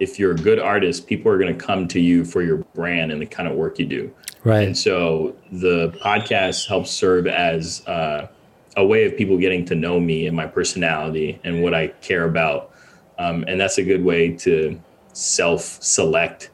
[0.00, 3.12] if you're a good artist people are going to come to you for your brand
[3.12, 4.12] and the kind of work you do
[4.44, 4.66] right.
[4.66, 8.26] and so the podcast helps serve as uh,
[8.76, 12.24] a way of people getting to know me and my personality and what I care
[12.24, 12.70] about.
[13.18, 14.80] Um, and that's a good way to
[15.12, 16.50] self select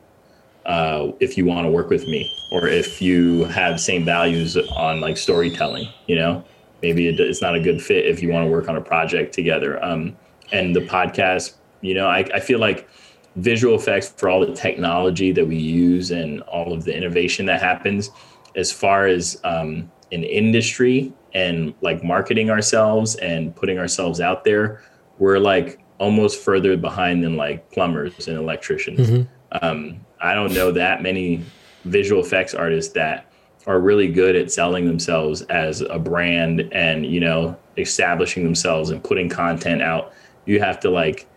[0.67, 5.01] uh, if you want to work with me or if you have same values on
[5.01, 6.45] like storytelling, you know,
[6.83, 9.35] maybe it, it's not a good fit if you want to work on a project
[9.35, 9.83] together.
[9.85, 10.17] Um,
[10.53, 12.89] and the podcast, you know, I, I feel like
[13.37, 17.61] visual effects for all the technology that we use and all of the innovation that
[17.61, 18.11] happens
[18.57, 24.83] as far as um, an industry and like marketing ourselves and putting ourselves out there
[25.19, 29.27] we're like almost further behind than like plumbers and electricians
[29.63, 31.45] um, i don't know that many
[31.85, 33.28] visual effects artists that
[33.69, 39.05] are really good at selling themselves as a brand and you know establishing themselves and
[39.05, 40.13] putting content out.
[40.47, 41.29] You have to like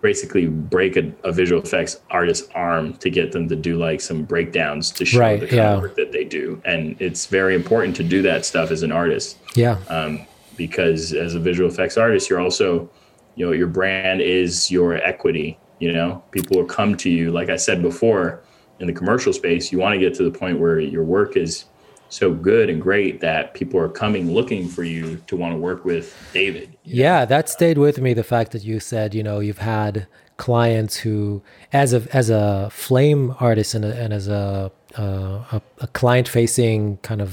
[0.00, 4.24] basically break a, a visual effects artist's arm to get them to do like some
[4.24, 5.74] breakdowns to show Right, the kind yeah.
[5.74, 6.60] of work that they do.
[6.64, 9.38] And it's very important to do that stuff as an artist.
[9.54, 9.78] Yeah.
[9.88, 10.26] um,
[10.56, 12.88] because as a visual effects artist you're also
[13.36, 16.22] you know your brand is your equity you know?
[16.30, 17.32] People will come to you.
[17.32, 18.40] Like i said before
[18.82, 21.64] in the commercial space you want to get to the point where your work is
[22.08, 25.80] so good and great that people are coming looking for you to want to work
[25.90, 28.10] with david Yeah, that stayed with me.
[28.22, 30.06] The fact that you said, you know, you've had
[30.36, 31.42] clients who,
[31.72, 36.26] as a as a flame artist and, a, and as a uh, a, a client
[36.38, 37.30] facing kind of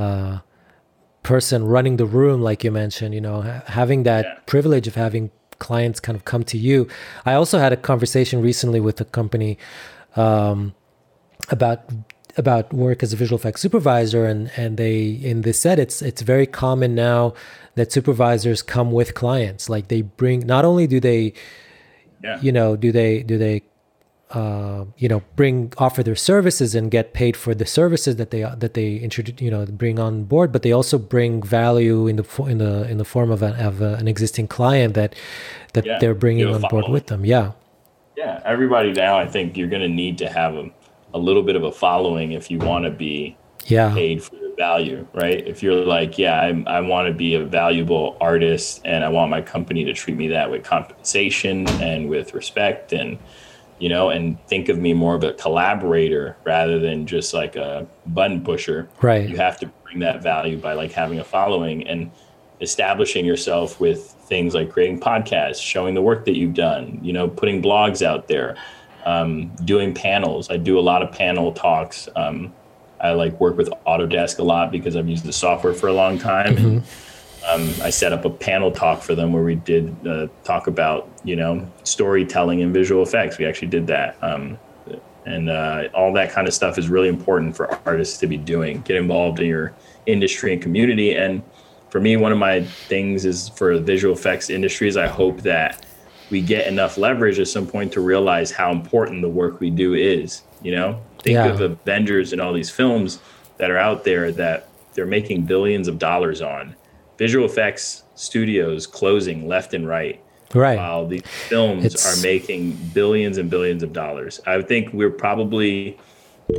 [0.00, 0.38] uh,
[1.22, 4.38] person running the room, like you mentioned, you know, ha- having that Yeah.
[4.46, 6.88] privilege of having clients kind of come to you.
[7.30, 9.56] I also had a conversation recently with a company
[10.16, 10.74] um,
[11.50, 11.80] about
[12.36, 14.26] about work as a visual effects supervisor.
[14.26, 17.34] And and they and they said it's it's very common now
[17.74, 19.68] that supervisors come with clients.
[19.68, 21.34] Like they bring not only do they
[22.22, 22.40] yeah.
[22.40, 23.62] you know do they do they
[24.30, 28.42] uh, you know bring offer their services and get paid for the services that they
[28.42, 32.42] that they introduce you know bring on board but they also bring value in the
[32.44, 35.14] in the in the form of an, of a, an existing client that
[35.74, 37.24] that Yeah, they're bringing on board with them.
[37.24, 37.52] Yeah
[38.16, 40.70] yeah everybody now i think you're going to need to have a,
[41.12, 43.36] a little bit of a following if you want to be
[43.66, 45.46] yeah paid for your value, right?
[45.46, 49.30] If you're like, yeah, I, I want to be a valuable artist and I want
[49.30, 53.18] my company to treat me that with compensation and with respect and,
[53.78, 57.86] you know, and think of me more of a collaborator rather than just like a
[58.06, 58.88] button pusher.
[59.02, 59.28] Right.
[59.28, 62.10] You have to bring that value by like having a following and
[62.60, 67.28] establishing yourself with things like creating podcasts, showing the work that you've done, you know,
[67.28, 68.56] putting blogs out there,
[69.04, 70.50] um, doing panels.
[70.50, 72.08] I do a lot of panel talks.
[72.16, 72.52] Um,
[73.00, 76.18] I like work with Autodesk a lot because I've used the software for a long
[76.18, 76.56] time.
[76.56, 76.82] And,
[77.48, 81.08] um, I set up a panel talk for them where we did uh, talk about
[81.24, 83.36] you know storytelling and visual effects.
[83.36, 84.58] We actually did that, um,
[85.26, 88.80] and uh, all that kind of stuff is really important for artists to be doing.
[88.82, 89.74] Get involved in your
[90.06, 91.14] industry and community.
[91.14, 91.42] And
[91.94, 94.96] for me, one of my things is for the visual effects industries.
[94.96, 95.86] I hope that
[96.28, 99.94] we get enough leverage at some point to realize how important the work we do
[99.94, 100.42] is.
[100.60, 101.46] You know, think Yeah.
[101.46, 103.20] of Avengers and all these films
[103.58, 106.74] that are out there that they're making billions of dollars on.
[107.16, 110.18] Visual effects studios closing left and right
[110.52, 110.76] Right.
[110.76, 114.40] while these films It's- are making billions and billions of dollars.
[114.48, 115.96] I think we're probably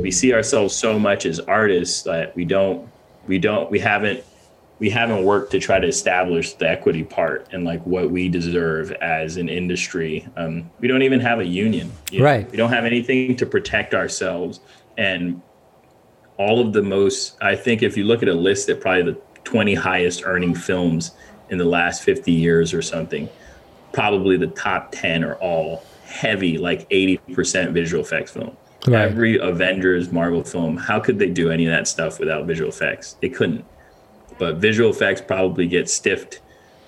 [0.00, 2.88] we see ourselves so much as artists that we don't
[3.28, 4.24] we don't we haven't
[4.78, 8.92] we haven't worked to try to establish the equity part and like what we deserve
[8.92, 10.28] as an industry.
[10.36, 11.90] Um, we don't even have a union.
[12.10, 12.24] you know?
[12.26, 12.50] Right.
[12.50, 14.60] We don't have anything to protect ourselves
[14.98, 15.40] and
[16.38, 19.18] all of the most i think if you look at a list at probably the
[19.44, 21.12] 20 highest earning films
[21.48, 23.26] in the last 50 years or something
[23.94, 28.54] probably the top 10 are all heavy like 80% visual effects film
[28.86, 29.02] Right.
[29.10, 33.14] every avengers marvel film how could they do any of that stuff without visual effects
[33.22, 33.64] they couldn't
[34.38, 36.40] but visual effects probably get stiffed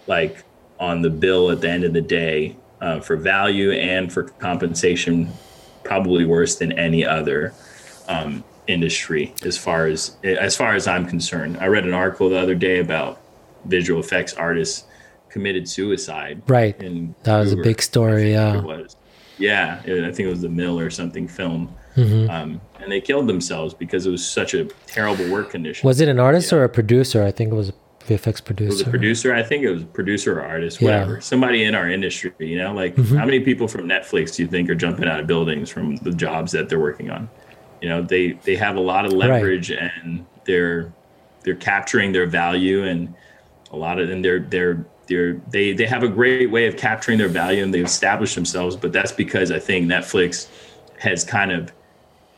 [0.07, 0.45] like
[0.79, 5.31] on the bill at the end of the day uh, for value and for compensation
[5.85, 7.53] probably worse than any other
[8.09, 11.57] um, industry as far as as far as I'm concerned.
[11.59, 13.21] I read an article the other day about
[13.65, 14.85] visual effects artists
[15.29, 16.43] committed suicide.
[16.47, 16.81] Right.
[16.83, 18.33] And That was a big story.
[18.33, 18.63] Yeah.
[19.39, 22.31] Yeah, I think it was the Mill or something film, Mm-hmm.
[22.31, 25.87] um, and they killed themselves because it was such a terrible work condition.
[25.87, 27.25] Was it an artist or a producer?
[27.25, 27.73] I think it was a
[28.07, 28.91] VFX It was a producer.
[28.91, 29.35] producer.
[29.35, 30.87] I think it was a producer or artist, Yeah.
[31.03, 31.21] whatever.
[31.21, 34.71] Somebody in our industry, you know, like how many people from Netflix do you think
[34.71, 37.29] are jumping out of buildings from the jobs that they're working on?
[37.83, 40.93] You know, they they have a lot of leverage and they're
[41.45, 43.15] they're capturing their value and
[43.73, 47.19] a lot of them they're they're they're they they have a great way of capturing
[47.19, 48.75] their value and they've established themselves.
[48.77, 50.49] But that's because I think Netflix
[50.99, 51.73] has kind of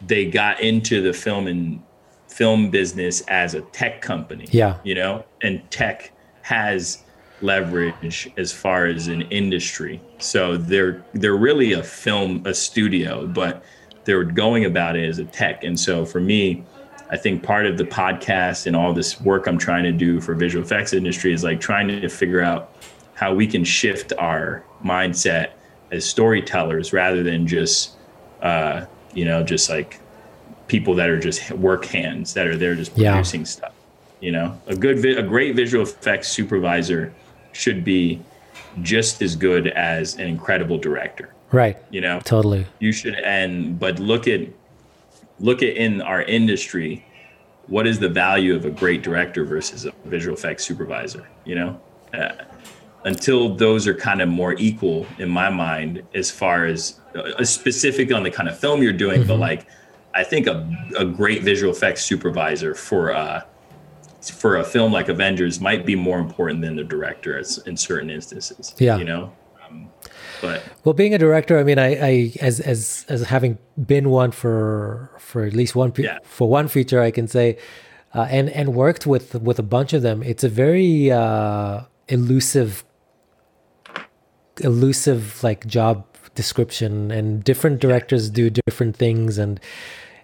[0.07, 1.83] they got into the film and
[2.29, 4.77] film business as a tech company Yeah.
[4.85, 5.25] you know?
[5.43, 6.13] And tech
[6.43, 7.03] has
[7.43, 10.01] leverage as far as an industry.
[10.19, 13.65] So they're they're really a film a studio but
[14.05, 15.65] they're going about it as a tech.
[15.65, 16.65] And so for me
[17.13, 20.33] i think part of the podcast and all this work i'm trying to do for
[20.35, 22.77] visual effects industry is like trying to figure out
[23.15, 25.51] how we can shift our mindset
[25.91, 27.97] as storytellers rather than just
[28.43, 30.01] uh you know just like
[30.69, 33.13] people that are just work hands that are there just Yeah.
[33.13, 33.73] producing stuff
[34.21, 37.13] you know a good vi- a great visual effects supervisor
[37.53, 38.21] should be
[38.83, 41.77] just as good as an incredible director Right.
[41.91, 42.67] you know Totally.
[42.79, 44.43] you should and but look at
[45.41, 47.05] look at in our industry
[47.67, 51.81] what is the value of a great director versus a visual effects supervisor you know
[52.15, 52.33] uh,
[53.05, 57.00] until those are kind of more equal in my mind as far as
[57.45, 59.67] specific on the kind of film you're doing but like
[60.15, 60.69] i think a,
[60.99, 63.43] a great visual effects supervisor for uh
[64.33, 68.11] for a film like avengers might be more important than the director as, in certain
[68.11, 68.97] instances Yeah.
[68.99, 69.33] you know
[69.69, 69.89] um,
[70.43, 74.31] but Well, being a director, I mean, I, I as as as having been one
[74.31, 76.19] for for at least one Yeah.
[76.25, 77.59] for one feature, I can say,
[78.15, 80.23] uh, and and worked with with a bunch of them.
[80.23, 82.85] It's a very uh, elusive,
[84.61, 86.05] elusive like job
[86.35, 89.61] description, and different directors do different things, and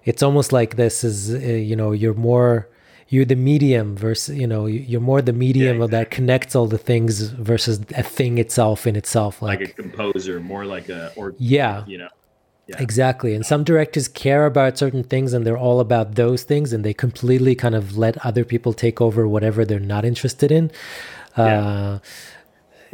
[0.05, 2.69] it's almost like this is uh, you know you're more
[3.09, 6.79] you're the medium versus you know you're more the medium of that connects all the
[6.79, 11.85] things versus a thing itself in itself like a composer, more like a or Yeah.
[11.87, 12.09] you know,
[12.67, 13.33] yeah, Exactly.
[13.35, 16.93] And some directors care about certain things and they're all about those things and they
[16.95, 20.73] completely kind of let other people take over whatever they're not interested in.
[21.37, 21.99] Uh,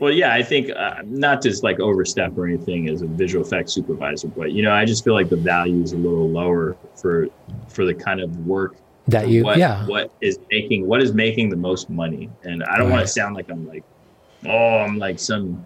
[0.02, 3.72] Well, yeah, I think uh, not just like overstep or anything as a visual effects
[3.72, 7.28] supervisor, but you know, I just feel like the value is a little lower for
[7.68, 8.74] for the kind of work
[9.06, 9.86] that you, what, yeah.
[9.86, 12.28] what is making what is making the most money.
[12.42, 13.84] And I don't want to sound like I'm like,
[14.44, 15.64] oh, I'm like some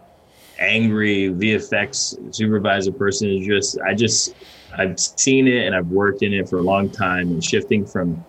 [0.58, 3.30] angry VFX supervisor person.
[3.30, 4.34] It's just I just
[4.76, 8.22] I've seen it and I've worked in it for a long time and shifting from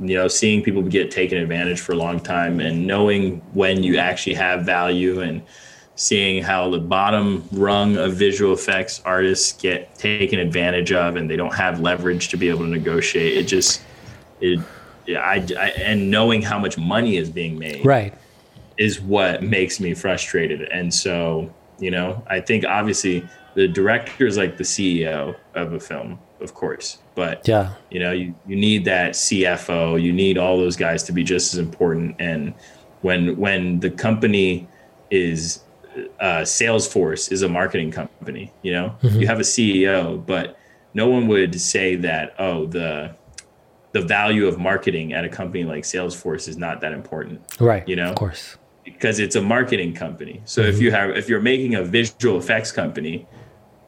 [0.00, 3.98] you know, seeing people get taken advantage for a long time and knowing when you
[3.98, 5.42] actually have value and
[5.96, 11.34] seeing how the bottom rung of visual effects artists get taken advantage of and they
[11.34, 13.36] don't have leverage to be able to negotiate.
[13.36, 13.82] It just,
[14.40, 14.60] it,
[15.06, 18.14] yeah, I, I and knowing how much money is being made Right.
[18.76, 20.62] is what makes me frustrated.
[20.62, 25.80] And so, you know, I think obviously the director is like the CEO of a
[25.80, 27.74] film, of course, but Yeah.
[27.90, 31.52] you know, you, you need that CFO, you need all those guys to be just
[31.54, 32.16] as important.
[32.18, 32.54] And
[33.02, 34.68] when when the company
[35.10, 35.60] is
[36.20, 40.56] uh, Salesforce is a marketing company, you know, you have a CEO, but
[40.94, 43.14] no one would say that oh the
[43.92, 47.86] the value of marketing at a company like Salesforce is not that important Right.
[47.88, 48.10] You know?
[48.10, 48.56] Of course.
[48.84, 50.40] because it's a marketing company.
[50.44, 53.26] So if you have if you're making a visual effects company,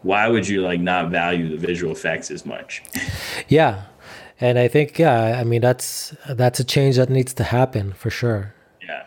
[0.03, 2.83] why would you like not value the visual effects as much?
[3.49, 3.83] Yeah.
[4.41, 8.11] And I think yeah, I mean that's that's a change that needs to happen for
[8.11, 8.55] sure.
[8.83, 9.05] yeah.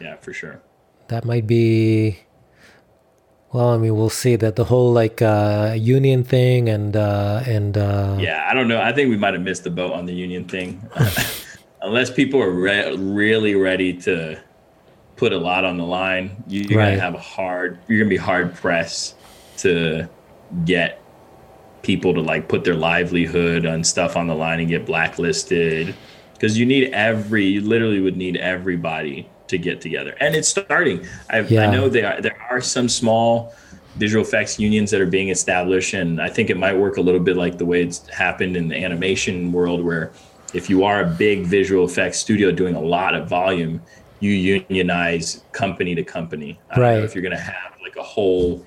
[0.00, 0.60] Yeah, for sure.
[1.08, 2.18] That might be
[3.52, 7.76] well, I mean we'll see that the whole like uh union thing and uh and
[7.76, 8.80] uh Yeah, I don't know.
[8.80, 10.80] I think we might have missed the boat on the union thing.
[11.82, 14.38] Unless people are re- really ready to
[15.16, 16.90] put a lot on the line, you, you're Right.
[16.90, 17.78] gonna have a hard.
[17.88, 19.16] You're gonna be hard pressed
[19.58, 20.08] to
[20.64, 21.00] get
[21.82, 25.94] people to like put their livelihood on stuff on the line and get blacklisted
[26.34, 27.44] because you need every.
[27.46, 31.06] You literally would need everybody to get together, and it's starting.
[31.30, 31.68] I, Yeah.
[31.68, 33.54] I know there are, there are some small
[33.96, 37.18] visual effects unions that are being established and i think it might work a little
[37.18, 40.12] bit like the way it's happened in the animation world where
[40.54, 43.80] if you are a big visual effects studio doing a lot of volume
[44.20, 46.98] you unionize company to company i don't Right.
[46.98, 48.64] know if you're going to have like a whole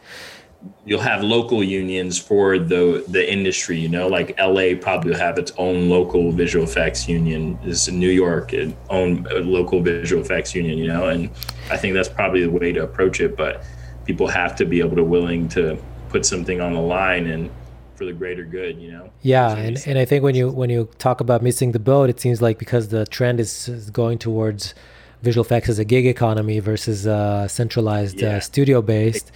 [0.86, 5.38] you'll have local unions for the the industry you know like la probably will have
[5.38, 7.58] its own local visual effects union.
[7.64, 11.30] This is new york its own uh, local visual effects union you know and
[11.72, 13.64] i think that's probably the way to approach it but
[14.06, 15.78] people have to be able to willing to
[16.10, 17.50] put something on the line and
[17.96, 19.10] for the greater good you know?
[19.22, 22.20] Yeah, and, and I think when you when you talk about missing the boat, it
[22.20, 24.74] seems like because the trend is, is going towards
[25.22, 28.38] visual effects as a gig economy versus uh, centralized Yeah.
[28.38, 29.32] uh, studio based,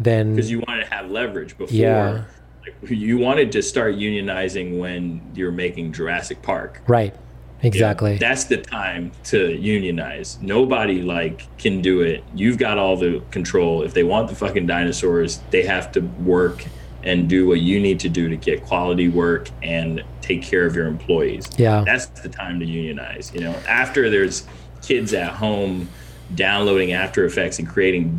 [0.00, 2.24] then because you wanted to have leverage before Yeah.
[2.66, 7.14] like, you wanted to start unionizing when you're making jurassic park right,
[7.62, 8.16] exactly.
[8.18, 10.38] that's the time to unionize.
[10.42, 12.24] Nobody like can do it.
[12.34, 13.82] You've got all the control.
[13.82, 16.64] If they want the fucking dinosaurs, they have to work
[17.02, 20.74] and do what you need to do to get quality work and take care of
[20.74, 21.46] your employees.
[21.58, 21.82] Yeah.
[21.84, 23.30] That's the time to unionize.
[23.34, 24.46] You know, after there's
[24.80, 25.88] kids at home
[26.34, 28.16] downloading After Effects and creating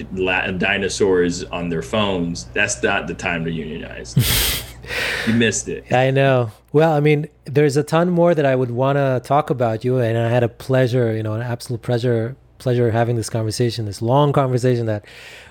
[0.57, 4.64] dinosaurs on their phones, that's not the time to unionize.
[5.27, 5.91] you missed it.
[5.91, 6.52] I know.
[6.72, 9.98] Well, I mean, there's a ton more that I would want to talk about you,
[9.98, 14.02] and I had a pleasure, you know, an absolute pleasure, pleasure having this conversation, this
[14.02, 15.06] long conversation that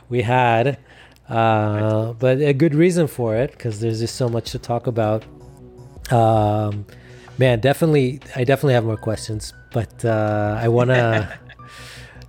[0.08, 0.78] we had.
[1.28, 5.24] Uh, but a good reason for it because there's just so much to talk about.
[6.12, 6.84] Um,
[7.38, 11.38] man, definitely, I definitely have more questions, but uh, I wanna,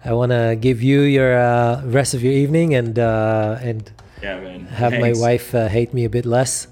[0.05, 3.91] I wanna give you your uh, rest of your evening and uh, and
[4.21, 4.65] Yeah, man.
[4.67, 5.19] have Thanks.
[5.19, 6.67] my wife uh, hate me a bit less.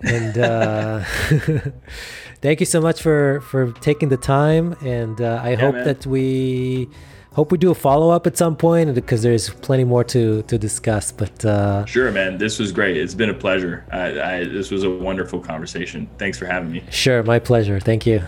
[0.00, 1.02] And uh,
[2.40, 4.74] thank you so much for for taking the time.
[4.84, 5.84] And uh, I hope man.
[5.84, 6.88] that we
[7.34, 10.56] hope we do a follow up at some point because there's plenty more to to
[10.58, 11.12] discuss.
[11.12, 12.38] But uh, Sure, man.
[12.38, 12.96] This was great.
[12.96, 13.84] It's been a pleasure.
[13.92, 16.08] I, I, this was a wonderful conversation.
[16.18, 16.82] Thanks for having me.
[16.90, 17.80] sure, my pleasure.
[17.80, 18.22] Thank you.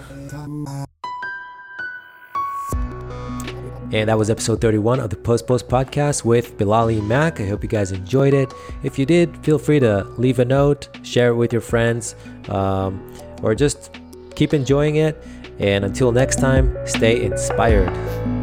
[3.93, 7.41] And that was episode 31 of the Post Post podcast with Bilali Mack.
[7.41, 8.53] I hope you guys enjoyed it.
[8.85, 12.15] If you did, feel free to leave a note, share it with your friends,
[12.49, 13.13] um,
[13.43, 13.99] or just
[14.37, 15.21] keep enjoying it.
[15.59, 18.40] And until next time, stay inspired.